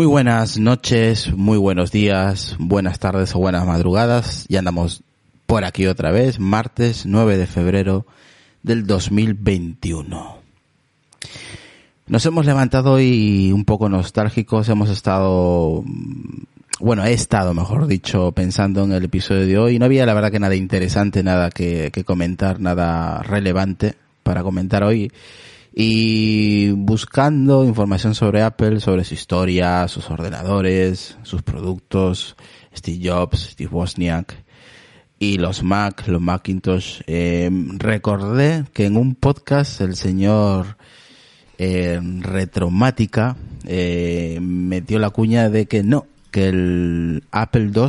[0.00, 4.46] Muy buenas noches, muy buenos días, buenas tardes o buenas madrugadas.
[4.48, 5.02] Ya andamos
[5.44, 8.06] por aquí otra vez, martes 9 de febrero
[8.62, 10.38] del 2021.
[12.06, 15.84] Nos hemos levantado hoy un poco nostálgicos, hemos estado,
[16.80, 19.78] bueno, he estado, mejor dicho, pensando en el episodio de hoy.
[19.78, 24.82] No había, la verdad, que nada interesante, nada que, que comentar, nada relevante para comentar
[24.82, 25.12] hoy
[25.82, 32.36] y buscando información sobre Apple, sobre su historia, sus ordenadores, sus productos,
[32.76, 34.44] Steve Jobs, Steve Wozniak
[35.18, 37.00] y los Mac, los Macintosh.
[37.06, 37.48] Eh,
[37.78, 40.76] recordé que en un podcast el señor
[41.56, 47.88] eh, Retromática eh, metió la cuña de que no, que el Apple II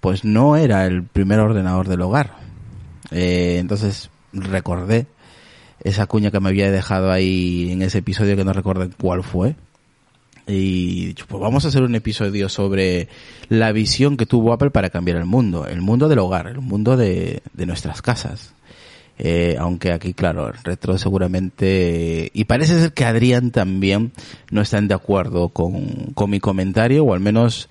[0.00, 2.36] pues no era el primer ordenador del hogar.
[3.10, 5.06] Eh, entonces recordé
[5.84, 9.54] esa cuña que me había dejado ahí en ese episodio que no recuerdo cuál fue.
[10.46, 13.08] Y pues vamos a hacer un episodio sobre
[13.48, 16.96] la visión que tuvo Apple para cambiar el mundo, el mundo del hogar, el mundo
[16.96, 18.54] de, de nuestras casas.
[19.16, 24.12] Eh, aunque aquí, claro, retro seguramente, y parece ser que Adrián también
[24.50, 27.68] no están de acuerdo con, con mi comentario, o al menos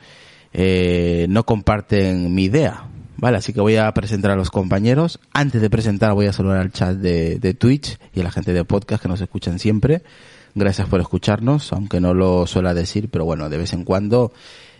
[0.54, 2.86] eh, no comparten mi idea.
[3.18, 5.20] Vale, así que voy a presentar a los compañeros.
[5.34, 8.54] Antes de presentar voy a saludar al chat de, de Twitch y a la gente
[8.54, 10.04] de podcast que nos escuchan siempre.
[10.56, 14.34] Gracias por escucharnos, aunque no lo suela decir, pero bueno, de vez en cuando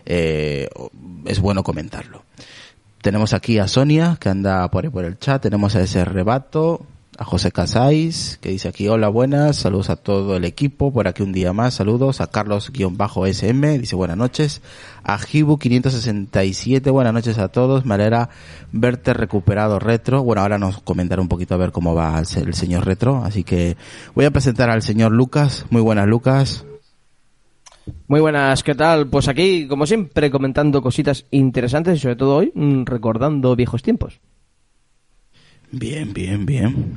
[0.06, 0.68] eh,
[1.24, 2.24] es bueno comentarlo.
[3.02, 5.42] Tenemos aquí a Sonia, que anda por ahí por el chat.
[5.42, 6.86] Tenemos a ese rebato,
[7.18, 11.22] a José Casáis, que dice aquí, hola, buenas, saludos a todo el equipo, por aquí
[11.22, 14.62] un día más, saludos a Carlos-SM, dice buenas noches,
[15.04, 18.30] a Hibu567, buenas noches a todos, me alegra
[18.72, 22.84] verte recuperado retro, bueno, ahora nos comentará un poquito a ver cómo va el señor
[22.84, 23.76] retro, así que
[24.14, 26.66] voy a presentar al señor Lucas, muy buenas Lucas.
[28.08, 29.08] Muy buenas, ¿qué tal?
[29.08, 34.20] Pues aquí, como siempre, comentando cositas interesantes y sobre todo hoy, mm, recordando viejos tiempos.
[35.76, 36.96] Bien, bien, bien.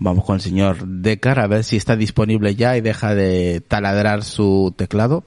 [0.00, 4.22] Vamos con el señor Decar a ver si está disponible ya y deja de taladrar
[4.22, 5.24] su teclado.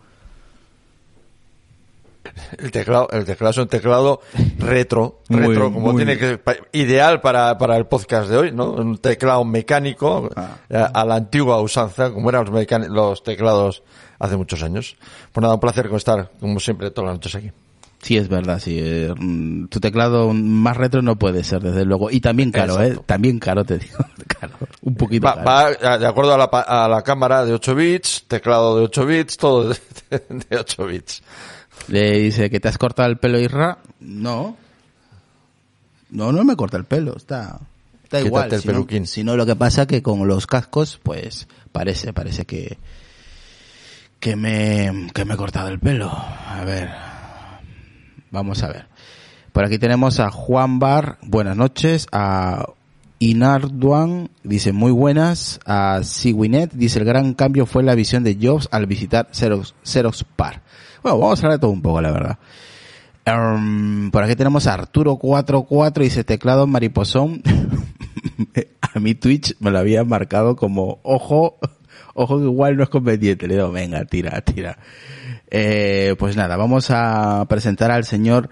[2.60, 4.22] El teclado, el teclado es un teclado
[4.60, 6.40] retro, Muy, retro, como muy- tiene que,
[6.72, 8.72] ideal para, para el podcast de hoy, ¿no?
[8.72, 10.58] Un teclado mecánico, Ah.
[10.70, 13.84] eh, a la antigua usanza, como eran los, los teclados
[14.20, 14.96] hace muchos años.
[15.34, 17.52] Pues nada, un placer con estar, como siempre, todas las noches aquí.
[18.02, 18.80] Sí, es verdad, sí.
[18.82, 22.10] eh, mm, tu teclado más retro no puede ser, desde luego.
[22.10, 23.02] Y también caro, Exacto.
[23.02, 23.04] ¿eh?
[23.06, 23.98] También caro, te digo.
[24.40, 24.54] Caro.
[24.82, 25.78] Un poquito Va, caro.
[25.84, 29.38] va, de acuerdo a la, a la cámara de 8 bits, teclado de 8 bits,
[29.38, 29.78] todo de,
[30.50, 31.22] de 8 bits.
[31.90, 33.78] Le dice que te has cortado el pelo, Isra.
[34.00, 34.58] No.
[36.10, 37.16] No, no me corta el pelo.
[37.18, 37.60] Está,
[38.04, 38.54] está Quítate igual.
[38.54, 39.06] el si peluquín.
[39.24, 42.78] No, lo que pasa que con los cascos, pues, parece, parece que,
[44.20, 46.10] que me, que me he cortado el pelo.
[46.12, 46.90] A ver.
[48.32, 48.88] Vamos a ver.
[49.52, 52.66] Por aquí tenemos a Juan Bar, buenas noches, a
[53.20, 58.70] Inarduan, dice muy buenas, a Siwinet, dice el gran cambio fue la visión de Jobs
[58.72, 60.62] al visitar Xerox, Par.
[61.04, 62.40] Bueno, vamos a hablar de todo un poco, la verdad.
[63.26, 67.44] Em, por aquí tenemos a Arturo44, dice teclado mariposón.
[68.82, 71.58] a mi Twitch me lo había marcado como ojo,
[72.14, 73.48] ojo que igual no es conveniente.
[73.48, 74.78] Le digo, venga, tira, tira.
[75.52, 78.50] Eh, pues nada, vamos a presentar al señor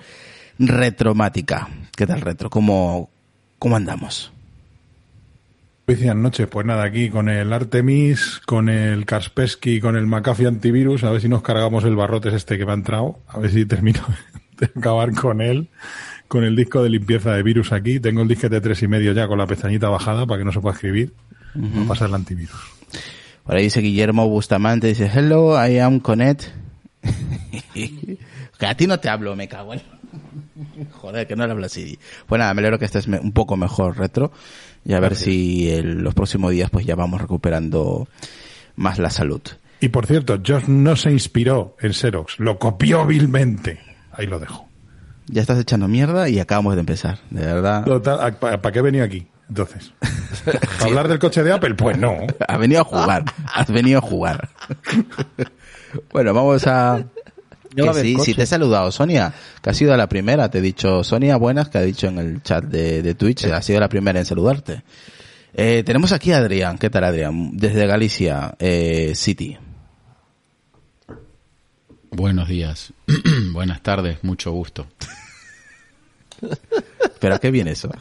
[0.60, 1.70] Retromática.
[1.96, 2.50] ¿Qué tal, Retro?
[2.50, 3.10] ¿Cómo,
[3.58, 4.34] cómo andamos?
[5.88, 11.04] Buenas noches, pues nada, aquí con el Artemis, con el Kaspersky, con el McAfee antivirus,
[11.04, 13.66] a ver si nos cargamos el barrotes este que me ha entrado, a ver si
[13.66, 14.02] termino
[14.60, 15.70] de acabar con él,
[16.28, 18.00] con el disco de limpieza de virus aquí.
[18.00, 20.52] Tengo el disquete de tres y medio ya con la pestañita bajada para que no
[20.52, 21.14] se pueda escribir,
[21.56, 22.60] no pasa el antivirus.
[23.44, 26.69] Por ahí dice Guillermo Bustamante, dice, hello, I am Connect.
[27.74, 29.82] que a ti no te hablo, me cago en...
[30.92, 32.00] Joder, que no le hablo así.
[32.28, 34.32] Pues nada, me alegro que estés un poco mejor, Retro.
[34.86, 38.08] Y a ver si en los próximos días pues ya vamos recuperando
[38.76, 39.42] más la salud.
[39.82, 43.80] Y por cierto, Josh no se inspiró en Xerox, lo copió vilmente.
[44.12, 44.68] Ahí lo dejo.
[45.28, 47.86] Ya estás echando mierda y acabamos de empezar, de verdad.
[48.40, 49.28] ¿Para qué he venido aquí?
[49.48, 49.94] Entonces,
[50.46, 51.76] ¿para hablar del coche de Apple?
[51.76, 52.18] Pues no.
[52.48, 54.50] Has venido a jugar, has venido a jugar.
[56.12, 57.04] Bueno, vamos a...
[57.76, 59.32] Que sí, sí te he saludado, Sonia,
[59.62, 62.42] que ha sido la primera, te he dicho, Sonia, buenas, que ha dicho en el
[62.42, 64.82] chat de, de Twitch, ha sido la primera en saludarte.
[65.54, 67.52] Eh, tenemos aquí a Adrián, ¿qué tal Adrián?
[67.58, 69.58] Desde Galicia, eh, City.
[72.12, 72.92] Buenos días,
[73.54, 74.88] buenas tardes, mucho gusto.
[77.20, 77.92] ¿Pero a qué viene eso?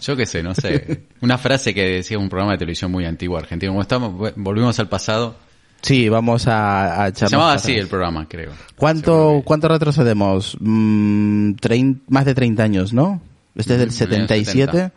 [0.00, 1.02] Yo qué sé, no sé.
[1.20, 3.72] Una frase que decía un programa de televisión muy antiguo argentino.
[3.72, 5.36] Como estamos, volvimos al pasado.
[5.82, 8.52] Sí, vamos a, a Se echarnos llamaba así el programa, creo.
[8.76, 10.56] ¿Cuánto, ¿Cuánto retrocedemos?
[10.60, 13.20] Mm, trein- más de 30 años, ¿no?
[13.56, 14.94] Este es del Mm, en el 77, 70.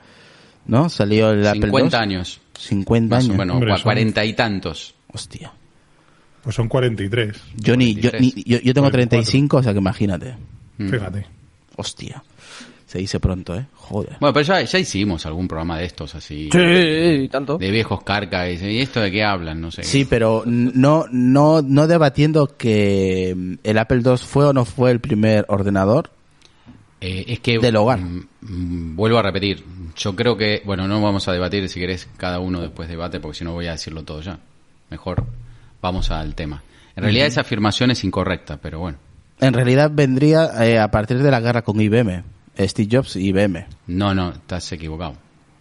[0.67, 0.89] ¿no?
[0.89, 2.03] Salió el Apple 50 II.
[2.03, 2.39] años.
[2.57, 3.37] 50 Más o años.
[3.37, 4.95] menos, Hombre, o a son- cuarenta y tantos.
[5.11, 5.51] Hostia.
[6.43, 7.35] Pues son 43.
[7.57, 8.21] Yo, ni, yo, 43.
[8.35, 8.91] ni- yo, yo tengo 44.
[8.91, 10.35] 35, o sea que imagínate.
[10.77, 10.89] Mm.
[10.89, 11.25] Fíjate.
[11.77, 12.23] Hostia.
[12.85, 13.65] Se dice pronto, ¿eh?
[13.73, 14.17] Joder.
[14.19, 16.49] Bueno, pero ya, ya hicimos algún programa de estos así.
[16.51, 17.57] Sí, tanto.
[17.57, 18.61] De viejos carcas.
[18.61, 19.59] Y ¿y esto de qué hablan?
[19.59, 19.83] No sé.
[19.83, 24.91] Sí, pero no, no, no debatiendo que mm, el Apple II fue o no fue
[24.91, 26.11] el primer ordenador.
[27.01, 27.99] Eh, es que Del hogar.
[27.99, 29.63] mm, mm, vuelvo a repetir.
[29.95, 33.39] Yo creo que, bueno, no vamos a debatir si querés cada uno después debate, porque
[33.39, 34.37] si no voy a decirlo todo ya.
[34.91, 35.25] Mejor
[35.81, 36.61] vamos al tema.
[36.95, 38.97] En realidad esa afirmación es incorrecta, pero bueno.
[39.41, 42.23] En realidad vendría eh, a partir de la guerra con IBM.
[42.57, 43.65] Steve Jobs y IBM.
[43.87, 45.15] No, no, estás equivocado.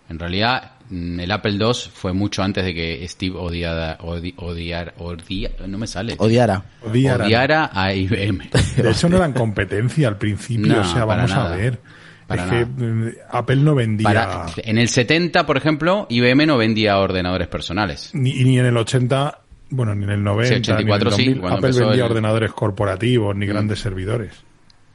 [0.08, 4.94] En realidad mm, el Apple II fue mucho antes de que Steve odiara, odi- odiar,
[4.98, 6.14] odia- no me sale.
[6.18, 6.62] Odiara.
[6.82, 7.24] Odiara.
[7.24, 8.50] Odiara a IBM.
[8.76, 10.74] De hecho, no eran competencia al principio.
[10.74, 11.56] No, o sea, vamos a nada.
[11.56, 11.80] ver.
[12.26, 14.04] Para es que eh, Apple no vendía.
[14.04, 18.10] Para, en el 70, por ejemplo, IBM no vendía ordenadores personales.
[18.14, 21.28] Ni, ni en el 80, bueno, ni en el 90, Sí, 84 ni sí, en
[21.28, 22.12] el 2000, cuando Apple vendía el- Mm.
[22.12, 24.32] ordenadores corporativos ni grandes servidores.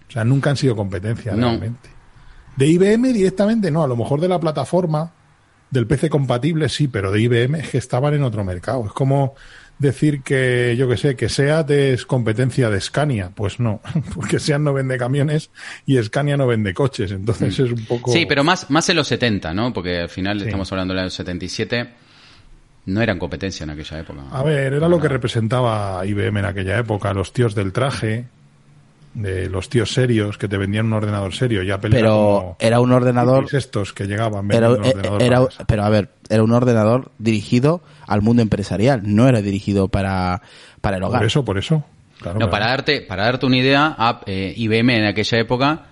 [0.10, 1.48] O sea, nunca han sido competencia No.
[1.50, 1.90] realmente.
[2.56, 5.14] De IBM directamente no, a lo mejor de la plataforma
[5.70, 8.86] del PC compatible sí, pero de IBM es que estaban en otro mercado.
[8.88, 9.36] Es como
[9.78, 13.32] decir que, yo que sé, que SEAT es competencia de Scania.
[13.34, 13.82] Pues no,
[14.16, 15.52] porque SEAT no vende camiones
[15.86, 17.12] y Scania no vende coches.
[17.12, 18.12] Entonces es un poco...
[18.12, 18.14] Mm.
[18.14, 19.72] Sí, pero más, más en los 70, ¿no?
[19.72, 20.46] Porque al final Sí.
[20.48, 21.90] estamos hablando de los 77.
[22.88, 24.22] No eran competencia en aquella época.
[24.32, 28.26] A ver, era lo que representaba IBM en aquella época, los tíos del traje,
[29.14, 33.48] de los tíos serios que te vendían un ordenador serio, ya Pero era un ordenador.
[33.52, 35.66] estos que llegaban Era, vendiendo un ordenador era- para casa.
[35.66, 40.42] pero a ver, era un ordenador dirigido al mundo empresarial, no era dirigido para,
[40.82, 41.20] para el hogar.
[41.22, 41.84] Por eso, por eso.
[42.22, 45.86] Claro, No, para darte, para darte una idea, eh, IBM en aquella época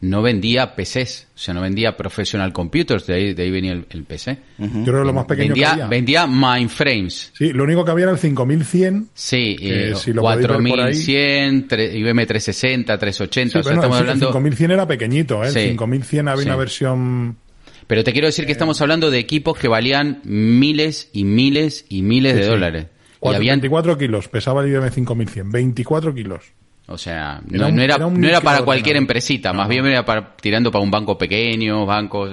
[0.00, 3.86] no vendía PCs, o sea, no vendía professional computers, de ahí, de ahí venía el,
[3.88, 4.38] el PC.
[4.58, 5.86] Yo creo que lo más pequeño vendía, que había.
[5.86, 7.32] vendía mainframes.
[7.36, 9.08] Sí, lo único que había era el 5100.
[9.14, 10.70] Sí, eh, si lo podéis ver por ahí.
[10.72, 14.26] 4100, tre- IBM 360, 380, Sí, o sea, pero no, estamos el hablando...
[14.26, 15.46] 5100 era pequeñito, ¿eh?
[15.48, 15.60] El Sí.
[15.68, 16.48] 5100 había Sí.
[16.48, 17.36] una versión...
[17.86, 22.02] Pero te quiero decir que estamos hablando de equipos que valían miles y miles y
[22.02, 22.86] miles de dólares.
[22.86, 26.44] Y cuatro- habían, 24 kilos, pesaba el IBM 5100, 24 kilos.
[26.86, 29.68] O sea, Era no, un- no era, era un no era para cualquier empresita, más
[29.68, 32.30] bien era para, tirando para un banco pequeño, bancos.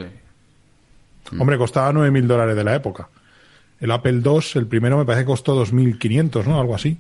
[1.31, 1.39] Mm.
[1.41, 3.07] Hombre, costaba 9.000 dólares de la época.
[3.79, 6.59] El Apple II, el primero me parece que costó 2.500, ¿no?
[6.59, 6.97] Algo así.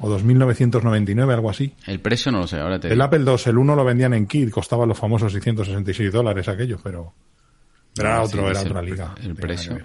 [0.00, 1.72] O 2.999, algo así.
[1.86, 3.00] El precio no lo sé, ahora te El.
[3.00, 7.12] Apple II, el 1 lo vendían en kit, costaba los famosos 666 dólares aquellos, pero...
[7.94, 9.14] Pero era Ah, otro, sí, era el otra liga.
[9.22, 9.78] el precio.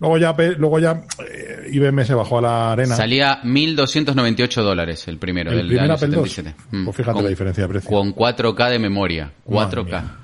[0.00, 2.96] Luego ya, luego ya eh, IBM se bajó a la arena.
[2.96, 6.14] Salía 1.298 dólares el primero, El del primer año Apple II.
[6.14, 6.54] 77.
[6.70, 6.84] Mm.
[6.86, 7.90] Pues fíjate la diferencia de precio.
[7.90, 9.30] Con 4K de memoria.
[9.46, 9.84] Madre 4K.
[9.84, 10.16] mía.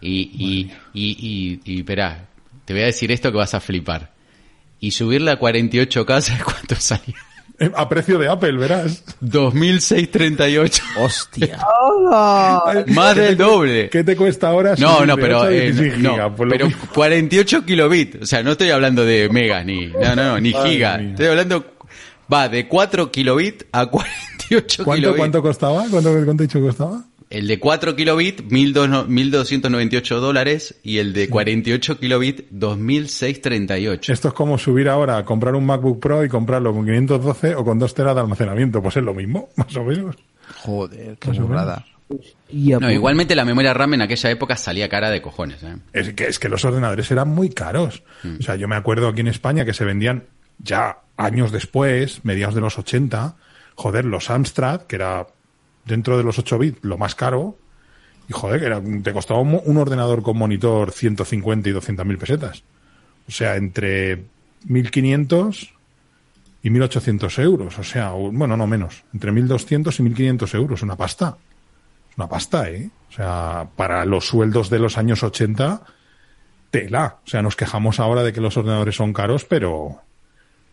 [0.00, 2.26] Y, y, y, y, y, esperá,
[2.64, 4.12] te voy a decir esto que vas a flipar.
[4.80, 7.16] Y subirla a 48K, ¿sabes cuánto salía?
[7.74, 9.04] A precio de Apple, verás.
[9.22, 10.82] 2.638.
[10.98, 11.58] Hostia.
[12.88, 13.88] Más del doble.
[13.90, 14.74] ¿Qué te cuesta ahora?
[14.78, 16.82] No, no, pero, 8 a eh, 16 no, lo pero mismo.
[16.94, 18.22] 48 kilobits.
[18.22, 21.00] O sea, no estoy hablando de megas ni, no, no, no, ni gigas.
[21.00, 21.64] Estoy hablando,
[22.32, 25.18] va de 4 kilobits a 48 ¿Cuánto, kilobits.
[25.18, 25.84] ¿Cuánto costaba?
[25.90, 27.04] ¿Cuánto, ¿Cuánto dicho que costaba?
[27.30, 30.76] El de 4 kilobits, 1200 1.298 dólares.
[30.82, 34.10] Y el de 48 kilobits, 2.638.
[34.12, 37.64] Esto es como subir ahora a comprar un MacBook Pro y comprarlo con 512 o
[37.64, 38.82] con 2 teras de almacenamiento.
[38.82, 40.16] Pues es lo mismo, más o menos.
[40.62, 41.84] Joder, qué burrada.
[42.50, 45.62] Y a- No, igualmente la memoria RAM en aquella época salía cara de cojones.
[45.62, 45.76] ¿eh?
[45.92, 48.02] Es que, es que los ordenadores eran muy caros.
[48.22, 48.36] Mm.
[48.40, 50.24] O sea, yo me acuerdo aquí en España que se vendían
[50.58, 53.36] ya años después, mediados de los 80,
[53.74, 55.26] joder, los Amstrad, que era
[55.84, 57.56] dentro de los 8 bits lo más caro,
[58.28, 62.18] y joder, que era, te costaba un, un ordenador con monitor 150 y 200 mil
[62.18, 62.62] pesetas.
[63.28, 64.24] O sea, entre
[64.66, 65.74] 1500
[66.62, 67.78] y 1800 euros.
[67.78, 69.04] O sea, bueno, no menos.
[69.12, 70.82] Entre 1200 y 1500 euros.
[70.82, 71.36] Una pasta.
[72.16, 72.90] Una pasta, ¿eh?
[73.10, 75.82] O sea, para los sueldos de los años 80,
[76.70, 77.18] tela.
[77.24, 80.00] O sea, nos quejamos ahora de que los ordenadores son caros, pero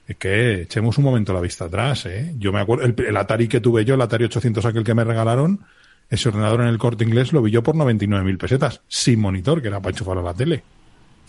[0.08, 2.34] es que echemos un momento la vista atrás, ¿eh?
[2.38, 5.04] Yo me acuerdo, el, el Atari que tuve yo, el Atari 800 aquel que me
[5.04, 5.62] regalaron,
[6.10, 9.70] ese ordenador en el corte inglés lo vi yo por 99.000 pesetas, sin monitor, que
[9.70, 10.64] era para enchufarlo a la tele.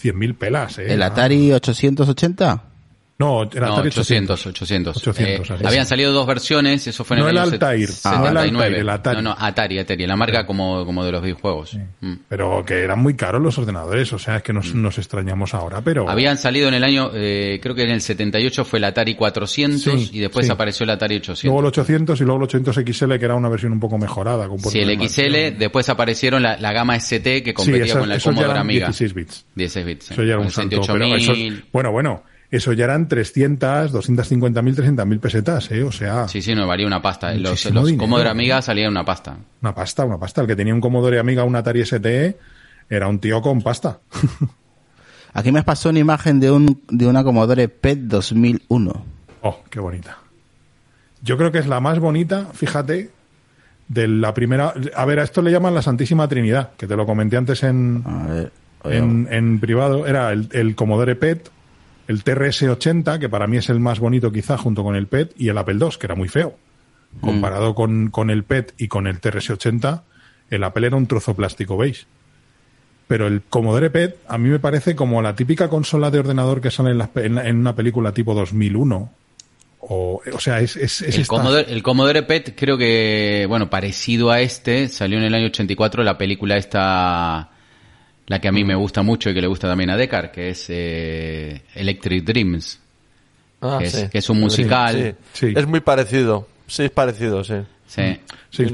[0.02, 0.92] 100.000 pelas, ¿eh?
[0.92, 2.71] ¿El Atari 880?
[3.18, 4.96] No, el No, Atari 800, 800.
[4.96, 8.26] 800, Eh, habían salido dos versiones, eso fue en No el el Altair, set- no
[8.26, 8.64] el 79.
[8.64, 9.16] Altair, el Atari.
[9.18, 11.78] No, no, Atari, Atari, la marca como, como de los videojuegos.
[12.00, 12.12] Mm.
[12.28, 15.80] Pero que eran muy caros los ordenadores, o sea, es que nos, nos extrañamos ahora,
[15.82, 16.08] pero...
[16.10, 19.82] Habían salido en el año, eh, creo que en el 78 fue el Atari 400
[19.82, 20.52] Sí, y después sí.
[20.52, 21.44] apareció el Atari 800.
[21.44, 24.48] Luego el 800 y luego el 800 XL, que era una versión un poco mejorada.
[24.48, 28.08] Con Sí, el XL, después aparecieron la, la gama ST que competía Sí, eso- con
[28.08, 28.86] la Commodore Amiga.
[28.86, 29.44] 16 bits.
[29.54, 30.06] 16 bits.
[30.06, 30.12] sí.
[30.14, 30.82] Eso ya era un salto.
[30.82, 30.92] 68.000.
[30.98, 31.34] Pero eso,
[31.72, 35.82] bueno, bueno, eso ya eran 300, 250.000, 300.000 pesetas, ¿eh?
[35.82, 37.32] O sea, Sí, sí, no, valía una pasta.
[37.34, 38.02] Los, Muchísimo los dinero.
[38.04, 39.36] Commodore Amiga salían una pasta.
[39.62, 40.42] una pasta, una pasta.
[40.42, 42.36] El que tenía un Commodore Amiga, un Atari STE,
[42.90, 44.00] era un tío con pasta.
[45.34, 49.04] Aquí me pasó una imagen de un de una Commodore PET 2001.
[49.40, 50.18] Oh, qué bonita.
[51.22, 53.10] Yo creo que es la más bonita, fíjate,
[53.88, 54.74] de la primera...
[54.94, 58.02] A ver, a esto le llaman la Santísima Trinidad, que te lo comenté antes en,
[58.04, 60.06] A ver, oye, en, en privado.
[60.06, 61.48] Era el, el Commodore PET,
[62.08, 65.48] el TRS-80, que para mí es el más bonito quizá junto con el PET, y
[65.48, 66.56] el Apple II, que era muy feo.
[67.20, 70.02] Comparado con, con el PET y con el TRS-80,
[70.50, 72.04] el Apple era un trozo plástico beige.
[73.06, 76.70] Pero el Commodore PET a mí me parece como la típica consola de ordenador que
[76.70, 79.12] sale en, la- en una película tipo 2001.
[79.80, 83.68] O, o sea, es, es, es El esta- Commodore, el Commodore PET creo que, bueno,
[83.68, 87.50] parecido a este, salió en el año 84 la película esta,
[88.26, 90.50] la que a mí me gusta mucho y que le gusta también a Deckard, que
[90.50, 92.80] es eh, Electric Dreams.
[93.60, 94.08] Ah, Que es- sí.
[94.10, 95.16] que es un musical.
[95.32, 95.54] Sí, Sí.
[95.56, 96.48] Es muy parecido.
[96.66, 97.54] Sí, es parecido, sí.
[97.86, 98.18] Sí.
[98.50, 98.64] Sí.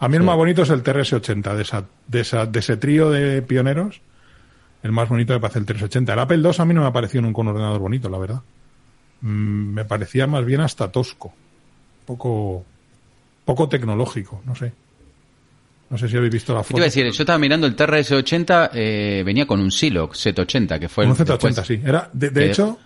[0.00, 3.10] A mí el más bonito es el TRS-80, de, esa, de, esa, de ese trío
[3.10, 4.00] de pioneros.
[4.82, 6.12] El más bonito me parece el 380.
[6.12, 8.42] El Apple II a mí no me ha parecido nunca un ordenador bonito, la verdad.
[9.22, 11.32] Mm, me parecía más bien hasta tosco.
[12.04, 12.64] Poco,
[13.46, 14.72] poco tecnológico, no sé.
[15.94, 16.78] No sé si habéis visto la ¿Qué te foto.
[16.78, 17.04] iba a decir?
[17.12, 21.16] Yo estaba mirando el TRS-80, eh, venía con un Siloc Z80, que fue el Un
[21.16, 21.80] Z80, después- sí.
[21.84, 22.78] Era, de, de que- hecho,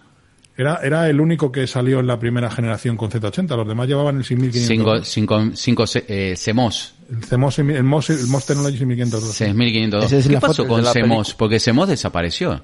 [0.54, 3.56] era, era el único que salió en la primera generación con Z80.
[3.56, 5.08] Los demás llevaban el 6500.
[5.08, 9.34] Cinco, cinco, cinco ce- eh, CMOS, El CMOS, el MOS, el MOS Technology 6502.
[9.34, 10.04] 6502.
[10.04, 11.32] Esa es ¿Qué la pasó foto con CMOS?
[11.32, 12.62] Porque CMOS desapareció.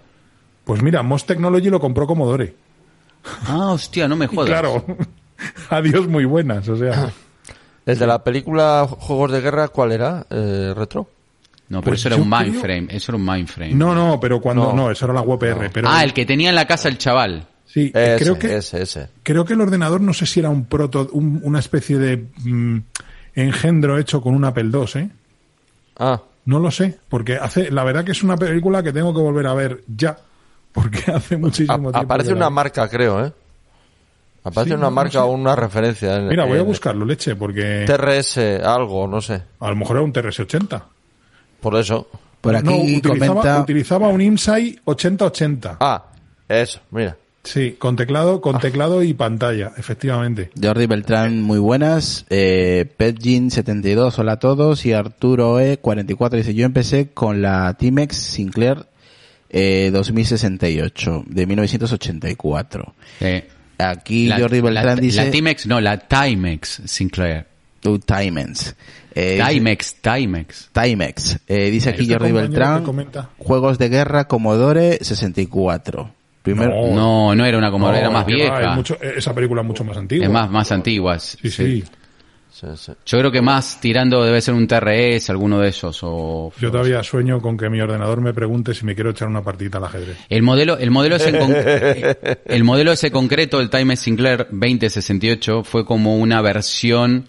[0.65, 2.55] Pues mira, MOS Technology lo compró Commodore.
[3.47, 4.51] Ah, hostia, no me jodas.
[4.51, 4.85] Claro.
[5.71, 6.69] Adiós, muy buenas.
[6.69, 7.11] O sea,
[7.87, 10.27] El de la película Juegos de Guerra, ¿cuál era?
[10.31, 11.09] Eh, ¿Retro?
[11.69, 13.75] No, pero Pues eso era un creo- mindframe, eso era un mindframe.
[13.75, 14.67] no, no, pero cuando.
[14.67, 14.91] No, No.
[14.91, 15.71] eso era la UPR.
[15.73, 17.47] Pero, ah, el que tenía en la casa el chaval.
[17.67, 19.09] Sí, eh, Ese, creo que, ese, ese.
[19.23, 22.79] creo que el ordenador, no sé si era un proto, un- una especie de mm,
[23.35, 25.11] engendro hecho con un Apple II, ¿eh?
[25.99, 29.21] Ah, No lo sé, porque hace, la verdad que es una película que tengo que
[29.21, 30.17] volver a ver ya,
[30.73, 31.99] porque hace muchísimo a- tiempo.
[31.99, 33.33] aparece una marca, creo, ¿eh?
[34.45, 35.19] Aparece Sí, una no, no marca sé.
[35.19, 36.17] o una referencia.
[36.17, 39.43] En, Mira, voy a en buscarlo, leche, porque TRS, algo, no sé.
[39.61, 40.83] a lo mejor era un TRS-80.
[41.61, 42.07] Por eso.
[42.41, 43.61] por aquí no, utilizaba, comenta...
[43.63, 45.79] utilizaba un IMSAI 8080.
[45.81, 46.05] Ah,
[46.49, 47.17] eso, mira.
[47.43, 50.51] Sí, con teclado, con teclado y pantalla, efectivamente.
[50.63, 52.25] Jordi Beltrán, muy buenas.
[52.31, 54.87] Eh, Petjin72, hola a todos.
[54.87, 58.87] Y Arturo E44 dice, yo empecé con la Timex Sinclair
[59.51, 62.95] eh, 2068, de 1984.
[63.21, 63.47] Eh,
[63.79, 65.25] Aquí la, Jordi Beltrán la- dice...
[65.25, 67.47] La Timex, no, la Timex Sinclair.
[67.85, 68.75] Uh, Timex.
[69.15, 70.71] Eh, Timex, Timex.
[70.73, 71.39] Timex.
[71.47, 72.85] Eh, dice aquí Jordi Beltrán,
[73.39, 76.11] juegos de guerra Commodore 64.
[76.43, 76.95] Primero, No.
[76.95, 78.75] No, no era una como, No, era más va, vieja.
[78.75, 80.27] mucho- esa película es mucho más antigua.
[80.27, 81.19] es más, más antigua.
[81.19, 81.51] Sí, sí.
[81.51, 81.85] Sí,
[82.77, 82.93] sí.
[83.05, 85.99] Yo creo que más tirando debe ser un TRS, alguno de esos.
[86.03, 89.43] O, Yo todavía sueño con que mi ordenador me pregunte si me quiero echar una
[89.43, 90.17] partidita al ajedrez.
[90.29, 91.53] El modelo, el modelo ese, con-
[92.45, 97.27] el modelo ese concreto, el Timex Sinclair 2068, fue como una versión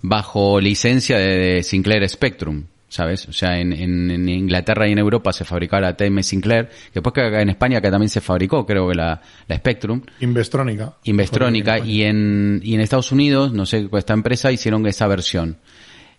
[0.00, 3.28] bajo licencia de, de Sinclair Spectrum, ¿sabes?
[3.28, 6.94] O sea, en, en- en Inglaterra y en Europa se fabricaba la Timex Sinclair, que
[6.94, 10.94] después que acá en España que también se fabricó, creo que la, la Spectrum, Investrónica.
[11.04, 15.58] Investrónica, y en, y en Estados Unidos, no sé, esta empresa hicieron esa versión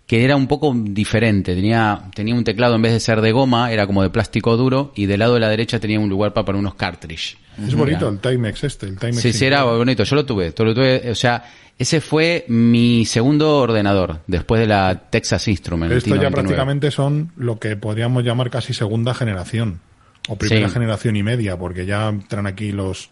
[0.09, 3.71] que era un poco diferente, tenía, tenía un teclado en vez de ser de goma,
[3.71, 6.45] era como de plástico duro, y del lado de la derecha tenía un lugar para
[6.45, 7.37] poner unos cartridge.
[7.63, 9.19] Es bonito el Timex este, el Timex.
[9.21, 11.43] Sí, sí, era bonito, yo lo tuve, yo lo tuve, o sea,
[11.77, 15.91] ese fue mi segundo ordenador, después de la Texas Instrument.
[15.91, 16.33] Esto ya 99.
[16.33, 19.79] prácticamente son lo que podríamos llamar casi segunda generación.
[20.27, 20.73] O primera Sí.
[20.73, 23.11] generación y media, porque ya entran aquí los...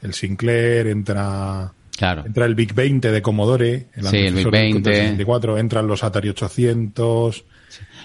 [0.00, 1.74] El Sinclair, entra...
[2.00, 2.24] Claro.
[2.24, 4.90] Entra el Big 20 de Commodore, el Sí, el Big del 20.
[4.94, 7.44] 64, entran los Atari 800.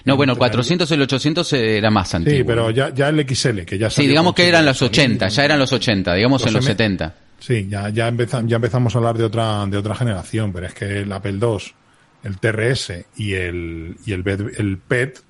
[0.04, 2.36] No, bueno, el 400 y el 800 era más antiguo.
[2.36, 5.28] Sí, pero ya, ya el XL, que ya Sí, digamos que eran los Sony, 80,
[5.28, 7.14] ya eran los 80, digamos en Los los M- 70.
[7.40, 10.74] Sí, ya, ya, empeza- ya empezamos a hablar de otra, de otra generación, pero es
[10.74, 11.56] que el Apple II,
[12.24, 15.20] el TRS y el, y el, Bet- el PET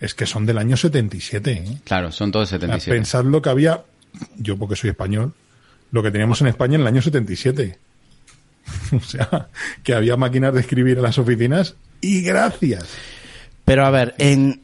[0.00, 1.52] es que son del año 77.
[1.52, 1.78] ¿eh?
[1.84, 2.96] Claro, son todos O sea, 77.
[2.96, 3.82] Pensad lo que había,
[4.38, 5.34] yo porque soy español,
[5.92, 7.78] lo que teníamos en España en el año 77.
[8.92, 9.48] o sea,
[9.82, 12.88] que había máquinas de escribir en las oficinas y gracias.
[13.64, 14.62] Pero a ver, en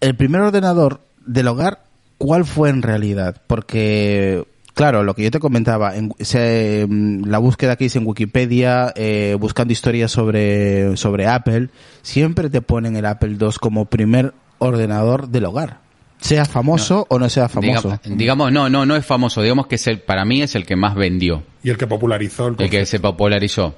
[0.00, 1.84] el primer ordenador del hogar,
[2.18, 3.40] ¿cuál fue en realidad?
[3.46, 8.92] Porque, claro, lo que yo te comentaba, en, mm, la búsqueda que hice en Wikipedia,
[8.96, 11.68] eh, buscando historias sobre, sobre Apple,
[12.02, 15.85] siempre te ponen el Apple II como primer ordenador del hogar.
[16.20, 17.90] Sea famoso o no sea famoso.
[17.90, 19.42] Diga- digamos, no, no, no es famoso.
[19.42, 22.48] Digamos que es el, para mí es el que más vendió, Y el que popularizó
[22.48, 23.76] el el que se popularizó.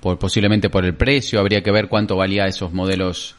[0.00, 3.34] Por, posiblemente por el precio, habría que ver cuánto valía esos modelos.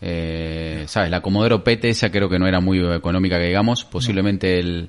[0.00, 1.10] Eh, ¿Sabes?
[1.10, 3.84] La Commodore PT esa creo que no era muy económica, que digamos.
[3.84, 4.88] Posiblemente el,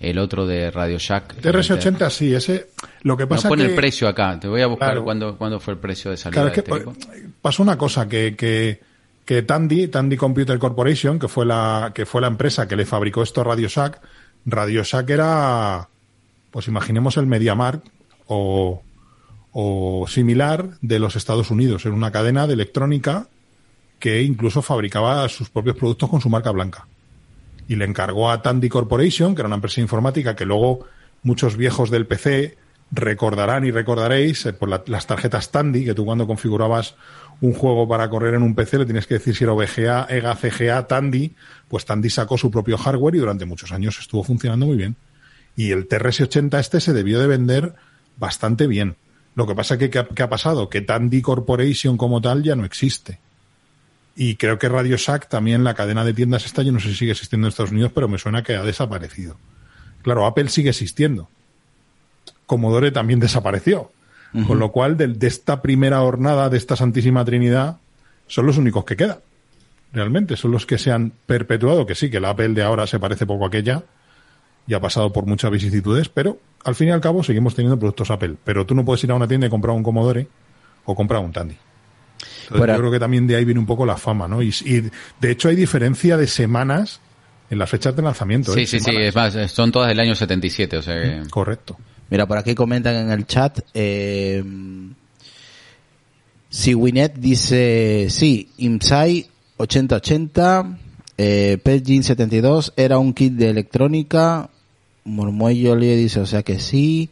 [0.00, 1.40] el otro de Radio Shack.
[1.42, 2.68] TRS-80 sí, ese...
[3.02, 3.70] Lo que No pasa pone que...
[3.70, 4.38] el precio acá.
[4.40, 5.04] Te voy a buscar Claro.
[5.04, 8.08] cuándo, cuándo fue el precio de salida Claro, es que este eh, pasó una cosa
[8.08, 8.80] que, que,
[9.28, 13.22] que Tandy, Tandy Computer Corporation, que fue la, que fue la empresa que le fabricó
[13.22, 14.00] esto a Radio Shack,
[14.46, 15.90] Radio Shack era,
[16.50, 17.86] pues imaginemos el MediaMarkt
[18.26, 18.82] o,
[19.52, 21.84] o similar de los Estados Unidos.
[21.84, 23.28] Era una cadena de electrónica
[23.98, 26.86] que incluso fabricaba sus propios productos con su marca blanca.
[27.68, 30.86] Y le encargó a Tandy Corporation, que era una empresa informática que luego
[31.22, 32.56] muchos viejos del PC
[32.90, 36.94] recordarán y recordaréis eh, por la- las tarjetas Tandy, que tú cuando configurabas
[37.40, 40.34] un juego para correr en un PC le tienes que decir si era VGA, EGA,
[40.36, 41.34] CGA, Tandy,
[41.68, 44.96] pues Tandy sacó su propio hardware y durante muchos años estuvo funcionando muy bien.
[45.54, 47.74] Y el TRS-80 este se debió de vender
[48.16, 48.96] bastante bien.
[49.34, 50.68] Lo que pasa que, ¿qué ha, ha pasado?
[50.68, 53.20] Que Tandy Corporation como tal ya no existe.
[54.16, 56.94] Y creo que Radio Shack también, la cadena de tiendas esta, yo no sé si
[56.96, 59.36] sigue existiendo en Estados Unidos, pero me suena que ha desaparecido.
[60.02, 61.30] Claro, Apple sigue existiendo.
[62.48, 63.92] Commodore también desapareció.
[64.46, 67.78] Con lo cual, de, de esta primera hornada, de esta Santísima Trinidad,
[68.26, 69.20] son los únicos que quedan.
[69.92, 73.00] Realmente, son los que se han perpetuado, que sí, que la Apple de ahora se
[73.00, 73.84] parece poco a aquella
[74.66, 78.10] y ha pasado por muchas vicisitudes, pero al fin y al cabo seguimos teniendo productos
[78.10, 78.34] Apple.
[78.44, 80.28] Pero tú no puedes ir a una tienda y comprar un Commodore
[80.84, 81.56] o comprar un Tandy.
[82.50, 84.42] Entonces, yo creo que también de ahí viene un poco la fama, ¿no?
[84.42, 87.00] Y, y, de hecho hay diferencia de semanas
[87.48, 88.52] en las fechas de lanzamiento.
[88.52, 88.66] Sí, ¿eh?
[88.66, 89.34] sí, sí, Semanas.
[89.34, 91.22] es más, son todas del año 77, o sea que...
[91.30, 91.78] Correcto.
[92.10, 93.60] Mira, por aquí comentan en el chat.
[93.74, 94.42] Eh,
[96.50, 99.26] si Winnet dice, sí, IMSAI
[99.58, 100.78] 8080,
[101.18, 104.48] eh, Pelgin 72, era un kit de electrónica.
[105.04, 107.10] Murmuello le dice, o sea que sí.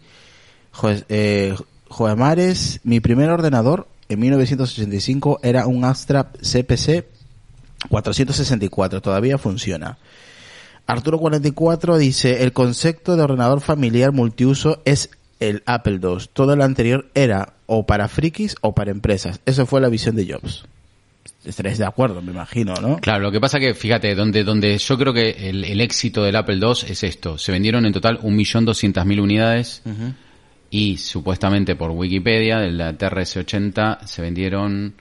[0.72, 1.54] Jo- eh,
[1.88, 7.04] Joemares, mi primer ordenador en 1985 era un Astra CPC
[7.88, 9.98] 464, todavía funciona.
[10.87, 16.27] Arturo 44 dice, el concepto de ordenador familiar multiuso es el Apple II.
[16.33, 19.40] Todo lo anterior era o para frikis o para empresas.
[19.46, 20.64] Esa fue la visión de Jobs.
[21.44, 22.99] Estaréis de acuerdo, me imagino, ¿no?
[22.99, 26.37] Claro, lo que pasa que, fíjate, donde, donde yo creo que el, el éxito del
[26.37, 27.38] Apple II es esto.
[27.38, 29.83] Se vendieron en total 1.200.000 unidades
[30.70, 34.94] y supuestamente por Wikipedia, de la TRS-80, se vendieron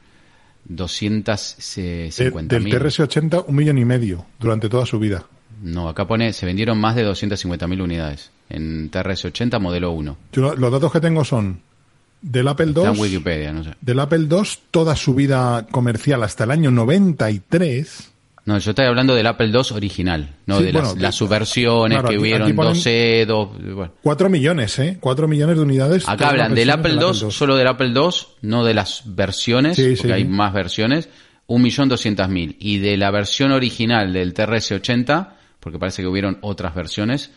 [0.65, 2.73] 250 del mil.
[2.73, 5.25] TRS-80, un millón y medio durante toda su vida.
[5.65, 10.17] No, acá pone, se vendieron más de 250 mil unidades en TRS-80 modelo 1.
[10.31, 11.59] Yo lo- los datos que tengo son
[12.21, 13.71] del Apple Está en II, Wikipedia, no sé.
[13.81, 14.37] del Apple II,
[14.71, 18.11] toda su vida comercial hasta el año 93.
[18.45, 21.97] No, yo estoy hablando del Apple II original, no Sí, de bueno, las, las subversiones
[21.97, 23.91] claro, que hubieron, aquí ponen- 12, 2, bueno.
[24.03, 24.97] 4 millones, ¿eh?
[24.99, 26.07] 4 millones de unidades.
[26.07, 28.09] Acá hablan del versiones Apple II, solo del Apple II,
[28.43, 30.11] no de las versiones, Sí, porque sí.
[30.11, 31.09] hay más versiones,
[31.47, 32.55] 1.200.000.
[32.59, 35.29] Y de la versión original del TRS-80,
[35.65, 37.31] porque parece que hubieron otras versiones,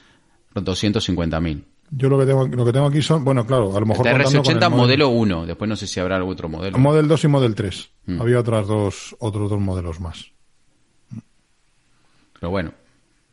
[0.55, 1.65] 250.000.
[1.91, 4.43] Yo lo que tengo, lo que tengo aquí son, bueno, claro, a lo mejor contando
[4.43, 6.77] con TRS-80 el modelo 1, después no sé si habrá algún otro modelo.
[6.77, 7.91] Model 2 y Model 3.
[8.05, 8.21] Mm.
[8.21, 10.27] Había otras dos, otros dos modelos más.
[12.39, 12.73] Pero bueno,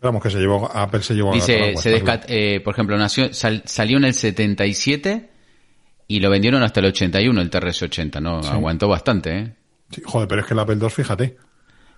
[0.02, 2.74] Vamos, que se llevó, Apple se llevó a Dice, agua, se está desca- eh, por
[2.76, 5.30] ejemplo, nació, sal- salió en el 77
[6.08, 8.38] y lo vendieron hasta el 81, el TRS-80, ¿no?
[8.40, 9.56] Aguantó bastante, ¿eh?
[9.90, 11.38] Sí, joder, pero es que el Apple II, fíjate,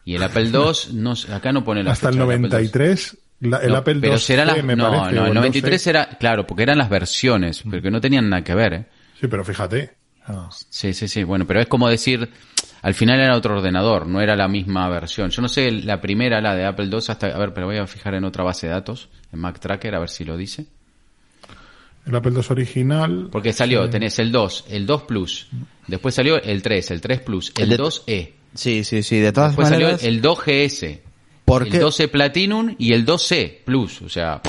[0.08, 2.50] Y el Apple II, no, acá no pone la hasta el fecha del Apple II.
[2.70, 5.34] 93, la- el No, Apple pero II será la, me no, parece, no, el el
[5.34, 5.89] 93 12.
[5.89, 8.86] era, claro, porque eran las versiones, pero que no tenían nada que ver, ¿eh?
[9.20, 9.91] Sí, pero fíjate.
[10.26, 12.30] ah, Sí, sí, sí, bueno, pero es como decir,
[12.84, 15.30] al final era otro ordenador, no era la misma versión.
[15.30, 17.86] Yo no sé, la primera, la de Apple II, hasta, a ver, pero voy a
[17.86, 20.67] fijar en otra base de datos, en Mac Tracker, a ver si lo dice.
[22.06, 23.28] el Apple II original.
[23.32, 25.48] Porque salió, tenés el 2, el 2 Plus,
[25.88, 29.20] después salió el 3, el 3 Plus, el, El de- 2E, Sí, sí, sí.
[29.20, 31.00] De todas después maneras, salió el 2GS,
[31.46, 31.80] ¿por el qué?
[31.80, 34.42] 12 Platinum y el 2C Plus, o sea,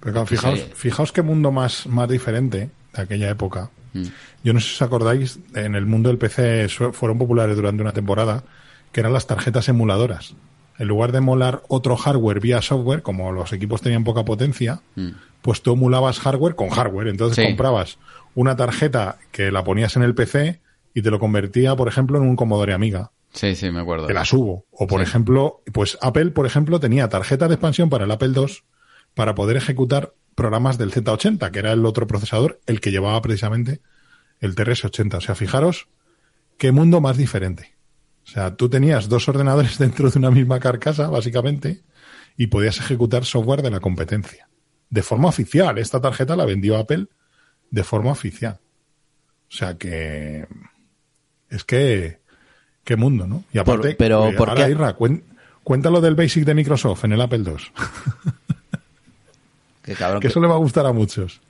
[0.00, 3.70] Pero claro, fijaos, fijaos qué mundo más, más diferente de aquella época.
[3.92, 4.04] Mm.
[4.42, 7.92] Yo no sé si os acordáis, en el mundo del PC fueron populares durante una
[7.92, 8.44] temporada,
[8.92, 10.34] que eran las tarjetas emuladoras.
[10.78, 14.80] En lugar de emular otro hardware vía software, como los equipos tenían poca potencia,
[15.40, 17.08] pues tú emulabas hardware con hardware.
[17.08, 17.42] Entonces Mm.
[17.42, 17.46] Sí.
[17.48, 17.98] comprabas
[18.34, 20.60] una tarjeta que la ponías en el PC
[20.94, 23.10] y te lo convertía, por ejemplo, en un Commodore Amiga.
[23.32, 24.06] sí, sí, me acuerdo.
[24.06, 24.64] Te las hubo.
[24.70, 28.46] O por ejemplo, pues Apple, por ejemplo, tenía tarjeta de expansión para el Apple II
[29.14, 33.80] para poder ejecutar programas del Z80, que era el otro procesador, el que llevaba precisamente
[34.40, 35.16] el TRS-80.
[35.16, 35.88] O sea, fijaros
[36.58, 37.74] qué mundo más diferente.
[38.24, 41.82] O sea, tú tenías dos ordenadores dentro de una misma carcasa, básicamente,
[42.36, 44.48] y podías ejecutar software de la competencia.
[44.90, 45.78] De forma oficial.
[45.78, 47.06] Esta tarjeta la vendió Apple
[47.70, 48.60] de forma oficial.
[49.48, 50.46] O sea que
[51.54, 52.18] es que
[52.84, 53.44] qué mundo, ¿no?
[53.52, 54.70] Y aparte, Por- pero, eh, ¿por ahora, qué?
[54.72, 55.22] Irra, cuen-
[55.62, 57.54] cuéntalo del Basic de Microsoft en el Apple II,
[59.82, 61.40] Que cabrón, que que, eso le va a gustar a muchos.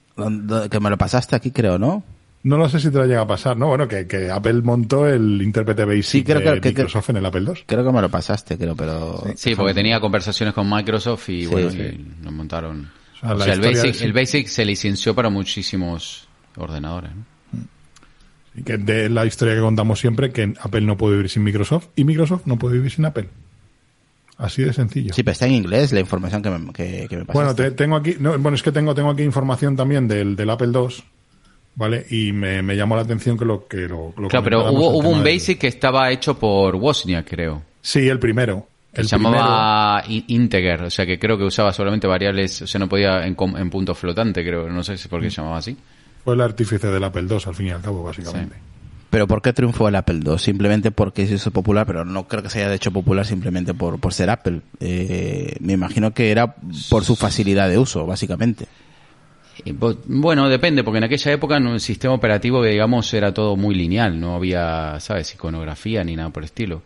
[0.70, 2.02] que me lo pasaste aquí, creo, ¿no?
[2.42, 3.68] No lo sé si te lo llega a pasar, ¿no?
[3.68, 7.16] Bueno, que, que Apple montó el intérprete Basic Sí, creo de que- que- Microsoft en
[7.16, 7.62] el Apple II.
[7.66, 9.24] Creo que me lo pasaste, creo, pero...
[9.36, 11.78] Sí, porque tenía conversaciones con Microsoft y Sí, bueno, sí.
[11.78, 12.90] y lo montaron.
[13.14, 17.12] O sea, O la sea, el Basic, el Basic se licenció para muchísimos ordenadores.
[17.14, 17.24] ¿no?
[18.56, 21.88] Y que de la historia que contamos siempre, que Apple no puede vivir sin Microsoft
[21.96, 23.28] y Microsoft no puede vivir sin Apple.
[24.36, 25.14] Así de sencillo.
[25.14, 27.32] Sí, pero está en inglés la información que me, que, que me pasaste.
[27.32, 30.50] Bueno, te- tengo aquí, no, bueno, es que tengo, tengo aquí información también del, del
[30.50, 30.88] Apple II,
[31.76, 32.04] ¿vale?
[32.10, 35.08] Y me, me llamó la atención que lo que lo, lo Claro, pero hubo, hubo
[35.10, 37.62] un del- Basic que estaba hecho por Wozniak, creo.
[37.80, 38.66] Sí, el primero.
[38.92, 42.88] El se llamaba Integer, o sea que creo que usaba solamente variables, o sea, no
[42.88, 45.76] podía en, com- en punto flotante, creo, no sé si por qué se llamaba así.
[46.24, 48.56] Fue el artífice del Apple II, al fin y al cabo, básicamente.
[49.10, 50.38] Pero ¿por qué triunfó el Apple II?
[50.38, 54.00] Simplemente porque se hizo popular, pero no creo que se haya hecho popular simplemente por,
[54.00, 54.62] por ser Apple.
[54.80, 56.56] Eh, me imagino que era
[56.90, 58.66] por su facilidad de uso, básicamente.
[60.06, 63.74] Bueno, depende, porque en aquella época en un sistema operativo que digamos era todo muy
[63.76, 66.82] lineal, no había, ¿sabes?, iconografía ni nada por el estilo.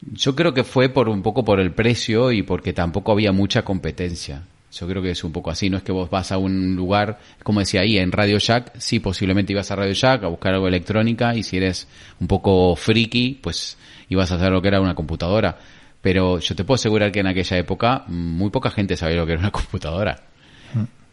[0.00, 3.62] Yo creo que fue por un poco por el precio y porque tampoco había mucha
[3.62, 4.42] competencia.
[4.74, 7.18] Yo creo que es un poco así, no es que vos vas a un lugar,
[7.44, 10.66] como decía ahí, en Radio Shack, sí, posiblemente ibas a Radio Shack a buscar algo
[10.66, 11.86] de electrónica y si eres
[12.18, 15.56] un poco friki, pues ibas a hacer lo que era una computadora.
[16.00, 19.32] Pero yo te puedo asegurar que en aquella época muy poca gente sabía lo que
[19.32, 20.24] era una computadora.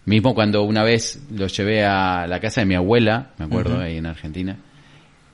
[0.06, 3.98] Mismo cuando una vez lo llevé a la casa de mi abuela, me acuerdo, ahí
[3.98, 4.58] en Argentina,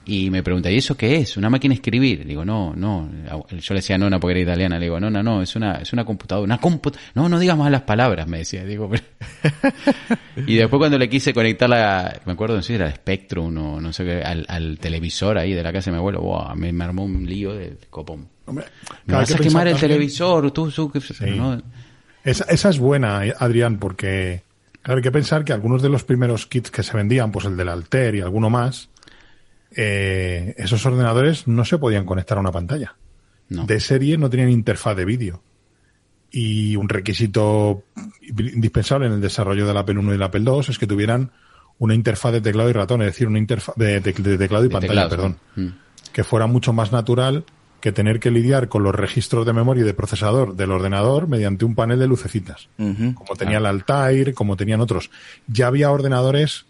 [0.08, 1.36] y me pregunta, ¿y eso qué es?
[1.38, 2.20] ¿Una máquina de escribir?
[2.20, 3.10] Le digo, no, no.
[3.52, 4.78] Yo le decía nona porque era italiana.
[4.80, 6.46] Le digo, no, no, no, es una, es una computadora.
[6.46, 8.64] Una comput no, no digas más las palabras, me decía.
[8.64, 9.04] Digo, pero-
[10.48, 13.58] y después cuando le quise conectar la, me acuerdo, no sé si era el Spectrum
[13.58, 16.56] o no sé qué, al, al televisor ahí de la casa de mi abuelo, wow,
[16.56, 18.28] me, me armó un lío de copón.
[18.46, 18.66] Hombre,
[19.06, 21.62] Me vas que a quemar el también- televisor, tú, tú, que- pero no-
[22.24, 24.42] Esa, esa es buena, eh, Adrián, porque
[24.82, 27.58] claro, hay que pensar que algunos de los primeros kits que se vendían, pues el
[27.58, 28.90] del Alter y alguno más,
[29.78, 32.96] eh, esos ordenadores no se podían conectar a una pantalla.
[33.50, 33.66] no.
[33.66, 35.42] De serie no tenían interfaz de vídeo.
[36.30, 37.84] Y un requisito
[38.22, 41.32] indispensable en el desarrollo del Apple I y del Apple II es que tuvieran
[41.80, 44.68] una interfaz de teclado y ratón, es decir, una interfaz de, de- de teclado y
[44.68, 45.38] De pantalla, perdón.
[45.56, 45.68] Mm.
[46.12, 47.46] que fuera mucho más natural
[47.80, 51.64] que tener que lidiar con los registros de memoria y de procesador del ordenador mediante
[51.64, 52.68] un panel de lucecitas,
[53.14, 55.12] como tenía el Altair, como tenían otros.
[55.48, 56.66] Ya había ordenadores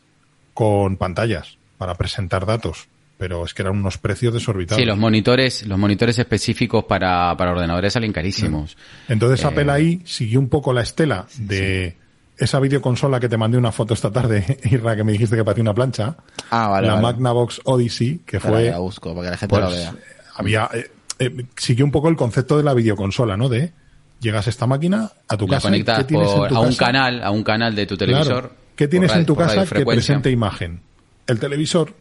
[0.53, 4.79] con pantallas para presentar datos, pero es que eran unos precios desorbitados.
[4.79, 8.77] Sí, los monitores, los monitores específicos para, para ordenadores salen carísimos.
[9.07, 11.97] Entonces Eh, Apple ahí siguió un poco la estela de
[12.37, 15.63] esa videoconsola que te mandé una foto esta tarde, Irra, que me dijiste que parecía
[15.63, 16.15] una plancha.
[16.51, 17.03] Ah, vale, la vale.
[17.03, 18.69] Magnavox Odyssey, que Ahora fue...
[18.69, 19.95] la busco para que la gente pues, lo vea.
[20.35, 20.69] había...
[20.73, 23.49] eh, eh, siguió un poco el concepto de la videoconsola, ¿no?
[23.49, 23.71] De
[24.19, 26.59] llegas a esta máquina, a tu La casa, conectas ¿qué tienes por- en tu a
[26.59, 26.85] un casa?
[26.85, 28.11] canal, a un canal de tu Claro.
[28.23, 28.53] televisor.
[28.75, 30.81] ¿Qué tienes por en tu casa que presente imagen?
[31.25, 31.95] El televisor,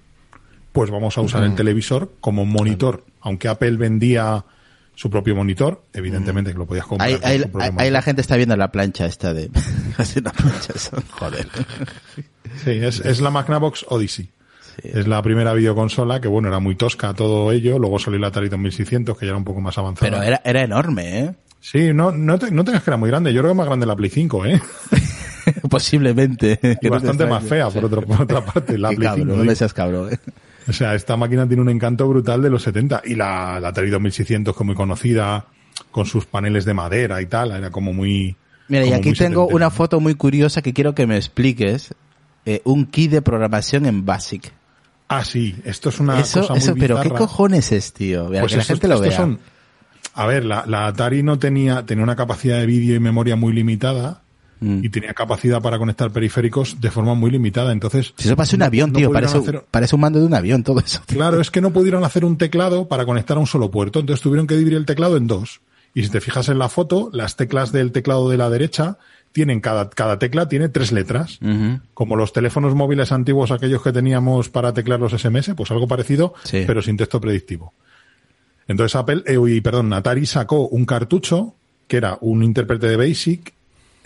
[0.76, 3.04] pues vamos a usar el televisor como monitor.
[3.22, 4.44] Aunque Apple vendía
[4.94, 7.08] su propio monitor, evidentemente que lo podías comprar.
[7.10, 7.44] Ahí, ahí-
[7.78, 9.50] ahí- la gente está viendo la plancha esta de...
[9.98, 11.48] Hace una plancha esa, joder.
[12.64, 14.28] Sí, es, es la Magnavox Odyssey.
[14.82, 17.78] Es la primera videoconsola que, bueno, era muy tosca todo ello.
[17.78, 20.10] Luego salió la Atari 2600, que ya era un poco más avanzada.
[20.10, 21.34] Pero era, era enorme, ¿eh?
[21.60, 23.32] Sí, no, no, te, no tengas que era muy grande.
[23.32, 24.60] Yo creo que más grande la Play 5, ¿eh?
[25.70, 26.58] Posiblemente.
[26.80, 29.44] Y bastante más fea, por, otro, por otra parte, la Qué Play cabrón, 5.
[29.44, 30.18] no seas cabrón, ¿eh?
[30.68, 33.02] O sea, esta máquina tiene un encanto brutal de los 70.
[33.04, 35.46] Y la, la Atari 2600, que es muy conocida,
[35.90, 38.36] con sus paneles de madera y tal, era como muy...
[38.68, 41.94] Mira, y como aquí tengo una foto muy curiosa que quiero que me expliques.
[42.44, 44.52] Eh, un kit de programación en BASIC.
[45.08, 48.28] Ah, sí, esto es una eso, cosa muy eso, pero ¿qué cojones es, tío?
[48.28, 49.12] Mira, Pues que la gente lo vea.
[49.16, 49.38] son-
[50.14, 53.52] a ver, la, la Atari no tenía, tenía una capacidad de vídeo y memoria muy
[53.52, 54.22] limitada
[54.58, 54.84] Mm.
[54.84, 57.72] y tenía capacidad para conectar periféricos de forma muy limitada.
[57.72, 59.12] Entonces, Si eso parece un avión, no tío.
[59.12, 61.02] Parece, hacer- parece un mando de un avión todo eso.
[61.06, 64.00] Claro, es que no pudieron hacer un teclado para conectar a un solo puerto.
[64.00, 65.60] Entonces tuvieron que dividir el teclado en dos.
[65.94, 68.98] Y si te fijas en la foto, las teclas del teclado de la derecha
[69.32, 71.38] tienen cada, cada tecla tiene tres letras.
[71.94, 76.32] Como los teléfonos móviles antiguos, aquellos que teníamos para teclear los SMS, pues algo parecido,
[76.44, 76.64] Sí.
[76.66, 77.74] pero sin texto predictivo.
[78.68, 81.54] Entonces Apple, eh, perdón, Atari sacó un cartucho
[81.88, 83.52] que era un intérprete de BASIC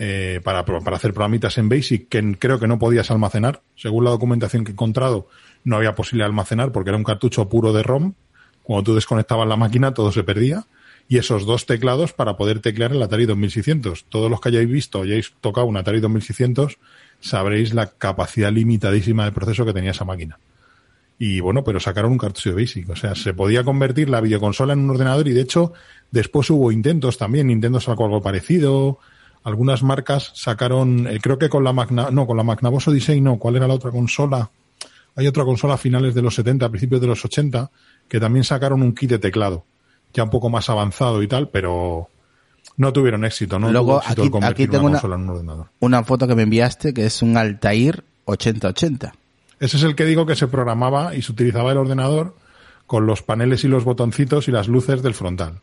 [0.03, 3.61] eh, para, para hacer programitas en BASIC que creo que no podías almacenar.
[3.77, 5.29] Según la documentación que he encontrado,
[5.63, 8.15] no había posibilidad de almacenar porque era un cartucho puro de ROM.
[8.63, 10.65] Cuando tú desconectabas la máquina, todo se perdía.
[11.07, 14.05] Y esos dos teclados para poder teclear el Atari 2600.
[14.05, 16.79] Todos los que hayáis visto o hayáis tocado un Atari 2600
[17.21, 20.39] sabréis la capacidad limitadísima de proceso que tenía esa máquina.
[21.19, 22.89] Y bueno, pero sacaron un cartucho de Basic.
[22.89, 25.75] O sea, se podía convertir la videoconsola en un ordenador y de hecho
[26.11, 27.49] después hubo intentos también.
[27.49, 28.99] Nintendo sacó algo parecido.
[29.43, 33.39] Algunas marcas sacaron, eh, creo que con la Magna, no, con la Magnavox Odyssey no.
[33.39, 34.51] ¿Cuál era la otra consola?
[35.17, 37.71] Hay otra consola a finales de los 70, a principios de los 80,
[38.09, 39.65] que también sacaron un kit de teclado.
[40.13, 42.09] Ya un poco más avanzado y tal, pero
[42.77, 43.71] no tuvieron éxito, ¿no?
[43.71, 45.67] Luego, Tuvo éxito aquí- el aquí tengo una una- consola en un ordenador.
[45.81, 49.15] Una foto que me enviaste que es un Altair 8080.
[49.59, 52.37] Ese es el que digo que se programaba y se utilizaba el ordenador
[52.87, 55.61] con los paneles y los botoncitos y las luces del frontal.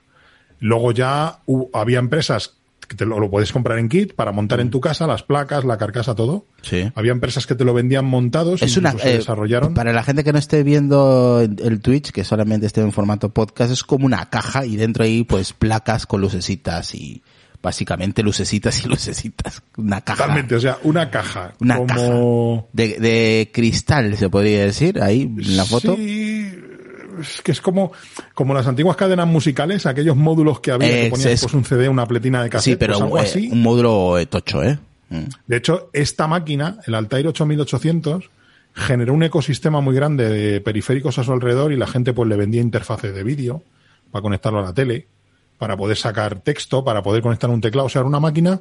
[0.60, 1.40] Luego ya
[1.74, 2.54] había empresas
[2.88, 5.66] que te lo, lo puedes comprar en kit para montar en tu casa las placas,
[5.66, 6.46] la carcasa, todo.
[6.62, 6.90] Sí.
[6.96, 9.74] Había empresas que te lo vendían montados Es y una, se eh, desarrollaron.
[9.74, 13.30] para la gente que no esté viendo el el Twitch, que solamente esté en formato
[13.30, 17.22] podcast, es como una caja y dentro ahí pues placas con lucecitas y
[17.62, 19.62] básicamente lucecitas y lucecitas.
[19.78, 20.24] Una caja.
[20.24, 21.54] Totalmente, o sea, una caja.
[21.60, 22.70] Una como...
[22.74, 25.96] De, de cristal, se podría decir, ahí en la foto.
[25.96, 26.27] Sí,
[27.22, 27.92] es que es como,
[28.34, 31.90] como las antiguas cadenas musicales, aquellos módulos que había que ponías es- pues, un CD,
[31.90, 33.50] una pletina de cassette, Sí, pero pues algo eh, así.
[33.52, 34.78] un módulo eh, tocho, ¿eh?
[35.10, 35.24] Mm.
[35.48, 38.30] De hecho, esta máquina, el Altair 8800,
[38.74, 42.36] generó un ecosistema muy grande de periféricos a su alrededor y la gente pues le
[42.36, 43.64] vendía interfaces de vídeo
[44.12, 45.08] para conectarlo a la tele,
[45.58, 47.88] para poder sacar texto, para poder conectar un teclado.
[47.88, 48.60] O sea, era una máquina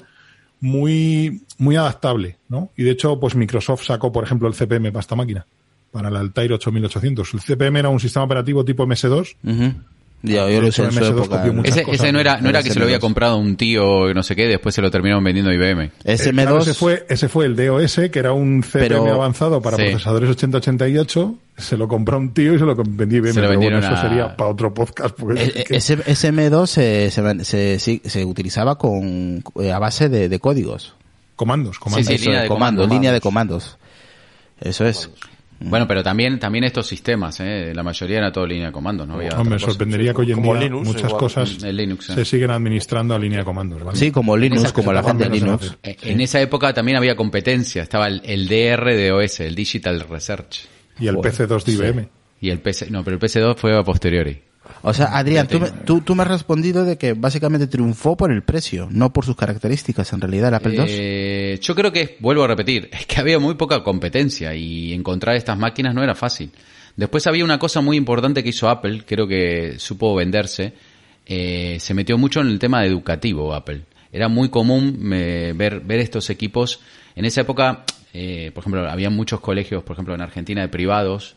[0.60, 2.70] muy, muy adaptable, ¿no?
[2.76, 5.44] Y de hecho, pues Microsoft sacó, por ejemplo, el CPM para esta máquina,
[5.90, 7.34] para el Altair 8800.
[7.34, 9.36] El CPM era un sistema operativo tipo MS2.
[9.44, 9.74] Ujú.
[10.22, 11.44] Ya, yo lo usé en su MS2 época.
[11.64, 13.00] Ese, cosas ese no era, no era que se lo había SM2.
[13.00, 15.84] comprado un tío no sé qué, después se lo terminaron vendiendo a IBM.
[16.04, 19.60] Eh, SM2, claro, ese fue, ese fue el DOS, que era un CPM Pero- avanzado
[19.62, 19.84] para Sí.
[19.90, 21.38] procesadores 8088.
[21.58, 23.34] Se lo compró un tío y se lo vendió IBM.
[23.34, 25.14] Se lo pero bueno, vendieron eso a- sería para otro podcast.
[25.16, 29.78] porque Eh, eh, que- ese SM2 se, se, se, sí, se utilizaba con eh, a
[29.78, 30.94] base de, de códigos.
[31.36, 32.06] comandos, comandos.
[32.06, 32.96] Sí, Eso, línea de comandos, comandos.
[32.96, 33.78] línea de comandos.
[34.60, 35.10] Eso es.
[35.58, 37.72] Bueno, pero también, también estos sistemas, ¿eh?
[37.74, 39.66] la mayoría era todo línea de comandos, no había otra me cosa.
[39.66, 41.18] sorprendería que hoy en Como día Linux, muchas igual.
[41.20, 42.14] cosas El Linux, ¿eh?
[42.14, 43.82] se siguen administrando a línea de comandos.
[43.82, 43.98] ¿vale?
[43.98, 45.76] Sí, como Linux, como se la gente de en Linux.
[45.82, 50.00] Eh, En esa época también había competencia, estaba el, el DR de OS, el Digital
[50.08, 50.66] Research.
[51.00, 52.08] Y el Joder, PC2 de IBM.
[52.40, 54.42] Y el PC, no, pero el PC2 fue a posteriori.
[54.82, 58.30] O sea, Adrián, tú me, tú, tú me has respondido de que básicamente triunfó por
[58.30, 60.84] el precio, no por sus características, en realidad, el Apple II.
[60.88, 65.36] Eh, yo creo que, vuelvo a repetir, es que había muy poca competencia y encontrar
[65.36, 66.50] estas máquinas no era fácil.
[66.96, 70.72] Después había una cosa muy importante que hizo Apple, creo que supo venderse,
[71.26, 73.82] eh, se metió mucho en el tema educativo Apple.
[74.12, 76.80] Era muy común eh, ver, ver estos equipos.
[77.14, 81.36] En esa época, eh, por ejemplo, había muchos colegios, por ejemplo, en Argentina, de privados,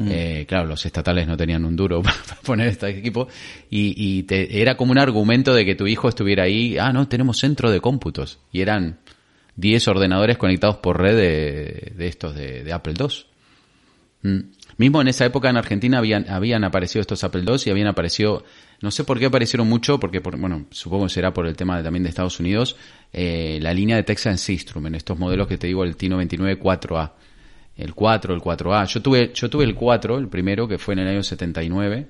[0.00, 3.28] eh, claro, los estatales no tenían un duro para poner este equipo
[3.70, 6.78] y, te, era como un argumento de que tu hijo estuviera ahí.
[6.78, 8.98] Ah, no, tenemos centro de cómputos y eran
[9.56, 13.08] 10 ordenadores conectados por red de, estos de, Apple II.
[14.22, 14.40] Mm.
[14.78, 18.44] Mismo en esa época en Argentina habían, habían aparecido estos Apple II y habían aparecido,
[18.80, 21.76] no sé por qué aparecieron mucho, porque por, bueno, supongo que será por el tema
[21.76, 22.76] de, también de Estados Unidos,
[23.12, 27.12] eh, la línea de Texas Instruments, estos modelos que te digo, el T99 4A,
[27.76, 28.86] el 4, el 4A.
[28.86, 32.08] Yo tuve, yo tuve el 4, el primero, que fue en el año 79,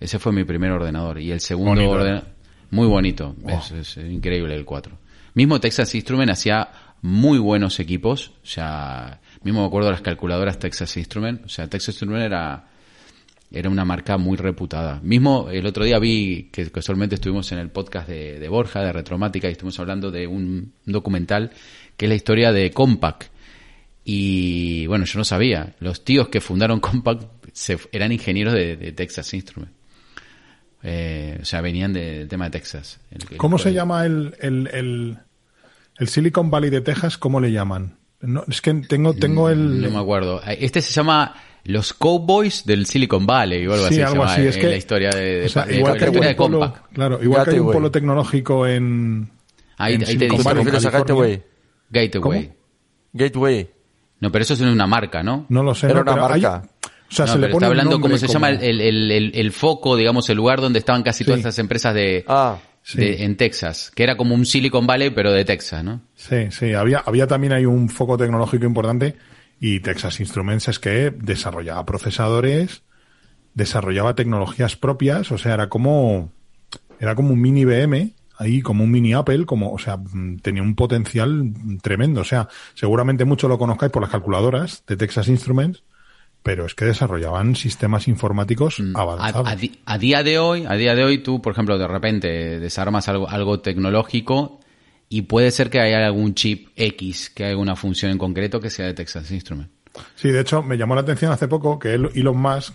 [0.00, 1.90] ese fue mi primer ordenador, y el segundo Bonito.
[1.90, 2.28] ordenador,
[2.70, 4.98] muy bonito, es, es increíble el 4.
[5.34, 6.68] Mismo Texas Instruments hacía
[7.02, 11.68] muy buenos equipos, o sea, mismo me acuerdo de las calculadoras Texas Instruments, o sea,
[11.68, 12.66] Texas Instruments era
[13.54, 15.00] era una marca muy reputada.
[15.02, 18.92] Mismo el otro día vi que casualmente estuvimos en el podcast de, de Borja, de
[18.92, 21.50] Retromática, y estuvimos hablando de un documental
[21.96, 23.31] que es la historia de Compaq.
[24.04, 27.20] Y bueno, yo no sabía, los tíos que fundaron Compaq
[27.52, 29.74] se, eran ingenieros de, de Texas Instruments.
[30.82, 32.98] Eh, o sea, venían de- del tema de Texas.
[33.10, 35.18] El- el- ¿Cómo se llama el, el, el,
[35.98, 37.18] el Silicon Valley de Texas?
[37.18, 37.96] ¿Cómo le llaman?
[38.20, 39.80] No, es que tengo, tengo el...
[39.80, 40.40] No me acuerdo.
[40.44, 41.34] Este se llama
[41.64, 43.94] Los Cowboys del Silicon Valley o algo Sí, así.
[43.96, 44.42] se algo llama, así.
[44.46, 47.22] Es eh, que, la historia de, de- de- igual que hay un de polo, claro,
[47.22, 49.30] igual que hay un polo tecnológico en,
[49.76, 51.42] Ahí, en ahí te Silicon dice ¿Te Valley, en refieres a California.
[51.90, 52.10] Gateway?
[52.10, 52.52] Gateway.
[53.12, 53.70] Gateway.
[54.22, 55.44] No, pero eso es una marca, ¿no?
[55.50, 55.86] No lo sé.
[55.86, 56.62] Era no, una pero hay- marca.
[56.86, 59.32] o sea, No, se le pone está hablando cómo se como- llama el, el- el-
[59.34, 62.98] el foco, digamos, el lugar donde estaban casi todas estas empresas de, Ah, Sí.
[62.98, 66.00] de- en Texas, que era como un Silicon Valley, pero de Texas, ¿no?
[66.14, 69.16] Sí, sí, había, había también hay un foco tecnológico importante
[69.60, 72.82] y Texas Instruments es que desarrollaba procesadores,
[73.54, 76.32] desarrollaba tecnologías propias, o sea, era como,
[77.00, 80.62] era como un mini IBM, ahí como un mini Apple, como, o sea, mm, tenía
[80.62, 85.82] un potencial tremendo, o sea, seguramente mucho lo conozcáis por las calculadoras de Texas Instruments,
[86.42, 88.96] pero es que desarrollaban sistemas informáticos Mm.
[88.96, 89.48] A, avanzados.
[89.86, 93.28] a día de hoy, a día de hoy tú, por ejemplo, de repente desarmas algo,
[93.28, 94.58] algo tecnológico
[95.08, 98.70] y puede ser que haya algún chip X que haga una función en concreto que
[98.70, 99.72] sea de Texas Instruments.
[100.14, 102.72] Sí, de hecho, me llamó la atención hace poco que Elon Musk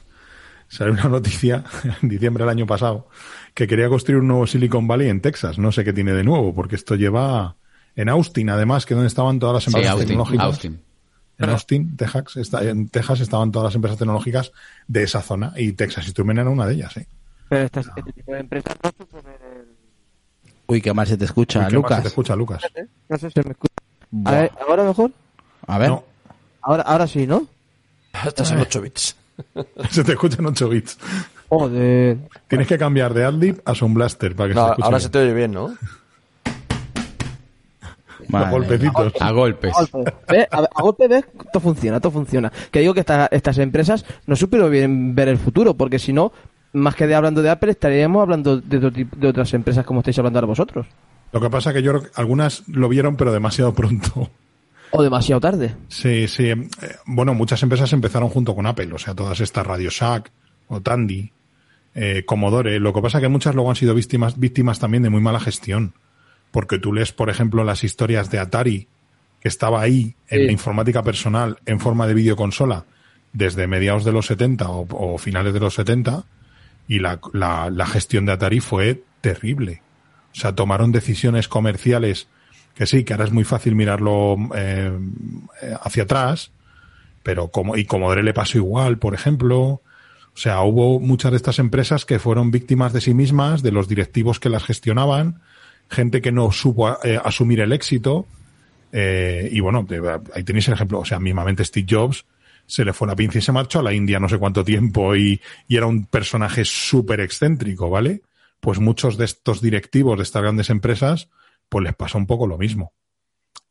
[0.67, 1.63] salió una noticia
[2.01, 3.09] en diciembre del año pasado
[3.57, 5.57] que quería construir un nuevo Silicon Valley en Texas.
[5.57, 7.55] No sé qué tiene de nuevo, porque esto lleva
[7.95, 10.45] en Austin, además, que es donde estaban todas las Sí, empresas Austin, tecnológicas.
[10.45, 10.81] Austin.
[11.39, 14.51] En Austin, Texas, está, en Texas estaban todas las empresas tecnológicas
[14.87, 17.01] de esa zona y Texas Instruments era una de ellas, ¿sí?
[17.49, 19.65] Pero estas, este tipo de empresas no suponen el...
[20.67, 21.97] Uy, qué mal se te escucha, Uy, qué mal Lucas.
[21.97, 22.61] se te escucha, Lucas.
[23.09, 23.73] No sé si me escucha.
[24.25, 25.11] A ver, ¿Ahora mejor?
[25.65, 25.89] A ver.
[25.89, 26.03] No,
[26.61, 27.47] Ahora, ahora sí, ¿no?
[28.23, 29.15] Estás en 8 bits.
[29.89, 30.99] se te escucha en 8 bits.
[31.49, 32.17] Joder.
[32.47, 35.01] Tienes que cambiar de Adlib a Sound Blaster para que No, se escuche ahora bien.
[35.03, 35.73] se te oye bien, ¿no?
[38.19, 39.13] Los Madre golpecitos.
[39.21, 39.73] A golpes.
[39.75, 40.47] A golpe, ¿Ves?
[40.51, 42.51] A, a golpe ves, todo funciona, todo funciona.
[42.71, 46.33] Que digo que esta- estas empresas no supieron bien ver el futuro, porque si no,
[46.73, 50.47] más que de hablando de Apple, estaríamos hablando de, otras empresas como estáis hablando ahora
[50.47, 50.87] vosotros.
[51.31, 54.29] Lo que pasa que yo creo que algunas lo vieron, pero demasiado pronto.
[54.91, 55.75] O demasiado tarde.
[55.89, 56.47] Sí, sí.
[56.49, 56.67] eh,
[57.05, 60.31] Bueno, muchas empresas empezaron junto con Apple, o sea, todas estas Radio Shack
[60.67, 61.31] o Tandy,
[61.95, 62.79] eh, Commodore.
[62.79, 65.93] Lo que pasa que muchas luego han sido víctimas, víctimas también de muy mala gestión.
[66.51, 68.87] Porque tú lees, por ejemplo, las historias de Atari,
[69.41, 70.45] que estaba ahí en Sí.
[70.45, 72.85] la informática personal en forma de videoconsola
[73.33, 76.23] desde mediados de los 70 o, o finales de los 70,
[76.87, 79.81] y la, la, la gestión de Atari fue terrible.
[80.31, 82.27] O sea, tomaron decisiones comerciales
[82.73, 84.91] que sí, que ahora es muy fácil mirarlo eh,
[85.63, 86.51] eh, hacia atrás,
[87.23, 89.81] pero como, y Commodore le pasó igual, por ejemplo.
[90.37, 93.87] O sea, hubo muchas de estas empresas que fueron víctimas de sí mismas, de los
[93.87, 95.41] directivos que las gestionaban,
[95.89, 98.27] gente que no supo eh, asumir el éxito.
[98.91, 99.83] eh, y bueno,
[100.35, 100.99] ahí tenéis el ejemplo.
[100.99, 102.23] O sea, mismamente Steve Jobs
[102.67, 105.15] se le fue la pinza y se marchó a la India no sé cuánto tiempo
[105.15, 108.21] y, y era un personaje súper excéntrico, ¿vale?
[108.59, 111.29] Pues muchos de estos directivos de estas grandes empresas,
[111.67, 112.93] pues les pasó un poco lo mismo.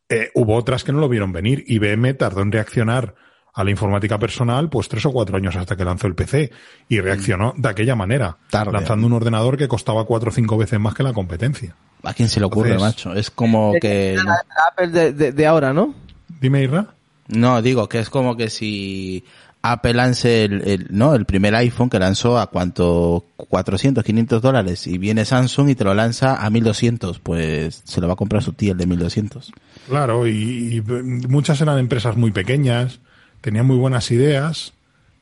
[0.08, 1.62] Eh, hubo otras que no lo vieron venir.
[1.68, 3.14] IBM tardó en reaccionar
[3.56, 6.52] a la informática personal, pues tres o cuatro años hasta que lanzó el PC
[6.88, 8.70] y reaccionó de aquella manera, Tarde.
[8.72, 11.74] lanzando un ordenador que costaba cuatro o cinco veces más que la competencia.
[12.02, 13.18] ¿A quién se le ocurre, Entonces- macho?
[13.18, 14.14] Es como que...
[14.16, 15.94] La, la Apple de, de- de ahora, ¿no?
[16.40, 16.88] Dime, Irra.
[17.28, 19.24] No, digo que es como que si
[19.62, 24.86] Apple lance el, el- no, el primer iPhone que lanzó a cuánto 400, 500 dólares
[24.86, 28.42] y viene Samsung y te lo lanza a 1200, pues se lo va a comprar
[28.42, 29.50] su tía el de 1200.
[29.88, 33.00] Claro, y, y muchas eran empresas muy pequeñas,
[33.46, 34.72] tenían muy buenas ideas,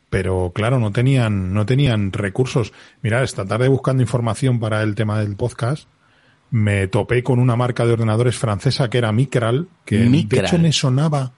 [0.08, 2.72] pero claro, no tenían, no tenían recursos.
[3.02, 5.88] Mira, esta tarde buscando información para el tema del podcast,
[6.50, 10.40] me topé con una marca de ordenadores francesa que era Micral, que Micral.
[10.40, 11.32] de hecho me sonaba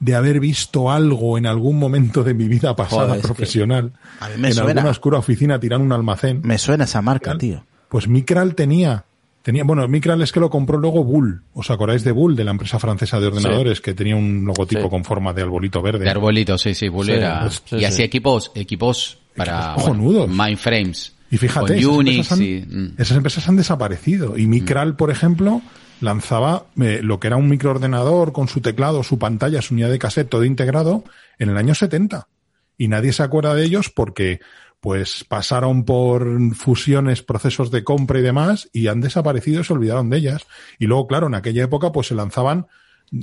[0.00, 3.92] de haber visto algo en algún momento de mi vida pasada Joder, es que profesional,
[4.20, 4.70] a mí me en suena.
[4.70, 6.40] alguna oscura oficina tirando un almacén.
[6.44, 7.66] Me suena esa marca, tío.
[7.90, 9.04] Pues Micral tenía,
[9.42, 11.42] tenía, bueno, Micral es que lo compró luego Bull.
[11.54, 14.88] ¿Os acordáis de Bull, de la empresa francesa de ordenadores, que tenía un logotipo Sí.
[14.88, 16.04] con forma de arbolito verde?
[16.04, 17.48] De arbolito, sí, sí, Bulera.
[17.50, 17.84] Sí, sí, y sí.
[17.84, 21.14] hacía equipos, equipos para bueno, Mindframes.
[21.30, 22.94] Y fíjate, esas Unix empresas han- y, mm.
[22.98, 24.36] esas empresas han desaparecido.
[24.38, 25.62] Y Micral, por ejemplo,
[26.00, 29.98] lanzaba eh, lo que era un microordenador con su teclado, su pantalla, su unidad de
[29.98, 31.04] cassette, todo integrado
[31.38, 32.28] en el año 70.
[32.76, 34.40] Y nadie se acuerda de ellos porque
[34.82, 36.26] pues pasaron por
[36.56, 40.44] fusiones, procesos de compra y demás y han desaparecido y se olvidaron de ellas.
[40.76, 42.66] Y luego, claro, en aquella época pues se lanzaban,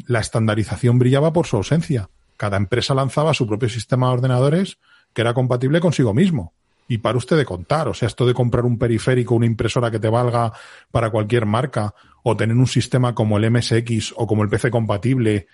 [0.07, 2.09] la estandarización brillaba por su ausencia.
[2.37, 4.77] Cada empresa lanzaba su propio sistema de ordenadores
[5.13, 6.53] que era compatible consigo mismo.
[6.87, 9.99] Y para usted de contar, o sea, esto de comprar un periférico, una impresora que
[9.99, 10.53] te valga
[10.91, 11.93] para cualquier marca,
[12.23, 15.47] o tener un sistema como el MSX o como el PC compatible,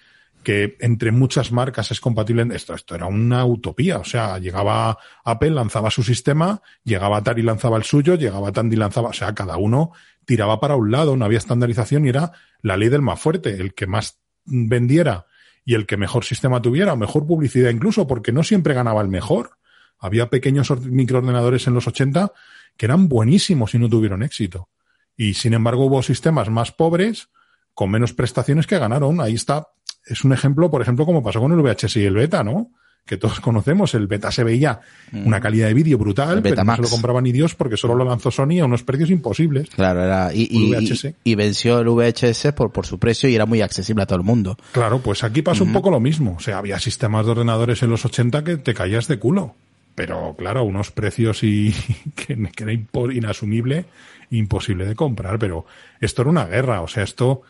[0.43, 3.97] que entre muchas marcas es compatible, esto, esto era una utopía.
[3.97, 9.09] O sea, llegaba Apple, lanzaba su sistema, llegaba Atari, lanzaba el suyo, llegaba Tandy, lanzaba,
[9.09, 9.91] o sea, cada uno
[10.25, 12.31] tiraba para un lado, no había estandarización y era
[12.61, 15.25] la ley del más fuerte, el que más vendiera
[15.63, 19.07] y el que mejor sistema tuviera, o mejor publicidad incluso, porque no siempre ganaba el
[19.07, 19.57] mejor.
[19.97, 22.31] Había pequeños or- microordenadores en los 80
[22.77, 24.69] que eran buenísimos y no tuvieron éxito.
[25.17, 27.29] Y sin embargo hubo sistemas más pobres,
[27.73, 29.21] con menos prestaciones que ganaron.
[29.21, 29.69] Ahí está.
[30.05, 32.69] Es un ejemplo, por ejemplo, como pasó con el VHS y el Beta, ¿no?
[33.05, 33.93] Que todos conocemos.
[33.93, 34.79] El Beta se veía
[35.13, 38.03] una calidad de vídeo brutal, pero no se lo compraban ni Dios porque solo lo
[38.03, 39.69] lanzó Sony a unos precios imposibles.
[39.69, 40.87] Claro, era y, y, y-
[41.23, 44.25] y venció el VHS por, por su precio y era muy accesible a todo el
[44.25, 44.57] mundo.
[44.71, 46.35] Claro, pues aquí pasó un poco lo mismo.
[46.37, 49.53] O sea, había sistemas de ordenadores en los 80 que te caías de culo.
[49.93, 51.73] Pero claro, unos precios y
[52.15, 52.73] que, que era
[53.13, 53.85] inasumible,
[54.31, 55.37] imposible de comprar.
[55.39, 55.65] Pero
[56.01, 56.81] esto era una guerra.
[56.81, 57.43] O sea, esto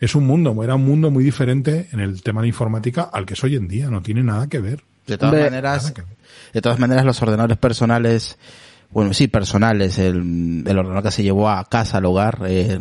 [0.00, 3.34] es un mundo, era un mundo muy diferente en el tema de informática al que
[3.34, 3.90] es hoy en día.
[3.90, 4.82] No tiene nada que ver.
[5.06, 5.94] De todas Hombre, maneras,
[6.52, 8.38] de todas maneras los ordenadores personales,
[8.90, 12.78] bueno, sí, personales, el, el ordenador que se llevó a casa, al hogar, eh,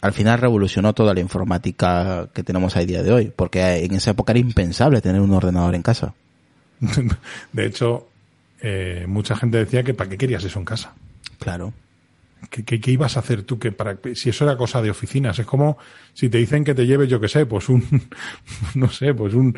[0.00, 4.12] al final revolucionó toda la informática que tenemos a día de hoy, porque en esa
[4.12, 6.14] época era impensable tener un ordenador en casa.
[7.52, 8.08] De hecho,
[8.62, 10.94] eh, mucha gente decía que ¿para qué querías eso en casa?
[11.38, 11.72] Claro.
[12.48, 13.58] ¿Qué, qué, qué ibas a hacer tú?
[13.58, 15.76] Que para, si eso era cosa de oficinas, es como
[16.14, 17.84] si te dicen que te lleves, yo qué sé, pues un,
[18.74, 19.56] no sé, pues un,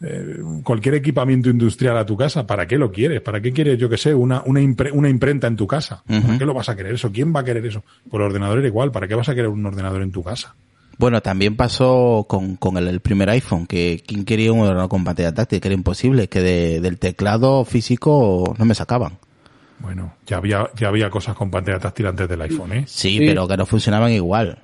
[0.00, 3.20] eh, cualquier equipamiento industrial a tu casa, ¿para qué lo quieres?
[3.20, 6.02] ¿Para qué quieres, yo qué sé, una, una, impre- una imprenta en tu casa?
[6.06, 7.12] ¿Para qué lo vas a querer eso?
[7.12, 7.84] ¿Quién va a querer eso?
[8.10, 10.54] Por el ordenador era igual, ¿para qué vas a querer un ordenador en tu casa?
[10.98, 15.04] Bueno, también pasó con, con el, el primer iPhone, que quien quería un ordenador con
[15.04, 19.18] pantalla táctil, que era imposible, que de- del teclado físico no me sacaban.
[19.82, 22.84] Bueno, ya había, ya había cosas con pantalla táctil antes del iPhone, ¿eh?
[22.86, 23.26] Sí, Sí.
[23.26, 24.58] pero que no funcionaban igual.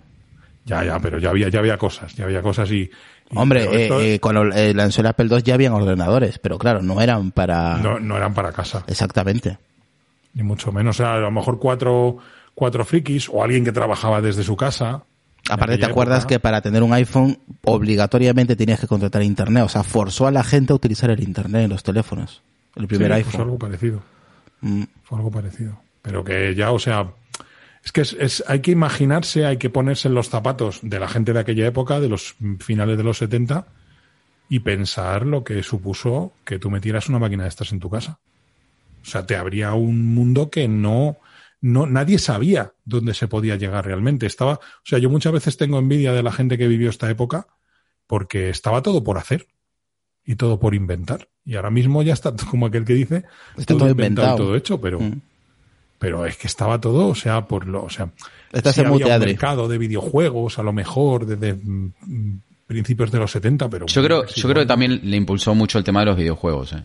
[0.65, 2.83] Ya, ya, pero ya había, ya había cosas, ya había cosas y...
[2.83, 2.91] y-
[3.35, 6.83] Hombre, esto eh, eh, cuando eh, lanzó el Apple II ya habían ordenadores, pero claro,
[6.83, 7.79] no eran para...
[7.79, 8.85] no, no eran para casa.
[8.87, 9.59] Exactamente.
[10.35, 10.97] ni mucho menos.
[10.97, 12.19] O sea, a lo mejor cuatro,
[12.55, 15.03] cuatro frikis o alguien que trabajaba desde su casa.
[15.51, 16.35] Aparte, ¿te acuerdas época.
[16.35, 19.65] que para tener un iPhone obligatoriamente tenías que contratar internet?
[19.65, 22.43] O sea, forzó a la gente a utilizar el internet en los teléfonos.
[22.77, 23.33] El primer Sí, iPhone.
[23.33, 24.03] Fue algo parecido.
[24.61, 24.83] Mm.
[25.03, 25.81] Fue algo parecido.
[26.03, 27.13] Pero que ya, o sea,
[27.85, 31.33] es que es- hay que imaginarse, hay que ponerse en los zapatos de la gente
[31.33, 33.67] de aquella época, de los finales de los 70,
[34.49, 38.19] y pensar lo que supuso que tú metieras una máquina de estas en tu casa.
[39.03, 41.19] O sea, te abría un mundo que no,
[41.61, 44.27] no, nadie sabía dónde se podía llegar realmente.
[44.27, 47.47] Estaba, o sea, yo muchas veces tengo envidia de la gente que vivió esta época
[48.07, 49.47] porque estaba todo por hacer
[50.29, 51.27] y todo por inventar.
[51.45, 53.25] Y ahora mismo ya está como aquel que dice,
[53.57, 54.37] Está todo y inventado.
[54.37, 55.21] todo hecho, pero, Mm.
[55.99, 58.11] pero es que estaba todo, o sea, por lo, o sea,
[58.53, 63.31] Estás sí había un mercado de videojuegos, a lo mejor desde mm, principios de los
[63.33, 66.07] 70, pero Yo creo, sí, yo creo que también le impulsó mucho el tema de
[66.07, 66.85] los videojuegos, ¿eh?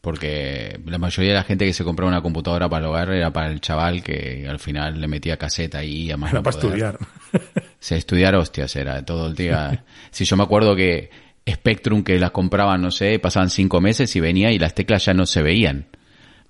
[0.00, 3.30] Porque la mayoría de la gente que se compraba una computadora para el hogar era
[3.32, 6.58] para el chaval que al final le metía caseta ahí a más era no para
[6.58, 6.78] poder.
[6.78, 6.98] estudiar.
[7.78, 9.84] Se estudiar hostias era todo el día.
[10.10, 11.10] Si yo me acuerdo que
[11.50, 15.14] Spectrum que las compraban, no sé, pasaban cinco meses y venía y las teclas ya
[15.14, 15.86] no se veían.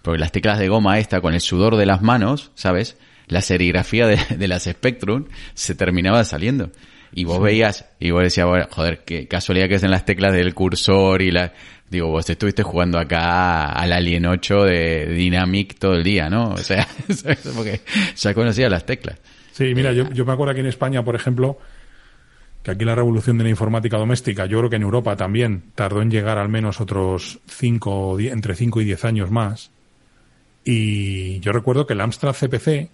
[0.02, 2.96] Porque las teclas de goma esta con el sudor de las manos, ¿sabes?
[3.26, 6.70] La serigrafía de, de las Spectrum se terminaba saliendo.
[7.12, 10.32] Y vos veías, y vos decías, bueno, joder, qué casualidad que es en las teclas
[10.32, 11.52] del cursor y la...
[11.88, 16.50] Digo, vos estuviste jugando acá al Alien 8 de Dynamic todo el día, ¿no?
[16.50, 16.86] O sea,
[17.56, 17.80] porque
[18.14, 19.18] ya conocía las teclas.
[19.50, 21.58] Sí, mira, yo, yo me acuerdo aquí en España, por ejemplo,
[22.62, 26.02] que aquí la revolución de la informática doméstica, yo creo que en Europa también tardó
[26.02, 29.70] en llegar al menos otros cinco, entre 5 y 10 años más.
[30.64, 32.90] Y yo recuerdo que el Amstrad CPC,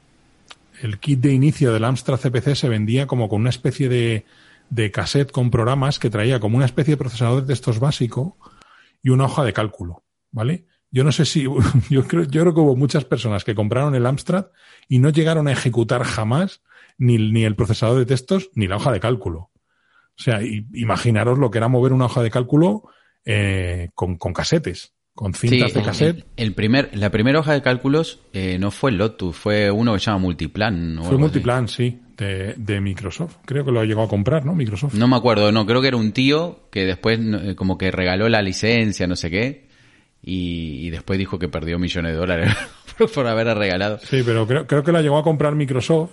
[0.83, 4.25] el kit de inicio del Amstrad CPC se vendía como con una especie de,
[4.71, 8.37] de cassette con programas que traía como una especie de procesador de textos básico
[9.03, 10.67] y una hoja de cálculo, ¿vale?
[10.93, 11.43] Yo no sé si,
[11.91, 14.47] yo creo, yo creo que hubo muchas personas que compraron el Amstrad
[14.89, 16.62] y no llegaron a ejecutar jamás
[16.99, 19.51] ni, ni el procesador de textos ni la hoja de cálculo.
[20.19, 22.85] O sea, imaginaros lo que era mover una hoja de cálculo
[23.25, 26.19] eh, con, con casetes, con cintas de cassette.
[26.37, 29.93] El, el primer, la primera hoja de cálculos eh, no fue el Lotus, fue uno
[29.95, 31.01] que se llama Multiplan.
[31.03, 33.37] Fue Multiplan, sí, de, de Microsoft.
[33.45, 34.55] Creo que lo llegó a comprar, ¿no?
[34.55, 34.95] Microsoft.
[34.95, 38.29] No me acuerdo, no, creo que era un tío que después eh, como que regaló
[38.29, 39.67] la licencia, no sé qué,
[40.23, 42.55] y, y después dijo que perdió millones de dólares
[42.99, 43.99] por, por haber regalado.
[44.03, 46.12] Sí, pero creo, creo que la llegó a comprar Microsoft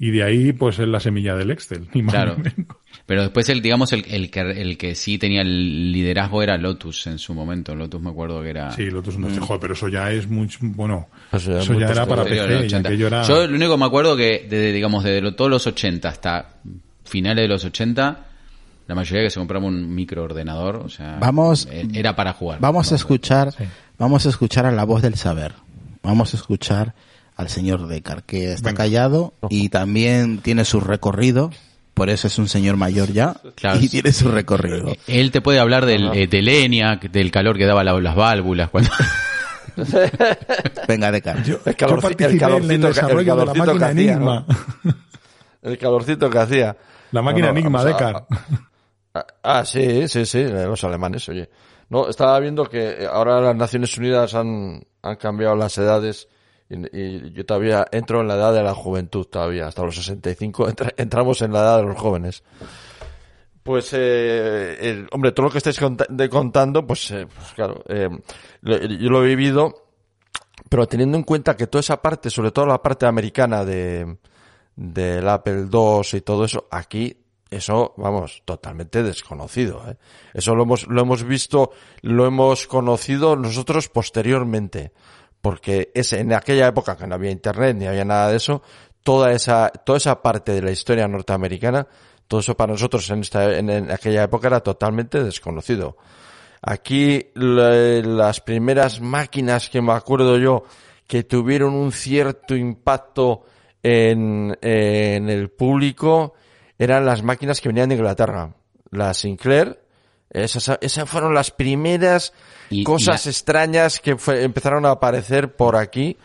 [0.00, 1.88] y de ahí pues es la semilla del Excel.
[1.94, 2.36] ni más Claro.
[2.36, 2.76] ni menos.
[3.08, 7.06] Pero después el, digamos, el, el que, el que sí tenía el liderazgo era Lotus
[7.06, 7.74] en su momento.
[7.74, 8.70] Lotus me acuerdo que era...
[8.72, 11.80] Sí, Lotus 11, joder, pero eso ya es muy, bueno, Eso ya es eso muy
[11.82, 12.88] ya era para PC, el y 80.
[12.90, 13.22] aquello era...
[13.22, 16.56] Yo lo único que me acuerdo que desde, digamos, desde lo- todos los 80 hasta
[17.04, 18.26] finales de los 80,
[18.88, 22.60] la mayoría que se compraba un microordenador, o sea, Vamos- e- era para jugar.
[22.60, 23.64] Vamos a escuchar, Sí.
[23.96, 25.54] vamos a escuchar a la voz del saber.
[26.02, 26.94] Vamos a escuchar
[27.36, 28.82] al señor Decar, que está Venga.
[28.84, 31.50] callado y también tiene su recorrido.
[31.98, 33.78] Por eso es un señor mayor ya Claro.
[33.80, 34.94] y tiene su recorrido.
[35.06, 38.70] Él te puede hablar del, eh, del ENIAC, del calor que daba la- las válvulas.
[38.70, 38.88] Cuando...
[40.88, 41.42] Venga, Decar.
[41.44, 44.46] Yo, El yo calorcito que- el de la que máquina hacía, Enigma.
[45.62, 46.76] El calorcito que hacía.
[47.12, 48.26] La máquina No, no, Enigma, vamos a- Decar.
[49.14, 51.48] Ah, Ah, sí, sí, sí, los alemanes, oye.
[51.90, 56.28] No, estaba viendo que ahora las Naciones Unidas han, han cambiado las edades
[56.70, 60.92] y, yo todavía entro en la edad de la juventud todavía, hasta los 65 entra-
[60.96, 62.42] entramos en la edad de los jóvenes.
[63.62, 68.08] Pues, eh, el- hombre, todo lo que estáis de contando, pues, eh, pues claro, eh,
[68.62, 69.74] lo- yo lo he vivido,
[70.70, 74.16] pero teniendo en cuenta que toda esa parte, sobre todo la parte americana de,
[74.74, 77.16] del Apple II y todo eso, aquí
[77.50, 79.82] eso, vamos, totalmente desconocido.
[79.88, 79.96] ¿eh?
[80.34, 81.70] Eso lo hemos, lo hemos visto,
[82.02, 84.92] lo hemos conocido nosotros posteriormente,
[85.40, 88.62] porque es en aquella época que no había internet ni había nada de eso,
[89.02, 91.86] toda esa, toda esa parte de la historia norteamericana,
[92.26, 95.96] todo eso para nosotros en esta, en, en aquella época era totalmente desconocido.
[96.60, 97.70] Aquí la-
[98.02, 100.64] las primeras máquinas que me acuerdo yo
[101.06, 103.44] que tuvieron un cierto impacto
[103.82, 106.34] en, en el público
[106.78, 108.54] eran las máquinas que venían de Inglaterra.
[108.90, 109.80] La Sinclair,
[110.30, 112.32] esas, esas fueron las primeras
[112.70, 116.16] Y- y cosas la- extrañas que fue- empezaron a aparecer por aquí.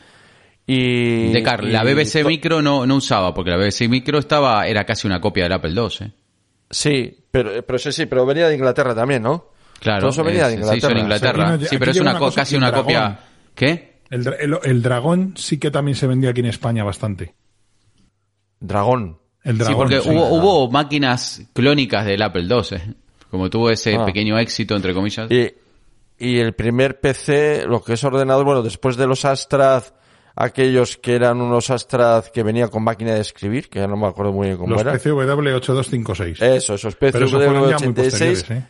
[0.65, 4.65] Y, Decar, la y BBC to- Micro no, no usaba, porque la BBC Micro estaba,
[4.67, 6.11] era casi una copia del Apple II, ¿eh?
[6.69, 9.49] Sí, pero, pero sí, sí, pero venía de Inglaterra también, ¿no?
[9.79, 11.31] Claro, Todo eso venía de es- se hizo en Inglaterra.
[11.31, 11.53] Inglaterra.
[11.55, 13.19] Aquí no- sí, pero es una, una co- cosa casi una copia.
[13.53, 13.99] ¿Qué?
[14.09, 17.35] El, el- el dragón sí que también se vendía aquí en España bastante.
[18.59, 19.19] Dragón.
[19.43, 19.77] El Sí, dragón.
[19.77, 20.09] porque sí.
[20.09, 22.93] hubo, hubo máquinas clónicas del Apple II, ¿eh?
[23.33, 24.05] Como tuvo ese Ah.
[24.05, 25.27] pequeño éxito, entre comillas.
[25.31, 25.51] Y,
[26.19, 29.83] y el primer PC, lo que es ordenador, bueno, después de los Astrad,
[30.35, 34.05] aquellos que eran unos Astrad que venían con máquina de escribir, que ya no me
[34.05, 34.93] acuerdo muy bien cómo Los era.
[34.93, 36.41] PCW8256.
[36.43, 38.29] Eso, esos PC pero eso fueron ya muy 86.
[38.39, 38.67] posteriores, ¿eh?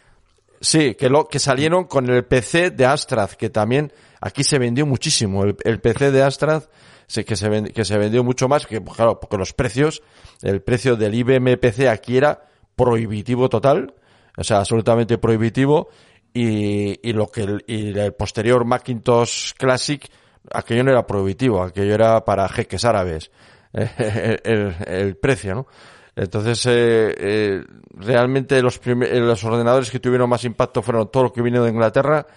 [0.62, 3.92] Sí, que lo que salieron con el PC de Astrad, que también
[4.22, 5.44] aquí se vendió muchísimo.
[5.44, 6.64] El, el PC de Astrad
[7.06, 10.02] sí, que se que se vendió mucho más, que pues, claro, porque los precios,
[10.42, 12.46] el precio del IBM PC aquí era
[12.78, 13.94] prohibitivo total,
[14.38, 15.90] o sea, absolutamente prohibitivo,
[16.34, 20.04] y, y lo que el, y el posterior Macintosh Classic,
[20.52, 23.32] aquello no era prohibitivo, aquello era para jeques árabes,
[23.74, 25.68] el, el- el precio, ¿no?
[26.16, 27.64] Entonces, eh, eh,
[27.96, 31.72] realmente los, eh, los ordenadores que tuvieron más impacto fueron todo lo que vino de
[31.72, 32.28] Inglaterra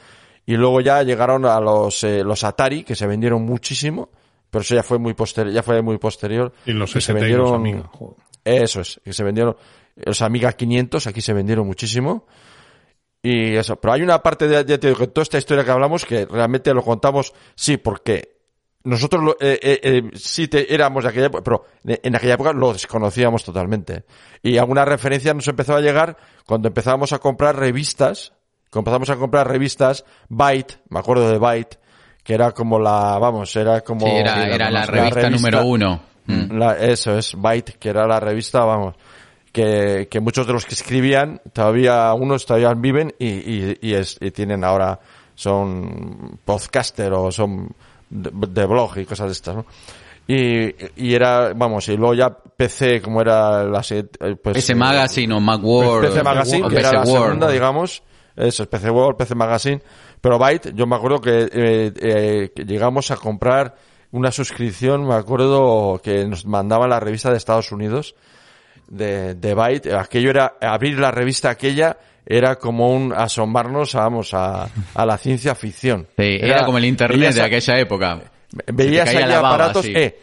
[0.46, 4.08] y luego ya llegaron a los, eh, los Atari, que se vendieron muchísimo,
[4.50, 6.52] pero eso ya fue muy posterior, ya fue muy posterior.
[6.64, 7.82] Y los se ST y los Amiga.
[7.92, 8.16] joder.
[8.44, 9.56] Eso es, que se vendieron,
[9.96, 12.26] los Amiga 500 aquí se vendieron muchísimo.
[13.22, 16.82] Y eso, pero hay una parte de, toda esta historia que hablamos que realmente lo
[16.82, 18.36] contamos, sí, porque
[18.84, 22.52] nosotros lo- eh, eh, eh, sí te, éramos de aquella época, pero en aquella época
[22.52, 24.04] lo desconocíamos totalmente.
[24.42, 26.16] Y alguna referencia nos empezó a llegar
[26.46, 28.32] cuando empezábamos a comprar revistas,
[28.70, 31.80] cuando empezamos a comprar revistas, Byte, me acuerdo de Byte,
[32.22, 34.06] que era como la, vamos, era como...
[34.06, 36.00] Sí, era, era la revista número uno.
[36.26, 36.56] Mm.
[36.58, 38.94] La- eso es, Byte, que era la revista, vamos,
[39.56, 44.18] que, que muchos de los que escribían, todavía unos todavía viven y, y, y, es-
[44.20, 45.00] y tienen ahora,
[45.34, 47.70] son podcaster o son
[48.10, 49.66] de, de blog y cosas de estas, ¿no?
[50.28, 53.80] Y, y era, vamos, y luego ya PC, como era la
[54.42, 54.68] pues...
[54.68, 56.08] Eh, Magazine o Macworld.
[56.08, 57.24] PC Magazine, o que era PC la World.
[57.24, 58.02] segunda, digamos.
[58.36, 59.80] Eso es PC World, PC Magazine.
[60.20, 63.74] Pero Byte, yo me acuerdo que, eh, eh, que llegamos a comprar
[64.12, 68.14] una suscripción, me acuerdo que nos mandaban la revista de Estados Unidos
[68.88, 69.92] de, de Byte.
[69.92, 75.54] Aquello era, abrir la revista aquella era como un asomarnos, vamos, a, a la ciencia
[75.54, 76.06] ficción.
[76.16, 78.20] Sí, era, como el internet veías de aquella época.
[78.72, 79.92] Veías ahí aparatos, sí.
[79.94, 80.18] eh,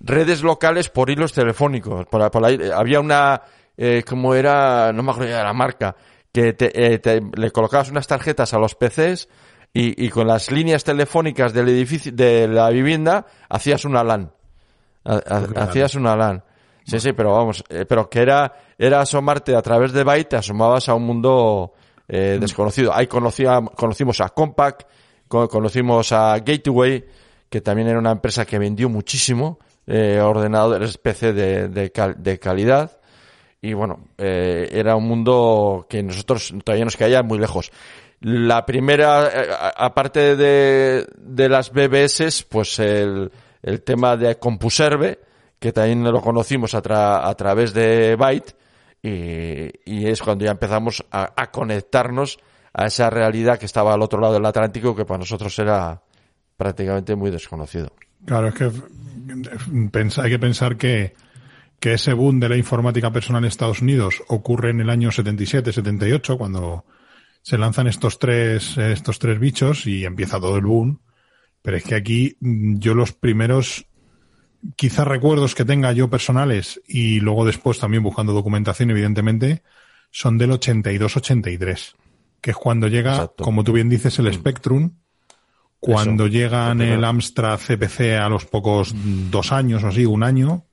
[0.00, 2.06] redes locales por hilos telefónicos.
[2.06, 3.42] Por, por ahí, eh, había una,
[3.76, 5.94] eh, como era, no me acuerdo ya de la marca,
[6.32, 9.28] que te, eh, te- le colocabas unas tarjetas a los PCs
[9.72, 14.32] y, y con las líneas telefónicas del edificio, de la vivienda, hacías una LAN.
[15.04, 16.42] Ha- ha- Hacías una LAN.
[16.84, 20.36] Sí, sí, pero vamos, eh, pero que era, era asomarte a través de Byte, te
[20.36, 21.72] asomabas a un mundo
[22.08, 22.92] eh, desconocido.
[22.94, 24.86] Ahí conocía, conocimos a Compaq,
[25.28, 27.04] co- conocimos a Gateway,
[27.48, 32.38] que también era una empresa que vendió muchísimo eh, ordenadores PC de, de, cal- de
[32.38, 32.98] calidad.
[33.62, 37.72] Y bueno, eh, era un mundo que nosotros todavía nos caía muy lejos.
[38.20, 43.32] La primera, eh, aparte de, de las BBS, pues el,
[43.62, 45.18] el tema de CompuServe,
[45.64, 48.54] que también lo conocimos a, tra- a través de Byte,
[49.02, 52.38] y, es cuando ya empezamos a, conectarnos
[52.74, 56.02] a esa realidad que estaba al otro lado del Atlántico, que para nosotros era
[56.58, 57.92] prácticamente muy desconocido.
[58.26, 58.64] Claro, es que
[60.20, 61.14] hay que pensar que,
[61.80, 65.72] que ese boom de la informática personal en Estados Unidos ocurre en el año 77,
[65.72, 66.84] 78, cuando
[67.40, 71.00] se lanzan estos tres, estos tres bichos y empieza todo el boom.
[71.62, 73.86] Pero es que aquí mm, yo los primeros
[74.76, 79.62] quizás recuerdos que tenga yo personales y luego después también buscando documentación, evidentemente,
[80.10, 81.94] son del 82-83,
[82.40, 83.44] que es cuando llega, Exacto.
[83.44, 84.92] como tú bien dices, el Spectrum,
[85.80, 87.04] cuando Eso, llegan el.
[87.04, 90.64] Amstrad CPC a los pocos mm, dos años o así, un año,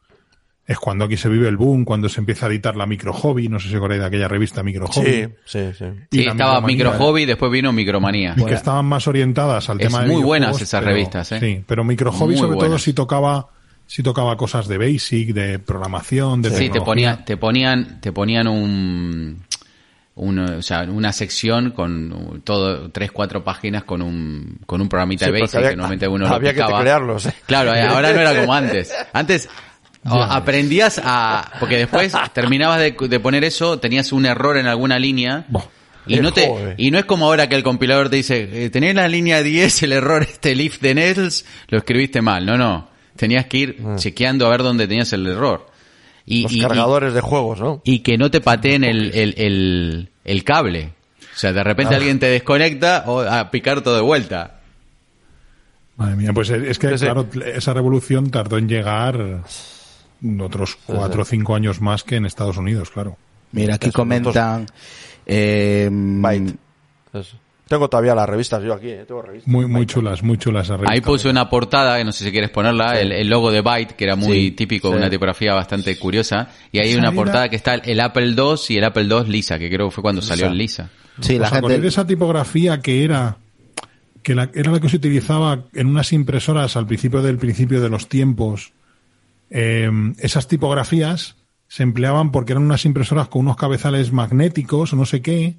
[0.65, 3.49] es cuando aquí se vive el boom, cuando se empieza a editar la Micro Hobby,
[3.49, 5.05] no sé si acordáis de aquella revista Micro Hobby.
[5.05, 5.85] Sí, sí, sí.
[6.11, 6.61] Y Sí, estaba.
[6.61, 8.35] Micro Hobby, después vino Micromanía.
[8.37, 11.39] Y que estaban más orientadas al Es tema de muy buenas esas pero- revistas, ¿eh?
[11.41, 13.49] Sí, pero Micro Hobby Muy sobre todo si tocaba,
[13.91, 18.47] si tocaba cosas de basic, de programación, de Sí, te ponía, te ponían, te ponían
[18.47, 19.43] un,
[20.15, 25.25] un, o sea, una sección con todo tres, cuatro páginas con un, con un programita
[25.25, 27.33] Sí, de Basic había- que normalmente uno lo había que ¿eh?
[27.45, 28.93] Claro, eh, ahora no era como antes.
[29.11, 29.49] Antes
[30.09, 34.99] o, aprendías a, porque después terminabas de, de poner eso, tenías un error en alguna
[34.99, 35.47] línea.
[36.07, 38.95] Y no, te, y no es como ahora que el compilador te dice, eh, tenés
[38.95, 42.45] la línea 10, el error este, el if de Nels, lo escribiste mal.
[42.45, 42.90] No, no.
[43.15, 45.67] Tenías que ir chequeando a ver dónde tenías el error.
[46.25, 46.43] Y.
[46.43, 47.81] Los y- y- cargadores de juegos, ¿no?
[47.83, 50.93] y que no te pateen el, el, el, el cable.
[51.33, 54.59] O sea, de repente alguien te desconecta o a picar todo de vuelta.
[55.97, 59.43] Madre mía, pues es que, claro, esa revolución tardó en llegar
[60.39, 63.17] otros cuatro o cinco años más que en Estados Unidos, claro.
[63.51, 64.67] Mira, aquí comentan...
[65.25, 66.55] eh, Byte.
[67.71, 69.05] Tengo todavía las revistas yo aquí, ¿eh?
[69.07, 69.47] Tengo revistas.
[69.47, 71.07] Muy, muy chulas, muy chulas esas Ahí revistas.
[71.09, 74.03] puse una portada, que no sé si quieres ponerla, el, el logo de Byte, que
[74.03, 74.97] era muy Sí, típico, sí.
[74.97, 76.49] una tipografía bastante curiosa.
[76.73, 79.57] Y ahí hay una portada que está el Apple II y el Apple II Lisa,
[79.57, 80.89] que creo que fue cuando salió el Lisa.
[81.21, 81.87] Sí, la ¿Os acordáis de gente...
[81.87, 83.37] esa tipografía que era
[84.21, 87.89] que la, era la que se utilizaba en unas impresoras al principio del principio de
[87.89, 88.73] los tiempos?
[89.49, 91.37] Eh, esas tipografías
[91.69, 95.55] se empleaban porque eran unas impresoras con unos cabezales magnéticos o no sé qué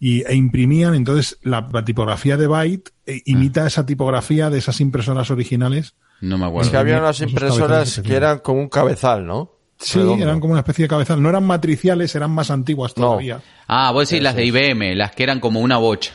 [0.00, 4.80] y, e imprimían entonces la, la tipografía de Byte eh, imita esa tipografía de esas
[4.80, 5.94] impresoras originales.
[6.20, 6.70] No me Es acuerdo.
[6.70, 9.52] que había unas impresoras que eran como un cabezal, ¿no?
[9.80, 10.24] Sí, Redondo.
[10.24, 11.22] eran como una especie de cabezal.
[11.22, 13.06] No eran matriciales, eran más antiguas No.
[13.10, 13.40] todavía.
[13.68, 16.14] Ah, vos decís las de IBM, las que eran como una bocha.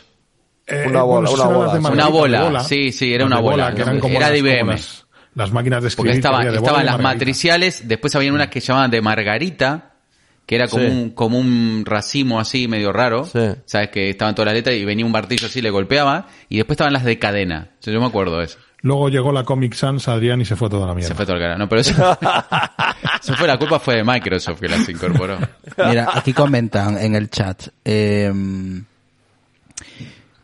[0.68, 3.74] Eh, Una bola, una bola, Una bola, sí, sí, era una bola.
[3.76, 4.72] que eran como Era de las- IBM.
[4.72, 5.06] las,
[5.36, 6.10] las máquinas de escribir.
[6.12, 9.93] Porque estaba, había de estaban las matriciales, después habían unas que llamaban de margarita,
[10.46, 10.90] que era como, Sí.
[10.92, 13.40] un, como un racimo así medio raro, Sí.
[13.66, 16.76] sabes que estaban todas las letras y venía un martillo así, le golpeaba, y después
[16.76, 17.70] estaban las de cadena.
[17.80, 18.58] O sea, yo me acuerdo de eso.
[18.82, 21.08] Luego llegó la Comic Sans, Adrián, y se fue toda la mierda.
[21.08, 21.58] Se fue todo el cara.
[21.58, 21.94] No, pero eso,
[23.24, 25.38] eso fue la culpa fue de Microsoft que las incorporó.
[25.88, 27.70] Mira, aquí comentan en el chat.
[27.86, 28.30] eh,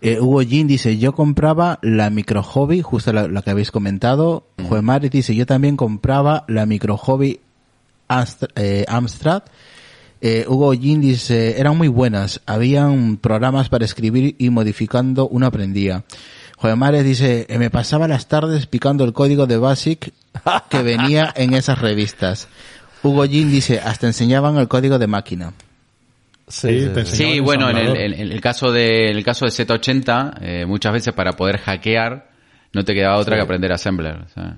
[0.02, 4.48] eh, Hugo Jin dice, yo compraba la micro hobby, justo la, la que habéis comentado.
[4.70, 7.42] Juan Mari dice, yo también compraba la micro hobby
[8.08, 8.50] Amstrad.
[8.56, 9.44] eh, Amstrad.
[10.22, 16.04] Eh, Hugo Jin dice, eran muy buenas, habían programas para escribir y modificando uno aprendía.
[16.58, 20.12] Juan Mares dice, "Eh, me pasaba las tardes picando el código de BASIC
[20.70, 22.50] que venía en esas revistas.
[23.02, 25.54] Hugo Jin dice, hasta enseñaban el código de máquina.
[26.50, 28.20] Sí, te Sí, el bueno, en el, ensamblador.
[28.20, 32.28] en el caso de, en el caso de Z80, eh, muchas veces para poder hackear
[32.74, 34.16] no te quedaba otra que aprender assembler.
[34.16, 34.58] o sea.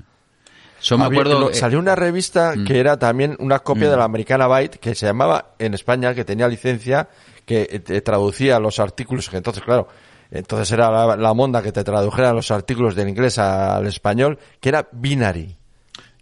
[0.82, 1.40] Yo me Había- acuerdo...
[1.40, 2.66] lo- que- salió una revista Mm.
[2.66, 6.26] que era también una copia de la americana Byte que se llamaba en España, que
[6.26, 7.08] tenía licencia,
[7.46, 9.88] que eh, traducía los artículos, que entonces, claro,
[10.32, 14.70] entonces era la, la monda que te tradujera los artículos del inglés al español, que
[14.70, 15.56] era Binary.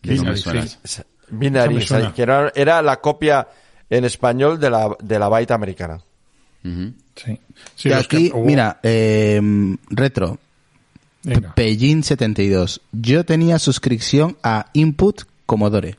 [0.01, 0.41] que Binary,
[1.30, 3.47] Binary, que era, era la copia
[3.89, 5.99] en español de la, de la Byte americana.
[6.64, 7.39] Sí.
[7.76, 9.39] Sí, y los que- aquí, mira, eh,
[9.89, 10.38] retro,
[11.24, 11.53] venga.
[11.55, 12.82] Pellín 72.
[12.91, 15.97] Yo tenía suscripción a Input Commodore.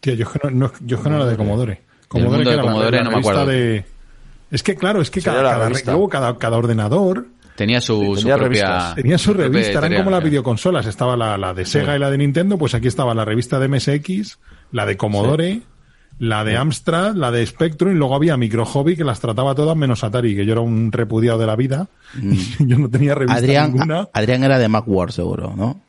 [0.00, 1.80] Tío, yo es que no, no- yo es que no era de Commodore.
[2.08, 3.50] Commodore de era la- Commodore la no me revista acuerdo.
[3.50, 3.84] de-
[4.50, 5.92] Es que claro, es que cada, cada, revista.
[5.92, 7.26] luego cada, cada ordenador
[7.56, 8.38] Tenía su, tenía propia...
[8.64, 8.94] revistas.
[8.96, 10.86] tenía su revista, eran como las videoconsolas.
[10.86, 13.68] Estaba la, la de Sega y la de Nintendo, pues aquí estaba la revista de
[13.68, 14.38] MSX,
[14.72, 15.60] la de Commodore,
[16.18, 19.76] la de Amstrad, la de Spectrum y luego había Micro Hobby que las trataba todas
[19.76, 21.88] menos Atari, que yo era un repudiado de la vida.
[22.60, 24.08] yo no tenía revista Adrián, ninguna.
[24.12, 25.80] Adrián era de Macworld, seguro, ¿no?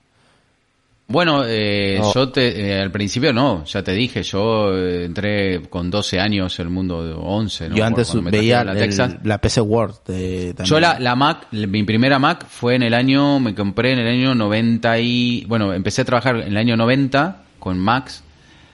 [1.05, 5.91] Bueno, eh, yo te, eh, al principio no, ya te dije, yo eh, entré con
[5.91, 7.76] 12 años en el mundo, de 11, ¿no?
[7.76, 9.15] Yo antes Cuando veía trajeron a el- Texas.
[9.24, 9.95] la PC World.
[10.07, 10.82] de- Yo también.
[10.82, 14.34] la, la Mac, mi primera Mac fue en el año, me compré en el año
[14.34, 18.24] 90 y, bueno, empecé a trabajar en el año 90 con Macs,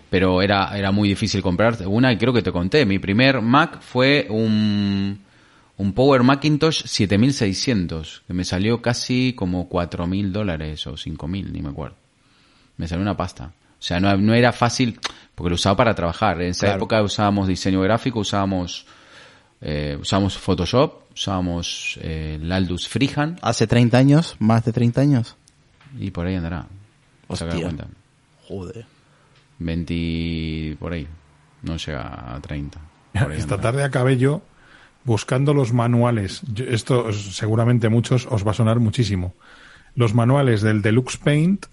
[0.09, 2.85] pero era, era muy difícil comprar una y creo que te conté.
[2.85, 5.19] Mi primer Mac fue un,
[5.77, 11.69] un Power Macintosh 7600, que me salió casi como 4000 dólares o 5000, ni me
[11.69, 11.95] acuerdo.
[12.77, 13.45] Me salió una pasta.
[13.79, 14.99] O sea, no, no era fácil,
[15.35, 16.41] porque lo usaba para trabajar.
[16.41, 16.77] En esa Claro.
[16.77, 18.85] época usábamos diseño gráfico, usábamos
[19.61, 25.35] eh, usábamos Photoshop, usábamos eh, el Aldus Freehand Hace 30 años, más de 30 años.
[25.99, 26.65] y por ahí andará.
[27.27, 27.49] Hostia.
[28.47, 28.85] Joder.
[29.59, 31.07] 20 por ahí.
[31.63, 32.79] No llega a 30.
[33.13, 34.41] Por ahí Esta tarde acabé yo
[35.03, 36.41] buscando los manuales.
[36.53, 39.33] Yo- esto seguramente muchos os va a sonar muchísimo.
[39.95, 41.65] Los manuales del Deluxe Paint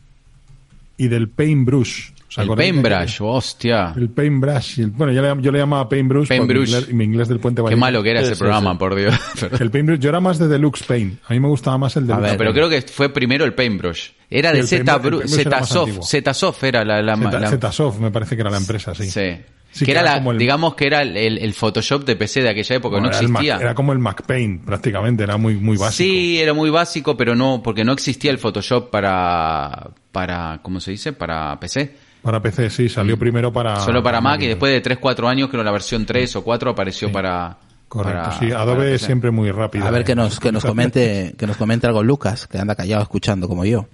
[0.96, 2.10] y del Paintbrush.
[2.28, 3.92] ¿Os El Paintbrush, hostia.
[3.96, 4.80] El Paintbrush.
[4.80, 6.68] el- Bueno, yo le, yo le llamaba Paintbrush, Paintbrush.
[6.70, 8.78] mi inglés, mi inglés del puente Qué malo que era Sí, ese sí, programa, sí.
[8.78, 9.14] por Dios.
[9.60, 11.20] El Paintbrush, yo era más de Deluxe Paint.
[11.28, 14.08] A mí me gustaba más el Deluxe ver, pero creo que fue primero el Paintbrush.
[14.28, 15.88] Era de El Z, Paintbrush- el Bru- Paintbrush era más Zsoft.
[15.88, 16.02] antiguo.
[16.34, 17.02] Zsoft era la...
[17.02, 19.04] la, Z- la- Zsoft me parece que era la empresa, sí.
[19.10, 19.36] Sí.
[19.70, 22.40] Sí, que era, la, como el- digamos que era el, el- el Photoshop de PC
[22.42, 23.56] de aquella época, Bueno, no Mac- existía.
[23.58, 25.22] era como el MacPaint, prácticamente.
[25.22, 25.96] Era muy, muy básico.
[26.10, 30.92] Sí, era muy básico, pero no, porque no existía el Photoshop para, para, ¿cómo se
[30.92, 31.12] dice?
[31.12, 32.05] Para PC.
[32.26, 32.88] Para PC, sí.
[32.88, 33.76] Salió primero para...
[33.76, 33.84] Mm.
[33.84, 36.70] Solo para Mac y después de 3, 4 años, creo la versión 3 o 4
[36.72, 37.56] apareció para...
[37.86, 38.46] Correcto, para- sí.
[38.48, 39.06] para Adobe PC.
[39.06, 39.86] siempre muy rápido.
[39.86, 43.00] A ver que nos, que nos comente, que nos comente algo Lucas, que anda callado
[43.04, 43.86] escuchando como yo.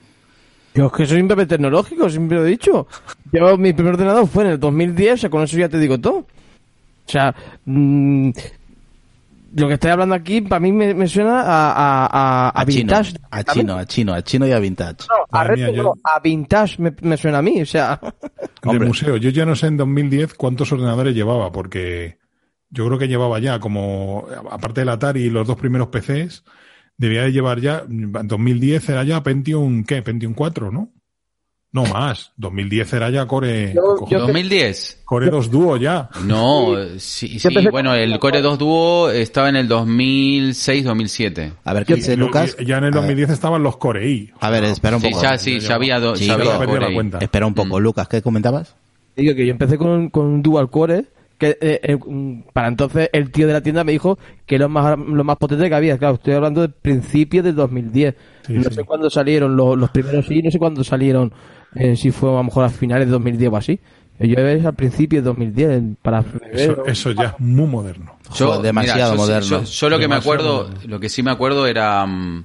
[0.73, 2.87] Yo es que soy un bebé tecnológico, siempre lo he dicho.
[3.31, 5.99] Yo, mi primer ordenador fue en el 2010, o sea, con eso ya te digo
[5.99, 6.21] todo.
[6.21, 6.27] O
[7.05, 7.35] sea,
[7.67, 8.31] mm,
[9.55, 12.07] lo que estoy hablando aquí, para mí me, me suena a, a,
[12.49, 13.17] a, a chino, vintage.
[13.31, 15.07] a chino, a chino, a chino y a vintage.
[15.09, 18.01] No, a, mía, retro, yo- no, a vintage me, me suena a mí, o sea.
[18.63, 19.17] de museo.
[19.17, 22.19] Yo ya no sé en 2010 cuántos ordenadores llevaba, porque
[22.71, 26.45] yo creo que llevaba ya como, aparte del Atari y los dos primeros PCs,
[26.97, 30.03] debía de llevar ya, en 2010 era ya Pentium, ¿qué?
[30.03, 30.93] Pentium 4, ¿no?
[31.73, 32.33] No más.
[32.37, 35.01] 2010 era ya Core, Yo- yo- 2010.
[35.07, 36.11] Core 2 Duo ya.
[36.27, 41.53] No, sí, sí, bueno, el Core 2 Duo estaba en el 2006-2007.
[41.65, 42.57] A ver qué dice Lucas.
[42.59, 44.31] Ya en el A ver, 2010 estaban los Core I.
[44.41, 45.23] A ver, espera un Sí, poco.
[45.23, 46.95] ya, sí, ya había, do- Sí, ya había Core la ahí.
[46.95, 47.19] cuenta.
[47.19, 48.75] Espera un poco, Lucas, ¿qué comentabas?
[49.17, 51.07] Digo que yo empecé con, con un dual core,
[51.39, 54.69] que eh, eh, mm, para entonces el tío de la tienda me dijo que lo
[54.69, 55.99] más, lo más potente que había.
[55.99, 58.15] Claro, estoy hablando de principios del 2010.
[58.47, 58.75] Sí, no sí.
[58.75, 61.33] sé cuándo salieron los, los primeros sí, no sé cuándo salieron,
[61.75, 63.81] eh, si fue a lo mejor a finales de 2010 o así.
[64.19, 66.85] Yo es al principio de 2010, para febrero.
[66.85, 68.17] Eso, eso ya es muy moderno.
[68.29, 69.49] Joder, demasiado yo, moderno.
[69.49, 70.81] Yo, yo lo que me acuerdo, moderno.
[70.87, 72.45] lo que sí me acuerdo era mm,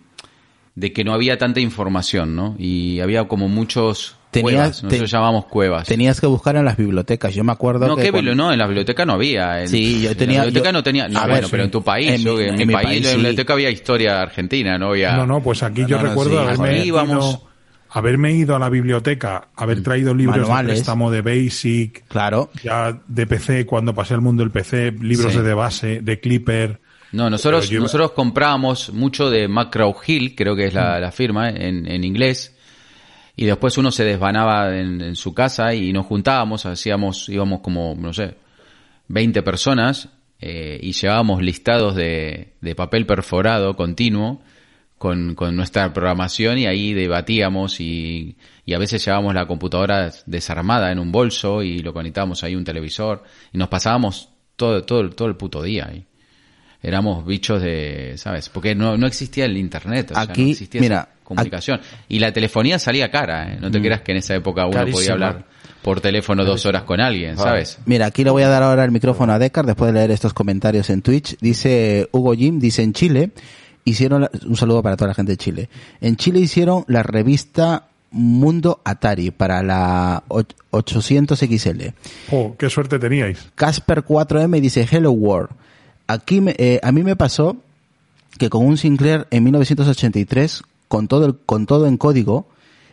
[0.75, 2.55] de que no había tanta información, ¿no?
[2.57, 5.87] Y había como muchos Tenías- cuevas, te- nosotros llamamos cuevas.
[5.87, 7.35] Tenías que buscar en las bibliotecas.
[7.35, 9.61] Yo me acuerdo no, que ¿qué cuando- bibli- no, en la biblioteca no había.
[9.61, 11.07] En, Sí, yo en tenía- la biblioteca yo- no tenía.
[11.09, 11.51] No, a ver, bueno, sí.
[11.51, 13.09] pero en tu país, En yo- mi- en, en mi mi país, país, en la
[13.11, 13.15] sí.
[13.17, 15.15] biblioteca había historia argentina, no había.
[15.15, 17.41] No, no, pues aquí yo recuerdo sí, haberme, ido,
[17.89, 20.67] haberme ido a la biblioteca, haber traído libros Manuales.
[20.67, 22.49] de préstamo de Basic, Claro.
[22.63, 25.37] ya de PC cuando pasé al mundo del PC, libros Sí.
[25.39, 26.79] de, de base, de Clipper.
[27.13, 30.77] No, nosotros, yo nosotros comprábamos mucho de Macro Hill, creo que es Mm.
[30.77, 32.53] la, la firma en, en inglés,
[33.35, 37.95] y después uno se desvanaba en, en su casa y nos juntábamos, hacíamos, íbamos como,
[37.97, 38.35] no sé,
[39.07, 40.09] 20 personas,
[40.41, 44.41] eh, y llevábamos listados de, de papel perforado continuo
[44.97, 48.35] con, con nuestra programación y ahí debatíamos y,
[48.65, 52.57] y a veces llevábamos la computadora desarmada en un bolso y lo conectábamos ahí a
[52.57, 53.23] un televisor
[53.53, 56.05] y nos pasábamos todo, todo, todo el puto día ahí.
[56.81, 58.49] Éramos bichos de, ¿sabes?
[58.49, 61.81] Porque no, no existía el internet, o sea, Aquí, no existía mira, comunicación.
[62.07, 63.57] Y la telefonía salía cara, ¿eh?
[63.59, 65.45] No te creas que en esa época uno podía hablar
[65.81, 67.79] por teléfono dos horas con alguien, ¿sabes?
[67.85, 70.33] Mira, aquí le voy a dar ahora el micrófono a Decar después de leer estos
[70.33, 71.37] comentarios en Twitch.
[71.39, 73.31] Dice Hugo Jim, dice en Chile,
[73.89, 75.69] hicieron, la- un saludo para toda la gente de Chile.
[76.01, 81.93] En Chile hicieron la revista Mundo Atari para la och- 800 XL.
[82.31, 83.37] Oh, qué suerte teníais.
[83.55, 85.49] Casper 4M dice Hello World.
[86.07, 87.57] Aquí me- eh, a mí me pasó
[88.37, 92.47] que con un Sinclair en 1983, con todo, el- con todo en código,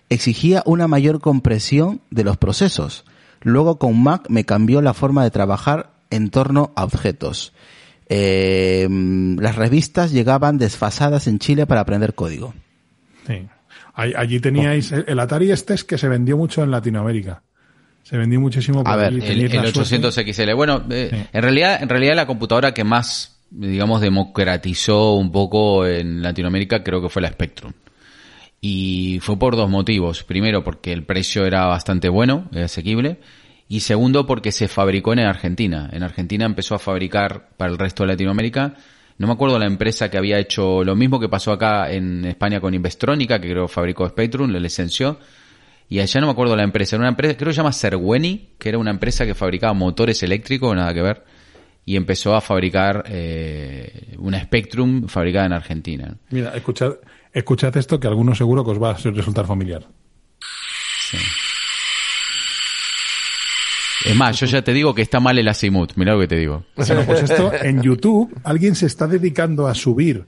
[0.08, 3.04] exigía una mayor compresión de los procesos.
[3.42, 7.52] Luego con Mac me cambió la forma de trabajar en torno a objetos.
[8.16, 8.88] Eh,
[9.40, 12.54] las revistas llegaban desfasadas en Chile para aprender código.
[13.26, 13.42] Sí.
[13.94, 17.42] Allí teníais el Atari este es que se vendió mucho en Latinoamérica.
[18.04, 19.14] Se vendió muchísimo A ver.
[19.14, 19.80] El, el la suerte.
[19.80, 20.52] 800 XL.
[20.54, 21.26] Bueno, eh, Sí.
[21.32, 27.00] en realidad, en realidad la computadora que más, digamos, democratizó un poco en Latinoamérica creo
[27.02, 27.72] que fue la Spectrum.
[28.60, 30.22] Y fue por dos motivos.
[30.22, 33.18] Primero, porque el precio era bastante bueno, asequible.
[33.68, 35.88] Y segundo, porque se fabricó en Argentina.
[35.92, 38.74] En Argentina empezó a fabricar para el resto de Latinoamérica.
[39.16, 42.60] No me acuerdo la empresa que había hecho lo mismo que pasó acá en España
[42.60, 45.18] con Investrónica, que creo fabricó Spectrum, le licenció.
[45.88, 48.50] Y allá no me acuerdo la empresa, era una empresa, creo que se llama Serweni,
[48.58, 51.24] que era una empresa que fabricaba motores eléctricos, nada que ver,
[51.84, 56.16] y empezó a fabricar eh, una Spectrum fabricada en Argentina.
[56.30, 56.94] Mira, escuchad,
[57.32, 59.86] escuchad esto que a algunos seguro que os va a resultar familiar.
[64.04, 66.36] Es más, yo ya te digo que está mal el azimut, mirá lo que te
[66.36, 66.64] digo.
[66.76, 70.26] Bueno, pues esto en YouTube alguien se está dedicando a subir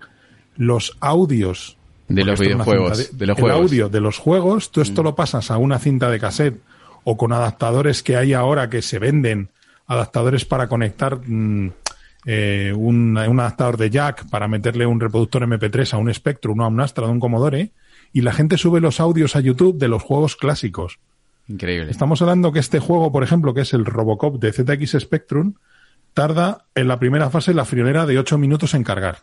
[0.57, 1.77] los audios
[2.09, 3.61] De los videojuegos, de los el juegos.
[3.61, 3.63] Mm.
[3.63, 6.61] audio de los juegos, tú esto lo pasas a una cinta de cassette
[7.05, 9.51] o con adaptadores que hay ahora que se venden,
[9.87, 11.73] adaptadores para conectar mm,
[12.25, 16.65] eh, un, un adaptador de jack para meterle un reproductor MP3 a un Spectrum, no
[16.65, 17.71] a un Astra, a un Commodore,
[18.13, 20.99] y la gente sube los audios a YouTube de los juegos clásicos.
[21.49, 21.91] Increíble.
[21.91, 25.55] Estamos hablando que este juego, por ejemplo, que es el Robocop de ZX Spectrum,
[26.15, 29.19] tarda en la primera fase la friolera de 8 minutos en cargar.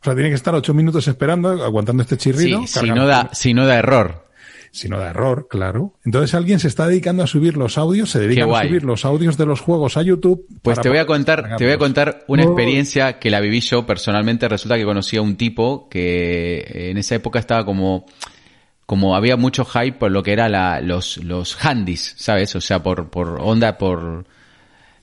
[0.00, 2.66] O sea, tiene que estar 8 minutos esperando, aguantando este Sí, chirrido.
[2.66, 3.02] si cargando.
[3.02, 4.26] no da, si no da error.
[4.70, 5.94] Si no da error, claro.
[6.04, 9.38] Entonces alguien se está dedicando a subir los audios, se dedica a subir los audios
[9.38, 10.46] de los juegos a YouTube.
[10.60, 13.86] Pues te voy a contar, te voy a contar una experiencia que la viví yo
[13.86, 14.46] personalmente.
[14.46, 18.04] Resulta que conocí a un tipo que en esa época estaba como,
[18.88, 22.56] como había mucho hype por lo que era la, los, los handys, ¿sabes?
[22.56, 24.24] O sea, por, por onda, por,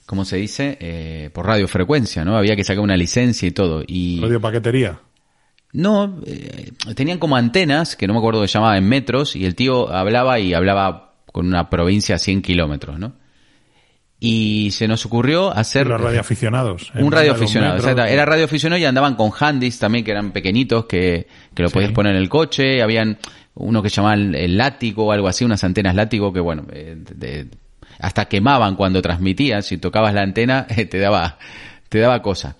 [0.08, 0.76] ¿cómo se dice?
[0.82, 2.36] Eh, por radiofrecuencia, ¿no?
[2.36, 3.84] Había que sacar una licencia y todo.
[3.86, 5.00] Y Radio paquetería.
[5.72, 9.54] no, eh, tenían como antenas, que no me acuerdo que llamaba en metros, y el
[9.54, 13.14] tío hablaba y hablaba con una provincia a 100 kilómetros, ¿no?
[14.20, 16.92] Y se nos ocurrió hacer Los radioaficionados.
[16.96, 18.12] Un radioaficionado, metros, exacto.
[18.12, 21.74] Era radioaficionado y andaban con handys también que eran pequeñitos que, que lo Sí.
[21.76, 22.82] podías poner en el coche.
[22.82, 23.20] Habían
[23.56, 27.48] uno que llamaban el látigo o algo así, unas antenas látigo que bueno, eh, de-
[28.00, 29.64] hasta quemaban cuando transmitían.
[29.64, 31.38] Si tocabas la antena eh, te daba,
[31.90, 32.58] te daba cosa.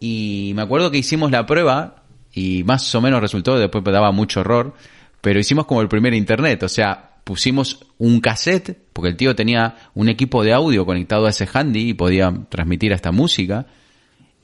[0.00, 4.40] Y me acuerdo que hicimos la prueba y más o menos resultó, después daba mucho
[4.40, 4.74] error,
[5.20, 9.76] pero hicimos como el primer internet, o sea, pusimos un cassette, porque el tío tenía
[9.94, 13.66] un equipo de audio conectado a ese handy y podía transmitir hasta música,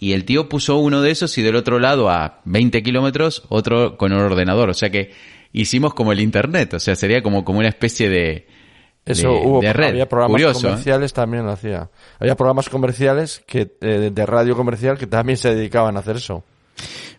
[0.00, 3.96] y el tío puso uno de esos y del otro lado a 20 kilómetros otro
[3.96, 5.12] con un ordenador, o sea que
[5.54, 8.46] hicimos como el internet, o sea, sería como, como una especie de,
[9.06, 9.90] Eso de, hubo, de red.
[9.90, 10.70] había programas Curioso, ¿eh?
[10.70, 11.88] comerciales también lo hacía.
[12.18, 16.44] Había programas comerciales que eh, de radio comercial que también se dedicaban a hacer eso.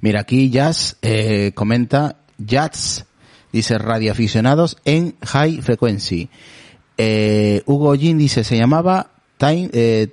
[0.01, 3.05] Mira, aquí Jazz eh, comenta, Jazz
[3.51, 6.29] dice radioaficionados en high frequency.
[6.97, 10.09] Eh, Hugo Jin dice, se llamaba Time, eh,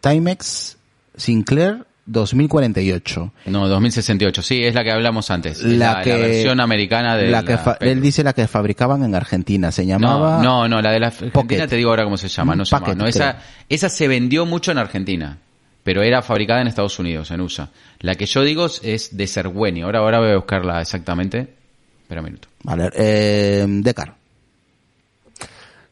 [0.00, 0.78] Timex
[1.14, 3.32] Sinclair 2048.
[3.46, 5.58] No, 2068, sí, es la que hablamos antes.
[5.58, 8.46] Es La la, que- la versión americana de la que la él dice la que
[8.46, 10.42] fabricaban en Argentina, se llamaba...
[10.42, 11.66] No, no, no, la de la Argentina Pocket.
[11.66, 12.86] te digo ahora cómo se llama, no se llama.
[12.86, 13.38] Packet, No, esa,
[13.68, 15.38] esa se vendió mucho en Argentina,
[15.82, 17.70] pero era fabricada en Estados Unidos, en USA.
[18.00, 19.82] La que yo digo es de Serweni.
[19.82, 21.54] Ahora, ahora voy a buscarla exactamente.
[22.02, 22.48] Espera un minuto.
[22.62, 24.14] Vale, eh, Decar.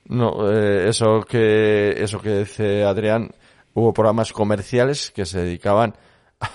[0.06, 3.30] No, eh, eso que eso que dice Adrián,
[3.72, 5.96] hubo programas comerciales que se dedicaban a,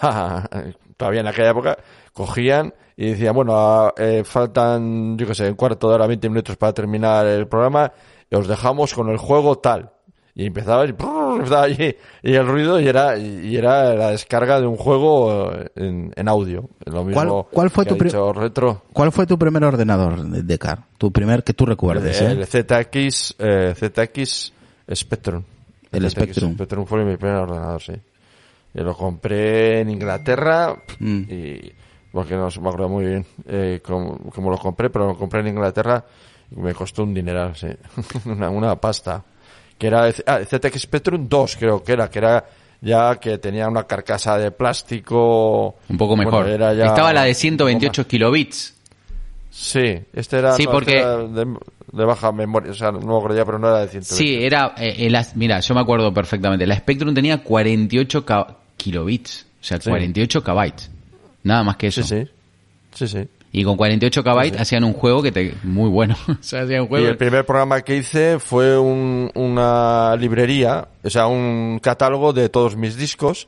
[0.98, 1.78] todavía en aquella época,
[2.14, 6.28] cogían y decían, bueno, ah, eh, faltan, yo qué sé, un cuarto de hora, 20
[6.30, 7.92] minutos para terminar el programa,
[8.30, 9.92] y os dejamos con el juego tal.
[10.36, 14.68] y empezaba y, empezaba y, y el ruido y era y era la descarga de
[14.68, 18.34] un juego en, en audio lo mismo ¿Cuál- cuál fue que tu ha pri- dicho
[18.34, 20.80] retro ¿Cuál fue tu primer ordenador de Car?
[20.98, 22.46] Tu primer que tú recuerdes, el ¿eh?
[22.46, 24.54] ZX eh, ZX
[24.94, 25.44] Spectrum
[25.92, 26.54] El ZX Spectrum.
[26.54, 27.94] Spectrum fue mi primer ordenador sí
[28.74, 31.22] y lo compré en Inglaterra Mm.
[31.30, 31.72] y
[32.12, 34.18] porque no se me acuerdo muy bien eh, cómo,
[34.52, 36.04] lo compré pero lo compré en Inglaterra
[36.52, 37.68] y me costó un dineral sí
[38.26, 39.24] una, una pasta
[39.78, 42.46] que era ah, ZX Spectrum 2 creo que era que era
[42.82, 46.48] ya que tenía una carcasa de plástico Un poco Bueno, mejor.
[46.50, 48.76] era ya Estaba la de un poco 128 kilobits.
[49.52, 51.46] Sí, este era, Sí, no, porque- este era de,
[51.92, 54.16] de baja memoria, o sea, no me acuerdo ya, pero no era de 120.
[54.16, 54.74] Sí, era...
[54.78, 56.66] eh, el as- mira, yo me acuerdo perfectamente.
[56.68, 59.46] La Spectrum tenía 48 ca- kilobits.
[59.62, 59.90] O sea, Sí.
[59.90, 60.90] 48 kbytes.
[61.44, 62.02] Nada más que eso.
[62.02, 62.32] sí, sí.
[62.96, 63.28] Sí, sí.
[63.52, 65.54] Y con 48 kbytes hacían un juego que te...
[65.64, 66.16] Muy bueno.
[66.28, 67.08] o sea, hacían un Y juego...
[67.08, 72.76] el primer programa que hice fue un- una librería, o sea, un catálogo de todos
[72.76, 73.48] mis discos,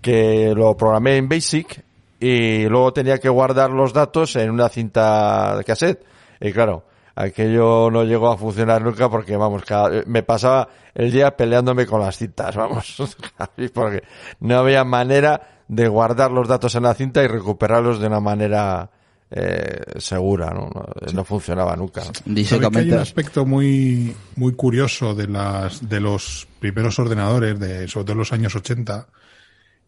[0.00, 1.82] que lo programé en Basic
[2.20, 6.02] y luego tenía que guardar los datos en una cinta de cassette.
[6.40, 11.36] Y claro, aquello no llegó a funcionar nunca porque, vamos, cada- me pasaba el día
[11.36, 12.96] peleándome con las cintas, vamos,
[13.74, 14.02] porque
[14.40, 18.90] no había manera de guardar los datos en la cinta y recuperarlos de una manera
[19.30, 20.70] eh, segura, ¿no?
[20.74, 22.02] No, no funcionaba nunca.
[22.24, 27.88] Dice, que hay un aspecto muy, muy curioso de las, de los primeros ordenadores, de,
[27.88, 29.06] sobre todo en los años 80,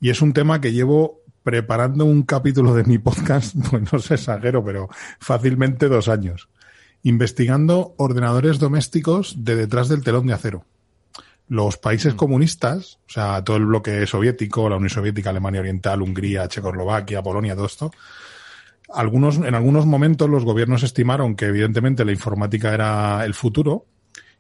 [0.03, 4.15] y es un tema que llevo preparando un capítulo de mi podcast, pues no sé,
[4.15, 4.91] exagero, pero
[5.21, 6.51] fácilmente dos años,
[7.03, 10.67] investigando ordenadores domésticos de detrás del telón de acero.
[11.49, 16.47] Los países comunistas, o sea, todo el bloque soviético, la Unión Soviética, Alemania Oriental, Hungría,
[16.47, 17.91] Checoslovaquia, Polonia, todo esto,
[18.93, 23.87] algunos, en algunos momentos los gobiernos estimaron que evidentemente la informática era el futuro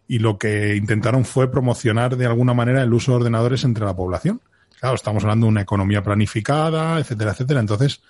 [0.06, 3.94] y lo que intentaron fue promocionar de alguna manera el uso de ordenadores entre la
[3.94, 4.40] población.
[4.80, 7.60] Claro, estamos hablando de una economía planificada, etcétera, etcétera.
[7.60, 8.00] Entonces,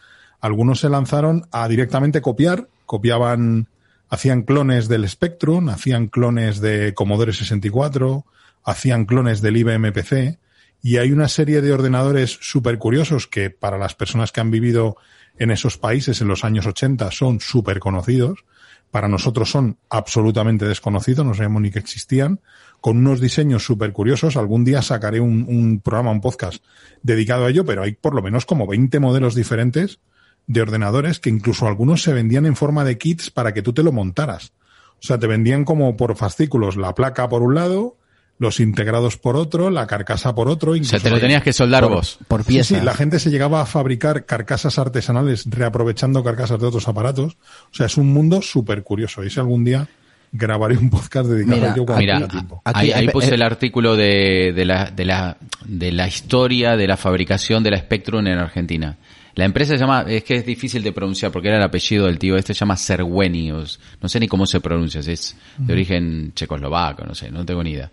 [0.40, 3.68] algunos se lanzaron a directamente copiar, copiaban,
[4.09, 8.24] hacían clones del Spectrum, hacían clones de Commodore 64,
[8.64, 10.38] hacían clones del IBM PC,
[10.82, 14.96] y hay una serie de ordenadores súper curiosos que para las personas que han vivido
[15.38, 18.44] en esos países en los años 80 son súper conocidos,
[18.90, 22.40] para nosotros son absolutamente desconocidos, no sabemos ni que existían,
[22.80, 24.36] con unos diseños súper curiosos.
[24.36, 26.64] Algún día sacaré un, un programa, un podcast
[27.02, 30.00] dedicado a ello, pero hay por lo menos como 20 modelos diferentes
[30.46, 33.82] de ordenadores que incluso algunos se vendían en forma de kits para que tú te
[33.82, 34.52] lo montaras.
[34.94, 37.98] O sea, te vendían como por fascículos la placa por un lado,
[38.39, 40.70] los integrados por otro, la carcasa por otro.
[40.72, 42.18] O sea, incluso te lo tenías que soldar por, vos.
[42.28, 42.78] por piezas.
[42.78, 47.36] sí, la gente se llegaba a fabricar carcasas artesanales reaprovechando carcasas de otros aparatos.
[47.72, 49.24] O sea, es un mundo súper curioso.
[49.24, 49.89] Y si algún día
[50.30, 52.62] grabaré un podcast dedicado Mira, a ello cuando Mira, tenga tiempo.
[52.64, 56.76] Aquí- ahí, ahí puse eh, el artículo de, de, la, de, la, de la historia
[56.76, 58.97] de la fabricación de la Spectrum en Argentina.
[59.34, 62.18] La empresa se llama, es que es difícil de pronunciar porque era el apellido del
[62.18, 65.36] tío, este se llama Serweni, o s- no sé ni cómo se pronuncia, si es
[65.57, 67.89] de origen checoslovaco, no sé, no tengo ni idea.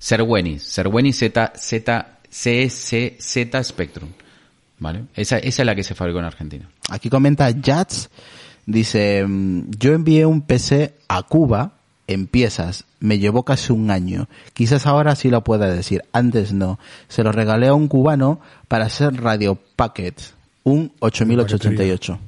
[0.00, 2.68] Serweni, Serweni Z, Z, C,
[3.20, 4.08] Z Spectrum.
[4.78, 5.04] ¿Vale?
[5.14, 6.68] Esa, esa es la que se fabricó en Argentina.
[6.88, 8.08] Aquí comenta Jats,
[8.64, 11.74] dice, mm, yo envié un PC a Cuba
[12.06, 14.26] en piezas, me llevó casi un año.
[14.54, 16.78] Quizás ahora sí lo pueda decir, antes no.
[17.08, 20.18] Se lo regalé a un cubano para hacer Radio Packet,
[20.64, 22.18] un 8888.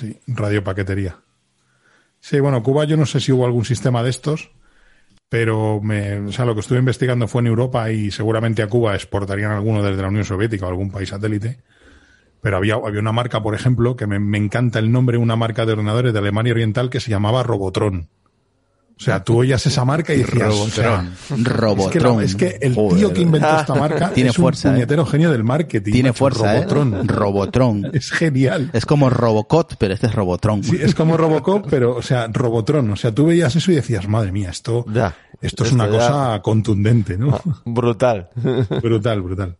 [0.00, 1.16] Sí, radiopaquetería.
[2.20, 4.50] Sí, bueno, Cuba yo no sé si hubo algún sistema de estos,
[5.28, 8.94] pero me, o sea, lo que estuve investigando fue en Europa y seguramente a Cuba
[8.94, 11.58] exportarían alguno desde la Unión Soviética o algún país satélite.
[12.40, 15.66] Pero había, había una marca, por ejemplo, que me, me encanta el nombre, una marca
[15.66, 18.08] de ordenadores de Alemania Oriental que se llamaba Robotron.
[18.98, 22.22] O sea, tú oías esa marca y decías, o sea, Robotron.
[22.22, 24.74] Es que, la- es que el tío que inventó esta marca Tiene es fuerza, un
[24.74, 24.78] ¿eh?
[24.78, 25.92] puñetero genio del marketing.
[25.92, 26.18] Tiene macho.
[26.18, 26.94] fuerza, Robotron.
[26.94, 27.00] ¿eh?
[27.04, 27.90] Robotron.
[27.92, 28.70] Es genial.
[28.72, 30.64] Es como Robocop, pero este es Robotron.
[30.64, 32.90] Sí, es como Robocop, pero, o sea, Robotron.
[32.90, 35.14] O sea, tú veías eso y decías, madre mía, esto, Ya.
[35.42, 37.38] esto es Esto una ya- cosa contundente, ¿no?
[37.66, 38.30] Brutal.
[38.82, 39.56] brutal, brutal.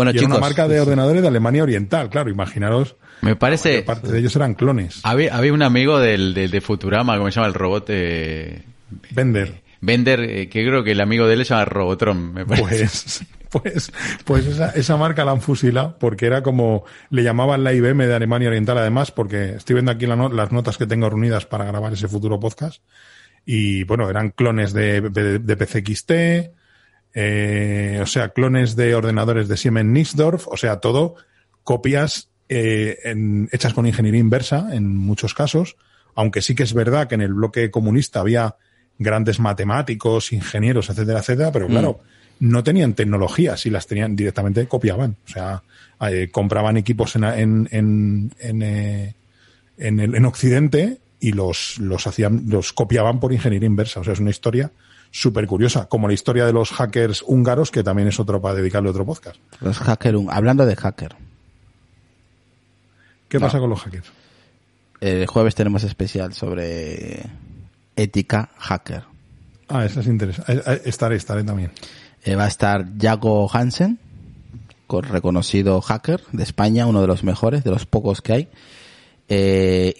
[0.00, 3.82] Bueno, y era chicos, una marca de ordenadores de Alemania Oriental, claro, imaginaros, Me parece,
[3.82, 5.00] parte de ellos eran clones.
[5.02, 7.86] había, había un amigo del, del- de Futurama, ¿cómo se llama el robot?
[7.88, 8.62] Eh,
[9.10, 9.62] Vender.
[9.82, 12.84] Bender, eh, que creo que el amigo de él se llama Robotron, me parece.
[12.84, 13.92] Pues, pues,
[14.24, 18.14] pues esa, esa marca la han fusilado porque era como, le llamaban la IBM de
[18.14, 21.64] Alemania Oriental además, porque estoy viendo aquí la no- las notas que tengo reunidas para
[21.64, 22.82] grabar ese futuro podcast.
[23.46, 26.10] Y bueno, eran clones de, de, de PCXT,
[27.14, 31.16] eh, o sea, clones de ordenadores de Siemens Nixdorf, o sea, todo
[31.64, 35.76] copias eh, en- hechas con ingeniería inversa en muchos casos,
[36.14, 38.56] aunque sí que es verdad que en el bloque comunista había
[38.98, 42.00] grandes matemáticos, ingenieros, etcétera, etcétera, pero claro,
[42.40, 45.16] no tenían tecnología, si las tenían directamente copiaban.
[45.26, 45.62] O sea,
[46.08, 49.14] eh, compraban equipos en, en, en, en, eh,
[49.78, 54.00] en, el, en Occidente y los, los hacían, los copiaban por ingeniería inversa.
[54.00, 54.70] O sea, es una historia
[55.10, 58.90] súper curiosa, como la historia de los hackers húngaros, que también es otro para dedicarle
[58.90, 59.36] otro podcast.
[59.60, 61.16] Los hackers, hablando de hacker.
[63.28, 63.46] ¿Qué No.
[63.46, 64.10] pasa con los hackers?
[65.00, 67.22] El jueves tenemos especial sobre
[67.96, 69.04] ética hacker.
[69.68, 70.52] Ah, esa es interesante.
[70.52, 71.70] Eh, eh, Estaré, estaré también.
[72.24, 73.98] Eh, va a estar Jago Hansen,
[74.86, 78.48] con reconocido hacker de España, uno de los mejores, de los pocos que hay.
[79.28, 79.94] Eh,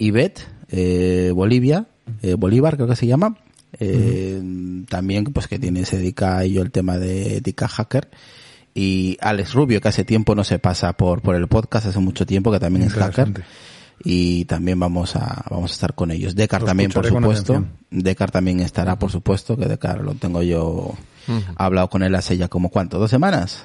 [0.72, 1.86] eh, Bolivia,
[2.22, 3.36] eh, Bolívar creo que se llama.
[3.78, 4.42] Eh,
[4.88, 8.10] También pues que tiene, se dedica a ello el tema de ética hacker.
[8.74, 12.26] Y Alex Rubio, que hace tiempo no se pasa por, por el podcast, hace mucho
[12.26, 13.44] tiempo que también es hacker.
[14.02, 16.34] Y también vamos a, vamos a estar con ellos.
[16.34, 17.66] Decar también, por supuesto.
[17.90, 20.94] Decar también estará, por supuesto, que Decar lo tengo yo
[21.56, 23.64] hablado con él hace ya como cuánto, dos semanas,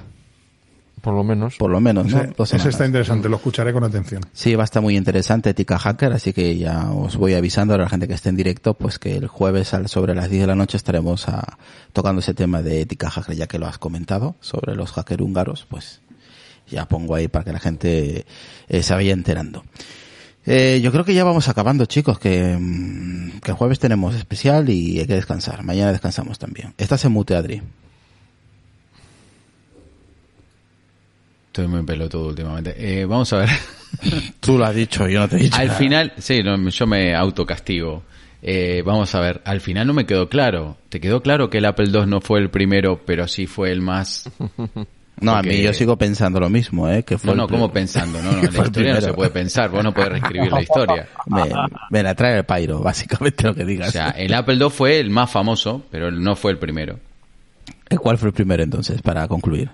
[1.00, 1.56] Por lo menos.
[1.56, 2.22] por lo menos, ¿no?
[2.56, 4.22] Ese está interesante, lo escucharé con atención.
[4.32, 7.78] Sí, va a estar muy interesante Ética Hacker, así que ya os voy avisando a
[7.78, 10.46] la gente que esté en directo, pues que el jueves al- sobre las 10 de
[10.48, 11.58] la noche estaremos a-
[11.92, 15.66] tocando ese tema de Ética Hacker, ya que lo has comentado, sobre los hackers húngaros,
[15.68, 16.00] pues
[16.68, 18.26] ya pongo ahí para que la gente
[18.68, 19.64] eh, se vaya enterando.
[20.46, 24.70] Eh, yo creo que ya vamos acabando, chicos, que, mm, que el jueves tenemos especial
[24.70, 25.62] y hay que descansar.
[25.62, 26.72] Mañana descansamos también.
[26.78, 27.62] Estás en mute, Adri.
[31.56, 32.74] Estoy muy pelotudo últimamente.
[32.76, 33.48] Eh, vamos a ver.
[34.40, 35.56] Tú lo has dicho, yo no te he dicho.
[35.56, 35.78] al nada.
[35.78, 38.02] final, sí, no, yo me autocastigo.
[38.42, 40.76] Eh, vamos a ver, al final no me quedó claro.
[40.90, 43.80] ¿Te quedó claro que el Apple II no fue el primero, pero sí fue el
[43.80, 44.30] más...
[45.18, 47.02] No, a mí porque- yo sigo pensando lo mismo, ¿eh?
[47.02, 48.20] Que fue No, no, ¿cómo pensando?
[48.20, 51.08] No, no, la historia no se puede pensar, vos no podés reescribir la historia.
[51.24, 51.40] Me,
[51.88, 53.92] me la trae el pairo, básicamente lo que O digas.
[53.92, 57.00] sea, el Apple II fue el más famoso, pero no fue el primero.
[57.88, 59.70] ¿Eh, ¿Cuál fue el primero entonces, para concluir?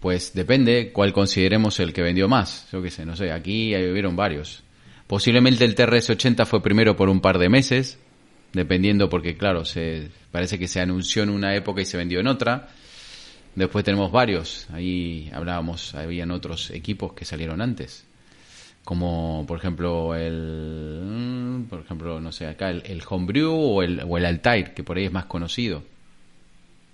[0.00, 2.68] Pues depende cuál consideremos el que vendió más.
[2.70, 4.62] Yo qué sé, no sé, aquí hubieron varios.
[5.06, 7.98] Posiblemente el TRS-80 fue primero por un par de meses,
[8.52, 12.28] dependiendo porque, claro, se parece que se anunció en una época y se vendió en
[12.28, 12.68] otra.
[13.54, 14.68] Después tenemos varios.
[14.70, 18.04] Ahí hablábamos, habían otros equipos que salieron antes.
[18.84, 21.00] Como, por ejemplo, el...
[21.04, 24.96] mm, Por ejemplo, no sé, acá el, Homebrew o el, o el Altair, que por
[24.96, 25.82] ahí es más conocido.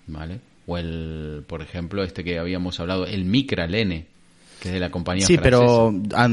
[0.06, 0.40] ¿Vale?
[0.66, 4.06] O el, por ejemplo, este que habíamos hablado, el Micra Lene,
[4.60, 5.60] que es de la compañía Sí, francesa.
[5.60, 5.92] pero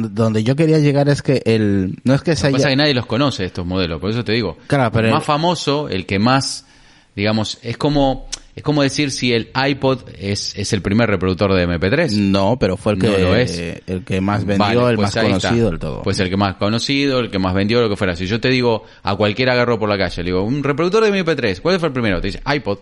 [0.10, 2.58] donde yo quería llegar es que el no es que se pasa haya...
[2.58, 4.58] es que nadie los conoce, estos modelos, por eso te digo.
[4.68, 6.66] Claro, pero el el- más famoso, el que más,
[7.14, 11.68] digamos, es como, es como decir si el iPod es, es el primer reproductor de
[11.68, 12.12] MP3.
[12.18, 13.60] No, pero fue el que No lo es.
[13.86, 16.04] el que más vendió, Vale, el pues más conocido del todo.
[16.04, 18.16] Pues el que más conocido, el que más vendió, lo que fuera.
[18.16, 21.12] Si yo te digo, a cualquiera agarro por la calle, le digo, un reproductor de
[21.12, 22.22] mi MP3, ¿cuál fue el primero?
[22.22, 22.78] Te dice iPod.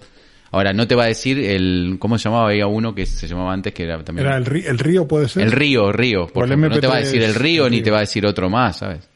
[0.51, 2.49] Ahora, no te va a decir el, ¿cómo se llamaba?
[2.49, 4.27] Había uno que se llamaba antes que era también...
[4.27, 5.43] Era el, ri- el río, puede ser.
[5.43, 6.27] El río, río.
[6.27, 6.69] Por ejemplo.
[6.69, 7.83] no te va a MP3 decir el río ni río.
[7.85, 9.07] te va a decir otro más, ¿sabes?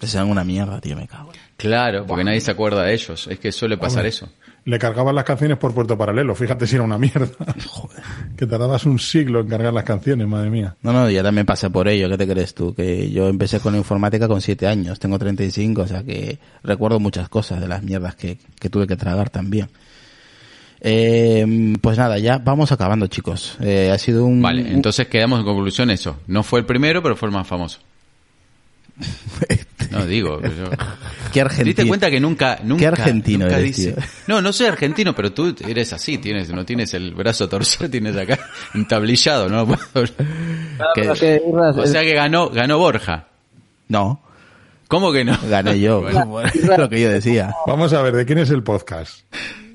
[0.00, 1.30] Se dan una mierda, tío, me cago.
[1.56, 3.26] Claro, porque nadie se acuerda de ellos.
[3.28, 4.08] Es que suele pasar Hombre.
[4.08, 4.28] eso.
[4.64, 6.34] Le cargaban las canciones por puerto paralelo.
[6.34, 7.28] Fíjate si era una mierda.
[7.66, 8.02] Joder.
[8.36, 10.74] que tardabas un siglo en cargar las canciones, madre mía.
[10.82, 12.74] No, no, yo también pasé por ello, ¿qué te crees tú?
[12.74, 16.98] Que yo empecé con la informática con 7 años, tengo 35, o sea que recuerdo
[16.98, 19.68] muchas cosas de las mierdas que, que tuve que tragar también.
[20.82, 23.56] Eh, pues nada, ya vamos acabando, chicos.
[23.60, 24.40] Eh, ha sido un...
[24.40, 26.18] Vale, entonces quedamos en conclusión eso.
[26.26, 27.78] No fue el primero, pero fue el más famoso.
[29.90, 30.40] No, digo.
[30.40, 30.76] yo- Qué
[31.32, 31.64] ¿Te argentino.
[31.64, 34.02] diste cuenta que nunca, nunca, Qué argentino nunca eres, dice- tío.
[34.28, 38.16] No, no soy argentino, pero tú eres así, tienes, no tienes el brazo torcido, tienes
[38.16, 38.38] acá
[38.74, 39.66] entablillado, ¿no?
[40.94, 43.26] Que- Que, O sea que ganó, ganó Borja.
[43.88, 44.22] No,
[44.86, 45.36] ¿Cómo que no?
[45.48, 47.52] gané yo, es lo que yo decía.
[47.66, 49.22] Vamos a ver, ¿de quién es el podcast?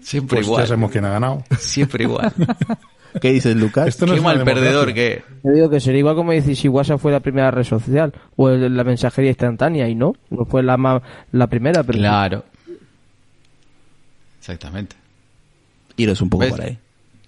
[0.05, 0.67] Siempre Pues ya igual.
[0.67, 1.43] sabemos quién ha ganado.
[1.59, 2.31] Siempre igual.
[3.21, 3.87] ¿Qué dices, Lucas?
[3.87, 5.23] Esto no Qué es mal perdedor que.
[5.43, 8.49] Yo digo que sería igual como decir si WhatsApp fue la primera red social o
[8.49, 11.01] el- la mensajería instantánea y no, no fue la ma-
[11.31, 12.43] la primera, pero Claro.
[14.39, 14.95] Exactamente.
[15.97, 16.51] Iros un poco ¿Ves?
[16.51, 16.77] por ahí.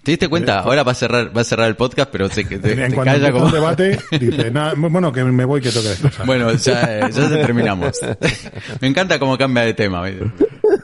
[0.02, 0.60] ¿Te diste cuenta?
[0.60, 2.94] Ahora va a cerrar, va a cerrar el podcast, pero sé que te, En te
[2.94, 3.46] cuanto calla como...
[3.46, 6.24] el debate, dice, "Nada, bueno, que me voy, que tengo que descansar.
[6.26, 7.98] Bueno, ya, ya terminamos.
[8.80, 10.02] Me encanta cómo cambia de tema.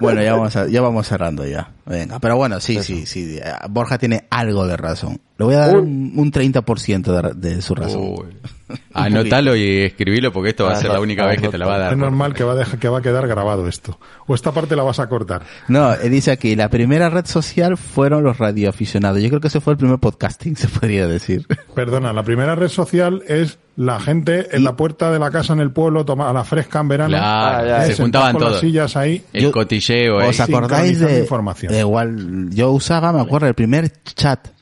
[0.00, 1.70] Bueno, ya vamos, a- ya vamos cerrando ya.
[1.86, 3.38] Venga, pero bueno, sí, sí, sí.
[3.42, 5.20] eh, Borja tiene algo de razón.
[5.36, 8.00] Le voy a dar un, un 30% de, de su razón.
[8.02, 8.36] Uy.
[8.94, 11.74] Anótalo y escribilo porque esto va a ser la única vez que te la va
[11.74, 11.92] a dar.
[11.92, 13.98] Es normal que va, a dejar, que va a quedar grabado esto.
[14.26, 15.42] O esta parte la vas a cortar.
[15.68, 19.20] No, eh, dice aquí, la primera red social fueron los radioaficionados.
[19.20, 21.46] Yo creo que ese fue el primer podcasting, se podría decir.
[21.74, 25.58] Perdona, la primera red social es la gente en la puerta de la casa en
[25.60, 27.10] el pueblo, toma, a la fresca en verano.
[27.16, 28.60] Claro, Ah, ya, eh, se juntaban con las todos.
[28.60, 29.24] sillas ahí.
[29.32, 30.28] El Yo- cotilleo, eh.
[30.28, 31.72] ¿Os acordáis sincronizando de, información.
[31.72, 32.50] de igual?
[32.50, 34.53] Yo usaba, me acuerdo, el primer chat.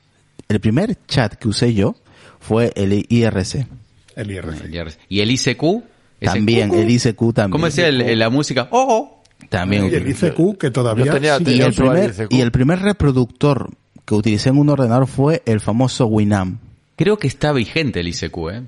[0.53, 1.97] El primer chat que usé yo
[2.39, 3.67] fue el IRC.
[4.17, 4.99] El IRC.
[5.09, 5.63] Y el ICQ.
[6.21, 7.51] También, el ICQ también.
[7.51, 8.69] ¿Cómo el- el- la música?
[8.71, 9.23] Oh, oh.
[9.49, 10.09] También Y el.
[10.09, 12.33] ICQ que todavía tenía- y el primer ICQ.
[12.33, 13.71] y el primer reproductor
[14.05, 16.61] que utilicé en un ordenador fue el famoso Winamp.
[16.97, 18.63] Creo que está vigente el ICQ, ¿eh?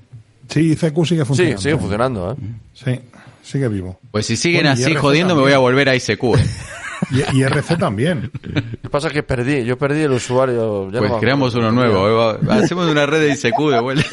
[0.48, 1.60] Sí, ICQ sigue Sí, funcionando.
[1.60, 2.36] sigue funcionando, ¿eh?
[2.72, 3.00] Sí,
[3.42, 4.00] sigue vivo.
[4.10, 6.24] Pues si siguen Bueno, así jodiendo, me voy a volver a ICQ.
[6.38, 6.44] ¿eh?
[7.10, 8.30] Y IRC también.
[8.42, 10.90] Lo que pasa es que perdí, yo perdí el usuario.
[10.90, 12.32] ya Pues no creamos uno nuevo.
[12.32, 12.38] ¿eh?
[12.50, 14.06] Hacemos una red de ICQ de vuelta.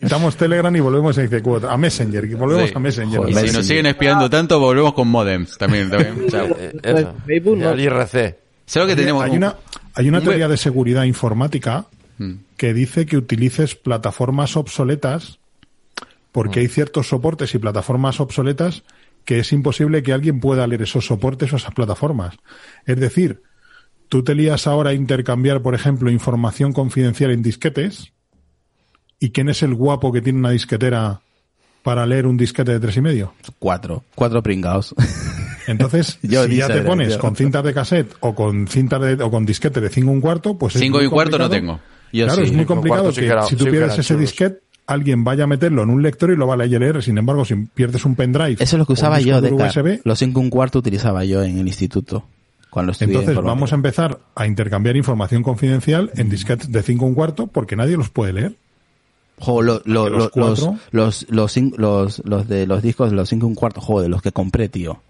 [0.00, 1.64] Quitamos Telegram y volvemos a ICQ.
[1.68, 2.72] A Messenger, y volvemos Sí.
[2.74, 3.18] a Messenger.
[3.18, 3.58] Joder, Y si Messenger.
[3.58, 5.90] nos siguen espiando tanto, volvemos con modems también.
[5.90, 6.26] también.
[6.28, 6.46] Chao.
[6.58, 7.14] Eh, eso.
[7.26, 7.70] Facebook no.
[7.70, 8.36] El IRC.
[8.66, 9.24] ¿Sabes que tenemos?
[9.24, 9.56] Hay una,
[9.94, 11.86] hay una un- teoría de seguridad informática
[12.18, 12.32] Mm.
[12.56, 15.38] que dice que utilices plataformas obsoletas
[16.30, 18.84] porque hay ciertos soportes y plataformas obsoletas
[19.24, 22.34] que es imposible que alguien pueda leer esos soportes o esas plataformas.
[22.86, 23.42] Es decir,
[24.08, 28.12] tú te lías ahora a intercambiar, por ejemplo, información confidencial en disquetes
[29.18, 31.20] y quién es el guapo que tiene una disquetera
[31.82, 33.34] para leer un disquete de tres y medio.
[33.58, 34.04] Cuatro.
[34.14, 34.94] Cuatro pringados.
[35.66, 37.18] Entonces, Yo si ya te pones yo.
[37.18, 40.20] con cintas de cassette o con cintas de, o con disquete de 5 y un
[40.20, 41.80] cuarto, pues es Cinco muy y un cuarto no tengo.
[42.12, 42.46] Yo claro, sí.
[42.46, 45.24] es muy Cinco complicado cuarto sí que que era- si tú pierdes ese disquete, alguien
[45.24, 47.02] vaya a meterlo en un lector y lo va a leer.
[47.02, 50.18] Sin embargo, si pierdes un pendrive, Eso es lo que usaba yo de USB, Los
[50.18, 52.24] cinco y un cuarto utilizaba yo en el instituto.
[52.70, 57.14] Cuando entonces vamos a empezar a intercambiar información confidencial en disquetes de 5 y un
[57.14, 58.56] cuarto porque nadie los puede leer.
[59.38, 60.76] Jo, lo- lo- los lo- los, cuatro.
[60.90, 64.22] los, los, los, los de los discos de los cinco y un cuarto, joder, los
[64.22, 65.00] que compré, tío.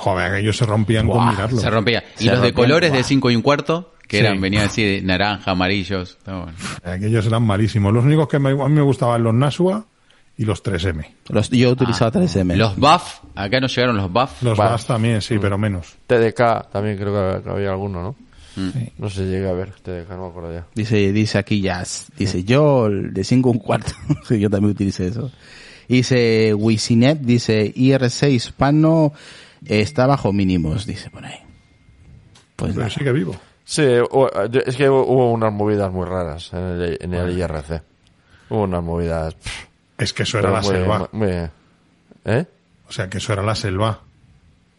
[0.00, 1.60] Joder, ellos se rompían con mirarlo.
[1.60, 2.02] se rompía.
[2.18, 3.06] Y Se los de colores de buah.
[3.08, 4.24] 5 y un cuarto, que Sí.
[4.24, 6.18] eran, venían así de naranja, amarillos.
[6.24, 6.46] bueno.
[6.82, 7.92] Aquellos eran malísimos.
[7.92, 9.84] Los únicos que me- a mí me gustaban los Nasua
[10.36, 11.04] y los 3M.
[11.28, 12.54] Los, yo utilizaba 3M.
[12.54, 14.42] Ah, Los buff, acá nos llegaron los buff.
[14.42, 14.56] Los.
[14.58, 15.22] BAS también, Mm.
[15.22, 15.94] sí, pero menos.
[16.06, 18.16] TDK también creo que que había alguno, ¿no?
[18.56, 18.70] Mm.
[18.98, 20.66] No se llega a ver TDK, no me acuerdo ya.
[20.74, 22.06] Dice, dice aquí Jazz.
[22.16, 23.92] Dice, yo de 5 un cuarto.
[24.30, 25.30] Yo también utilicé eso.
[25.88, 29.12] Dice Wisinet, dice IRC hispano
[29.64, 31.38] está bajo mínimos, dice por ahí.
[32.56, 32.90] Pues Pero nada.
[32.94, 33.36] sigue vivo.
[33.64, 33.82] Sí,
[34.66, 37.82] es que hubo unas movidas muy raras en el, en el IRC.
[38.50, 39.34] Hubo unas movidas...
[39.34, 39.64] pff,
[39.98, 41.08] Es que eso era la muy- selva.
[41.12, 41.28] muy-
[42.24, 42.44] ¿Eh?
[42.88, 44.00] O sea, que eso era la selva.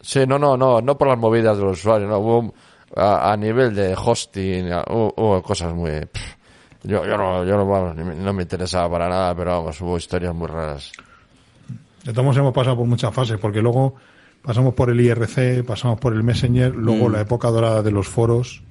[0.00, 2.54] Sí, no, no, no, no por las movidas de los usuarios, no, hubo
[2.96, 5.92] a, a nivel de hosting, a- hubo, hubo cosas muy...
[6.04, 6.34] pff,
[6.82, 10.34] yo, yo no, yo no, vamos, no me interesaba para nada, pero vamos, hubo historias
[10.34, 10.92] muy raras.
[12.04, 13.94] De todos modos hemos pasado por muchas fases, porque luego
[14.42, 17.12] pasamos por el IRC, pasamos por el Messenger, luego Mm.
[17.12, 18.62] la época dorada de los foros,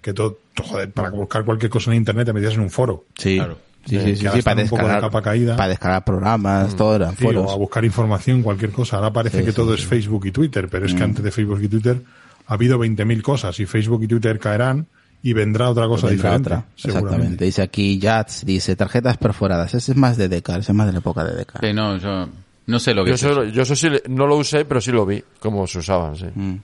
[0.00, 3.04] que todo, joder, para buscar cualquier cosa en internet te metías en un foro.
[3.18, 3.58] Sí, Claro.
[3.84, 5.56] sí, sí, para de descargar, capa caída.
[5.56, 7.58] para descargar programas, todo eran Sí, o a foros.
[7.58, 8.96] buscar información, cualquier cosa.
[8.98, 9.82] Ahora parece Sí, que sí, todo sí.
[9.82, 10.96] es Facebook y Twitter, pero es Mm.
[10.96, 12.02] que antes de Facebook y Twitter
[12.46, 14.86] ha habido 20.000 cosas y Facebook y Twitter caerán
[15.22, 16.48] y vendrá otra cosa Vendrá diferente.
[16.50, 17.08] otra, seguramente.
[17.08, 17.44] exactamente.
[17.46, 19.74] Dice aquí Jazz, dice tarjetas perforadas.
[19.74, 21.60] Ese es más de Decar, ese es más de la época de Decar.
[21.64, 22.28] Sí, no, yo
[22.66, 23.52] no sé lo que Yo es eso, eso.
[23.52, 26.26] yo eso sí, no lo usé, pero sí lo vi, cómo se usaban, sí.
[26.34, 26.56] Mm.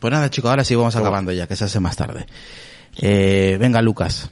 [0.00, 2.26] Pues nada, chicos, ahora sí vamos acabando ya, que se hace más tarde.
[3.00, 4.30] Eh, venga, Lucas.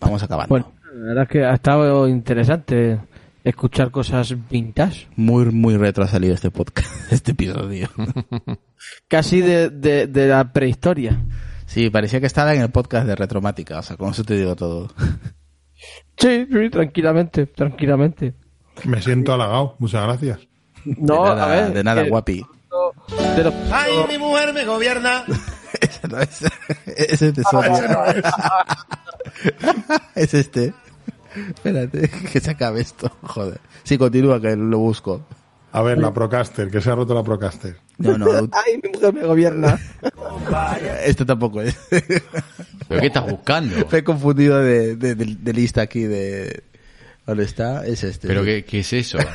[0.00, 0.50] Vamos acabando.
[0.50, 3.00] Bueno, la verdad es que ha estado interesante
[3.42, 5.06] escuchar cosas vintage.
[5.16, 7.88] Muy, muy retro ha salido este podcast, este episodio.
[9.08, 11.18] Casi de, de, de la prehistoria.
[11.66, 14.54] Sí, parecía que estaba en el podcast de Retromática, o sea, con eso te digo
[14.56, 14.88] todo.
[16.18, 18.34] Sí, sí, tranquilamente, tranquilamente.
[18.84, 19.74] Me siento halagado.
[19.78, 20.38] Muchas gracias.
[20.84, 21.72] No, de nada, a ver.
[21.72, 22.44] de nada guapi.
[23.36, 25.24] de ¡Ay, mi mujer me gobierna!
[25.80, 26.40] Ese no es,
[26.86, 28.14] ese es Sonia.
[30.14, 30.72] es este.
[31.54, 33.60] Espérate, que se acabe esto, joder.
[33.82, 35.22] Sí, continúa, que lo busco.
[35.72, 37.76] A ver, la Procaster, que se ha roto la Procaster.
[37.98, 39.78] No, no, Ay, mi mujer me gobierna.
[41.04, 41.76] esto tampoco es.
[42.88, 43.76] ¿Pero qué estás buscando?
[43.92, 46.62] Me he confundido de, de, de- de lista aquí de...
[47.26, 47.84] ¿Dónde está?
[47.86, 48.28] Es este.
[48.28, 49.18] ¿Pero qué, qué es eso?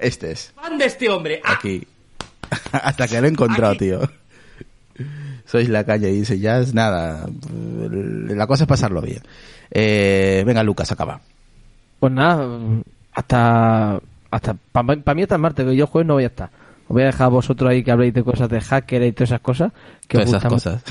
[0.00, 0.52] Este es.
[0.56, 1.40] ¡Ande este hombre!
[1.44, 1.54] ¡Ah!
[1.58, 1.86] Aquí.
[2.72, 4.00] Hasta que lo he encontrado, tío.
[5.44, 7.28] Sois la calle y dice, ya es nada.
[8.28, 9.20] La cosa es pasarlo bien.
[9.70, 11.20] Eh, venga, Lucas, acaba.
[11.98, 12.48] Pues nada,
[13.12, 14.00] hasta.
[14.30, 16.50] hasta Para mí hasta el martes, que yo jueves no voy a estar.
[16.88, 19.30] Os voy a dejar a vosotros ahí que habléis de cosas de hacker y todas
[19.30, 19.72] esas cosas.
[20.08, 20.84] Que Todas os esas cosas.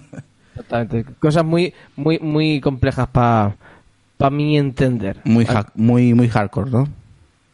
[0.54, 1.04] Exactamente.
[1.18, 3.56] Cosas muy, muy, muy complejas para
[4.24, 5.20] pa mi entender.
[5.24, 6.88] Muy, hack- muy, muy hardcore, ¿no?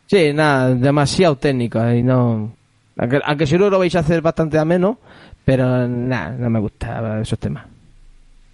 [0.06, 2.52] Sí, nada, demasiado técnico y no...
[2.96, 4.98] Aunque, aunque seguro lo vais a hacer bastante ameno,
[5.44, 7.64] pero nada, no me gusta esos temas.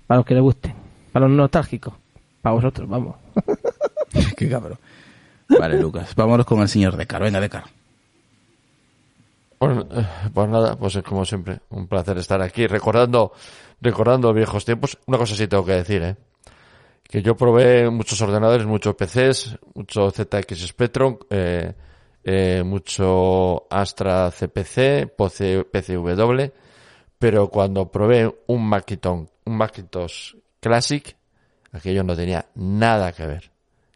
[0.07, 0.73] Para los que les gusten,
[1.13, 1.95] para los nostálgicos,
[2.41, 3.17] para vosotros, vamos.
[4.37, 4.79] Qué cabrón.
[5.49, 6.15] Vale, Lucas.
[6.15, 7.23] Vámonos con el señor Decar.
[7.23, 7.65] Venga, Decar.
[9.59, 13.33] Bueno, eh, pues nada, pues es como siempre, un placer estar aquí recordando,
[13.81, 14.99] recordando viejos tiempos.
[15.07, 16.17] Una cosa sí tengo que decir, eh,
[17.09, 21.73] que yo probé muchos ordenadores, muchos PCs, mucho ZX Spectrum, eh,
[22.25, 26.51] eh, mucho Astra CPC, PC, PCW,
[27.19, 31.17] pero cuando probé un Macintosh, un Macintosh Classic,
[31.73, 33.51] aquello no tenía nada que ver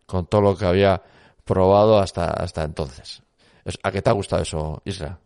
[0.07, 1.03] con todo lo que había
[1.45, 3.23] probado hasta, hasta entonces.
[3.65, 5.19] Es- ¿A qué te ha gustado eso, Isra?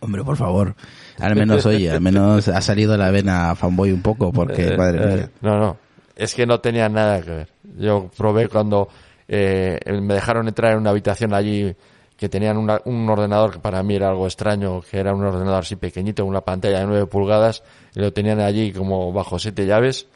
[0.00, 0.74] Hombre, por favor.
[1.18, 4.98] Al menos, oye, al menos ha salido la vena fanboy un poco, porque, Eh, madre
[5.02, 5.30] eh, mía.
[5.40, 5.76] No, no.
[6.18, 7.48] Es que no tenía nada que ver.
[7.78, 8.88] Yo probé cuando
[9.28, 11.74] eh, me dejaron entrar en una habitación allí
[12.16, 15.60] que tenían una- un ordenador que para mí era algo extraño, que era un ordenador
[15.60, 17.62] así pequeñito, una pantalla de 9 pulgadas,
[17.94, 20.08] y lo tenían allí como bajo siete llaves,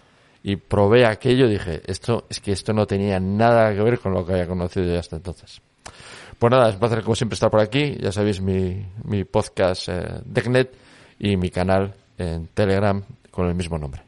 [0.42, 4.12] y probé aquello y dije, esto, es que esto no tenía nada que ver con
[4.12, 5.62] lo que había conocido yo hasta entonces.
[6.36, 7.96] Pues nada, es un placer como siempre estar por aquí.
[8.00, 10.74] Ya sabéis mi, mi podcast eh, Decknet
[11.20, 13.00] y mi canal en Telegram
[13.30, 14.02] con el mismo nombre.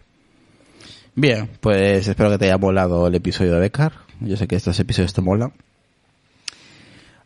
[1.16, 3.92] Bien, pues espero que te haya molado el episodio de Decar.
[4.20, 5.52] Yo sé que estos episodios te molan.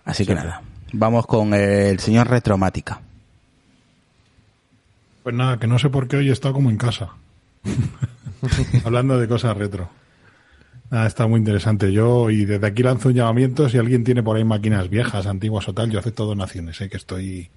[0.04, 0.62] Así que nada,
[0.92, 3.00] vamos con el señor Retromática.
[5.22, 7.10] Pues nada, que no sé por qué hoy he estado como en casa.
[8.84, 9.90] Hablando de cosas retro.
[10.90, 11.92] Nada, está muy interesante.
[11.92, 15.68] Yo, y desde aquí lanzo un llamamiento, si alguien tiene por ahí máquinas viejas, antiguas
[15.68, 16.88] o tal, yo acepto donaciones, ¿eh?
[16.88, 17.50] que estoy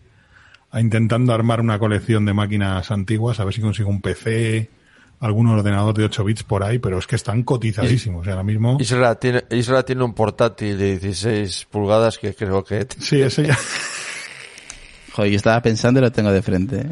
[0.71, 4.69] a- intentando armar una colección de máquinas antiguas, a ver si consigo un PC,
[5.21, 8.27] algún ordenador de 8 bits por ahí, pero es que están cotizadísimos.
[8.27, 8.77] ahora mismo...
[8.79, 12.87] Isra tiene, Isra tiene un portátil de 16 pulgadas que creo que...
[12.99, 13.57] Sí, ese ya...
[15.13, 16.87] Joder, yo estaba pensando y lo tengo de frente.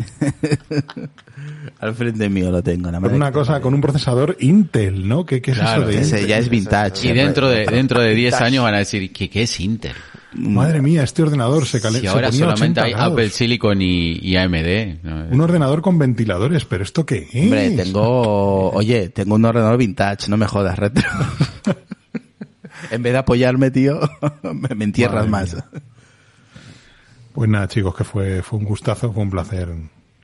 [1.79, 2.89] Al frente mío lo tengo.
[2.89, 5.25] una cosa, con un procesador Intel, ¿no?
[5.25, 6.27] ¿Qué, qué es Claro, eso de Ese Intel?
[6.29, 7.07] ya es vintage.
[7.07, 9.95] Y dentro de, dentro de 10 años van a decir que qué es Intel.
[10.33, 12.11] Madre mía, este ordenador se Si calienta.
[12.11, 15.03] ahora solamente hay Apple Silicon y, y AMD.
[15.03, 15.25] ¿no?
[15.31, 17.43] Un ordenador con ventiladores, pero ¿esto qué es?
[17.43, 21.03] Hombre, tengo, oye, tengo un ordenador vintage, no me jodas, retro.
[22.91, 23.99] en vez de apoyarme, tío,
[24.43, 25.53] me, me entierras Madre más.
[25.55, 25.81] mía.
[27.33, 29.69] Pues nada, chicos, que fue, fue un gustazo, fue un placer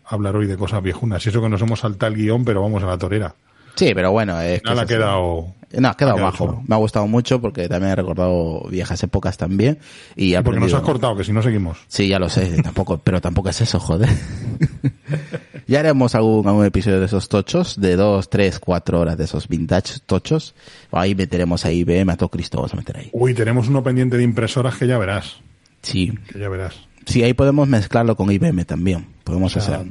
[0.06, 1.26] hablar hoy de cosas viejunas.
[1.26, 3.34] Y eso que nos hemos saltado el guion, pero vamos a la torera.
[3.76, 5.54] Sí, pero bueno, es que Nada, ha quedado...
[5.80, 6.46] No, ha quedado ha quedado bajo.
[6.46, 6.64] chulo.
[6.68, 9.80] Me ha gustado mucho porque también he recordado viejas épocas también.
[10.16, 11.78] Y Y porque nos has cortado, que si no seguimos.
[11.88, 14.10] Sí, ya lo sé, tampoco, pero tampoco es eso, joder.
[15.68, 19.48] ya haremos algún, algún episodio de esos tochos, de dos, tres, cuatro horas de esos
[19.48, 20.56] vintage tochos.
[20.92, 23.10] Ahí meteremos a IBM, a todo Cristo vamos a meter ahí.
[23.12, 25.38] Uy, tenemos uno pendiente de impresoras que ya verás.
[25.82, 26.76] Sí, Que ya verás.
[27.06, 29.06] sí, ahí podemos mezclarlo con IBM también.
[29.24, 29.88] Podemos O sea, hacer.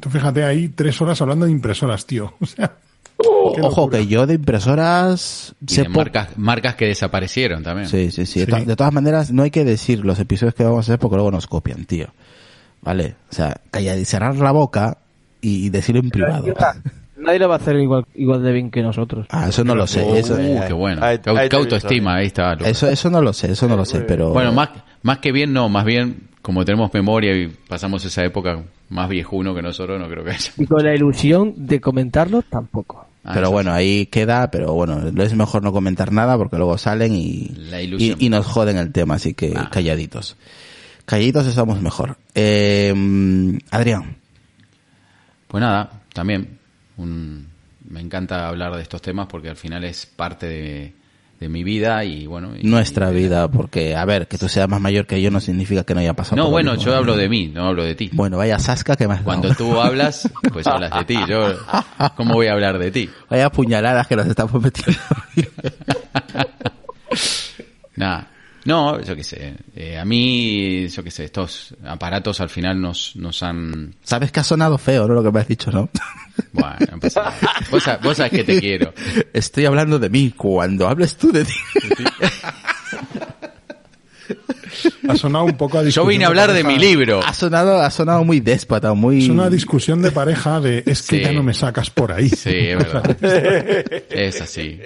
[0.00, 2.34] tú fíjate ahí tres horas hablando de impresoras, tío.
[2.40, 2.76] O sea,
[3.62, 7.88] Ojo, que yo de impresoras Y sé de marcas, marcas que desaparecieron también.
[7.88, 8.40] Sí, sí, sí.
[8.40, 8.50] De, Sí.
[8.52, 11.16] to- de todas maneras, no hay que decir los episodios que vamos a hacer porque
[11.16, 12.06] luego nos copian, tío.
[12.82, 13.14] ¿Vale?
[13.30, 14.98] O sea, callar y cerrar la boca
[15.40, 16.44] y decirlo en privado.
[17.16, 19.26] Nadie lo va a hacer igual, igual de bien que nosotros.
[19.30, 20.18] Ah, eso no lo sé.
[20.18, 21.04] Eso, Uh, qué bueno.
[21.04, 22.54] Ahí- qué autoestima, ahí está.
[22.54, 24.30] Eso, eso no lo sé, eso no lo sé, pero...
[24.32, 24.70] Bueno, más,
[25.02, 29.54] más que bien, no, más bien, como tenemos memoria y pasamos esa época más viejuno
[29.54, 30.50] que nosotros, no creo que haya.
[30.58, 33.06] Y con la ilusión de comentarlo, tampoco.
[33.24, 37.14] Ah, pero bueno, ahí queda, pero bueno, es mejor no comentar nada porque luego salen
[37.14, 39.68] y, La y, y nos joden el tema, así que Ah.
[39.70, 40.36] calladitos.
[41.04, 42.16] Calladitos estamos mejor.
[42.34, 42.92] Eh,
[43.70, 44.16] Adrián,
[45.48, 46.58] Pues nada, también
[46.96, 47.46] un-
[47.88, 50.92] me encanta hablar de estos temas porque al final es parte de,
[51.42, 52.52] de mi vida y bueno.
[52.58, 55.40] y- nuestra y vida, porque, a ver, que tú seas más mayor que yo no
[55.40, 57.94] significa que no haya pasado No, por bueno, yo hablo de mí, no hablo de
[57.94, 58.10] ti.
[58.12, 61.16] Bueno, vaya sasca que más Cuando tú hablas, pues hablas de ti.
[61.28, 61.56] Yo,
[62.16, 63.10] ¿cómo voy a hablar de ti?
[63.28, 65.00] Vaya puñaladas que nos estamos metiendo.
[67.96, 68.28] Nada.
[68.64, 69.54] No, yo qué sé.
[69.74, 73.94] Eh, a mí, yo qué sé, estos aparatos al final nos, nos han...
[74.04, 75.14] Sabes que ha sonado feo, ¿no?
[75.14, 75.88] Lo que me has dicho, ¿no?
[76.52, 76.76] Bueno,
[77.14, 77.34] nada.
[77.70, 78.94] vos, vos sabés que te quiero.
[79.32, 80.32] Estoy hablando de mí.
[80.36, 81.52] Cuando hables tú de ti.
[85.08, 87.20] Ha sonado un poco a Yo discusión vine a hablar de mi libro.
[87.24, 89.24] Ha sonado, ha sonado muy déspota, muy...
[89.24, 91.22] Es una discusión de pareja de es que Sí.
[91.24, 92.28] ya no me sacas por ahí.
[92.28, 93.16] Sí, es verdad.
[94.10, 94.80] Es así.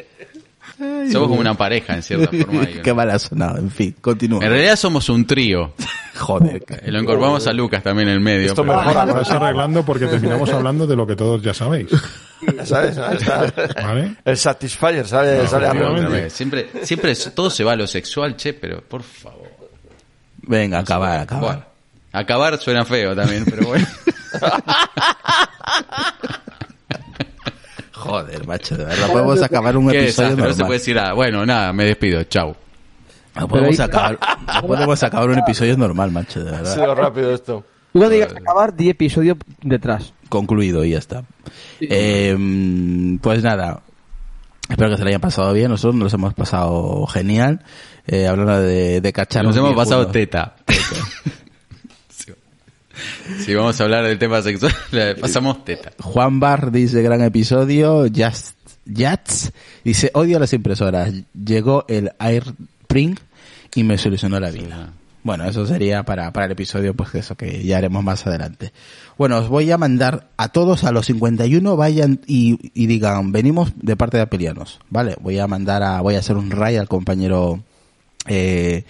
[0.79, 2.63] Somos como una pareja, en cierta forma.
[2.63, 2.83] ¿no?
[2.83, 4.45] Qué mal ha sonado, en fin, continúa.
[4.45, 5.73] En realidad somos un trío.
[6.17, 6.65] Joder.
[6.69, 8.47] Eh, Lo incorporamos a Lucas también en el medio.
[8.49, 11.89] Esto pero- mejora, lo arreglando porque terminamos hablando de lo que todos ya sabéis.
[12.65, 12.97] ¿Sabes?
[12.97, 14.17] ¿Vale?
[14.25, 16.31] El Satisfyer sale, sale a.
[16.31, 19.47] Siempre, siempre todo se va a lo sexual, che, pero por favor.
[20.43, 21.45] Venga, acabar, acabar.
[21.45, 21.65] Bueno,
[22.13, 23.87] acabar suena feo también, pero bueno.
[28.07, 29.11] Joder, macho, de verdad.
[29.13, 31.13] Podemos acabar un Qué episodio desastre, no se puede decir nada.
[31.13, 32.55] Bueno, nada, me despido, chau.
[33.35, 36.75] No podemos, acabar, no podemos acabar un episodio normal, macho, de Ha verdad.
[36.75, 37.65] sido rápido esto.
[37.93, 40.13] Tú cuando digas acabar, 10 episodios detrás.
[40.29, 41.25] Concluido y ya está.
[41.81, 42.37] Eh,
[43.21, 43.81] pues nada.
[44.69, 45.71] Espero que se lo hayan pasado bien.
[45.71, 47.63] Nosotros nos hemos pasado genial.
[48.07, 49.43] Eh, hablando de, de.
[49.43, 50.57] Nos hemos pasado teta.
[53.45, 55.93] Si- vamos a hablar del tema sexual, le pasamos teta.
[56.01, 58.07] Juan Bar dice gran episodio.
[58.15, 58.57] Just
[58.87, 59.53] Jats
[59.85, 61.13] dice odio las impresoras.
[61.35, 63.19] Llegó el AirPrint
[63.75, 64.93] y me solucionó la vida.
[65.23, 68.73] Bueno, eso sería para, para el episodio, pues eso que ya haremos más adelante.
[69.19, 73.73] Bueno, os voy a mandar a todos a los 51, vayan y, y digan, venimos
[73.75, 75.17] de parte de Apelianos, ¿vale?
[75.21, 77.61] Voy a mandar a, voy a hacer un ray al compañero,
[78.29, 78.85] eh,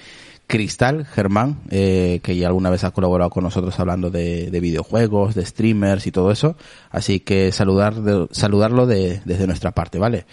[0.46, 5.34] Cristal, Germán, eh, que ya alguna vez ha colaborado con nosotros hablando de, de videojuegos,
[5.34, 6.56] de streamers y todo eso.
[6.90, 7.94] Así que saludar
[8.30, 10.24] saludarlo de, desde nuestra parte, ¿vale?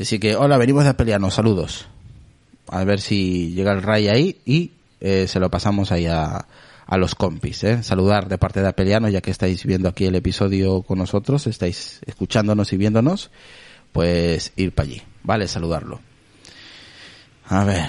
[0.00, 1.86] Así que, hola, venimos de Apelianos, saludos.
[2.68, 6.46] A ver si llega el ray ahí y eh, se lo pasamos ahí a,
[6.86, 7.82] a los compis, ¿eh?
[7.82, 12.00] Saludar de parte de Apelianos, ya que estáis viendo aquí el episodio con nosotros, estáis
[12.06, 13.30] escuchándonos y viéndonos,
[13.92, 15.46] pues ir para allí, ¿vale?
[15.46, 16.00] Saludarlo.
[17.48, 17.88] A ver,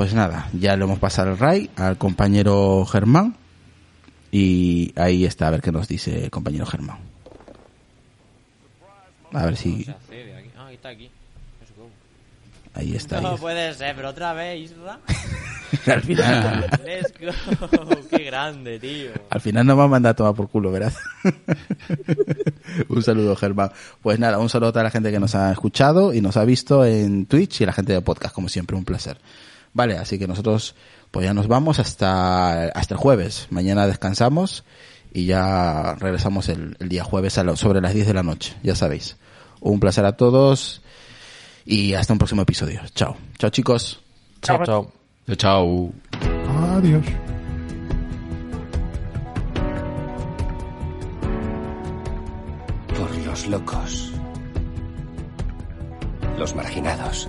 [0.00, 3.36] pues nada, ya le hemos pasado el ray al compañero Germán
[4.32, 7.00] y ahí está, a ver qué nos dice el compañero Germán.
[9.34, 9.86] A ver si?
[10.56, 11.10] Ah, está aquí.
[12.72, 13.18] Ahí está.
[13.18, 13.42] ahí No está.
[13.42, 15.00] puede ser, pero otra vez, Isra.
[15.92, 18.08] al final, Let's go.
[18.10, 19.10] Qué grande, tío.
[19.28, 20.96] al final nos va a mandar a tomar por culo, verás.
[22.88, 23.70] un saludo, Germán.
[24.00, 26.46] Pues nada, un saludo a toda la gente que nos ha escuchado y nos ha
[26.46, 29.18] visto en Twitch y a la gente de podcast, como siempre, un placer.
[29.72, 30.74] Vale, así que nosotros
[31.10, 33.46] pues ya nos vamos hasta, hasta el jueves.
[33.50, 34.64] Mañana descansamos
[35.12, 38.56] y ya regresamos el, el día jueves a lo- sobre las 10 de la noche,
[38.62, 39.16] ya sabéis.
[39.60, 40.82] Un placer a todos
[41.64, 42.80] y hasta un próximo episodio.
[42.94, 43.16] Chao.
[43.38, 44.00] Chao chicos.
[44.42, 44.92] Chao, chao.
[45.26, 45.92] Chau, chau.
[46.76, 47.04] Adiós.
[52.96, 54.12] Por los locos.
[56.38, 57.28] Los marginados.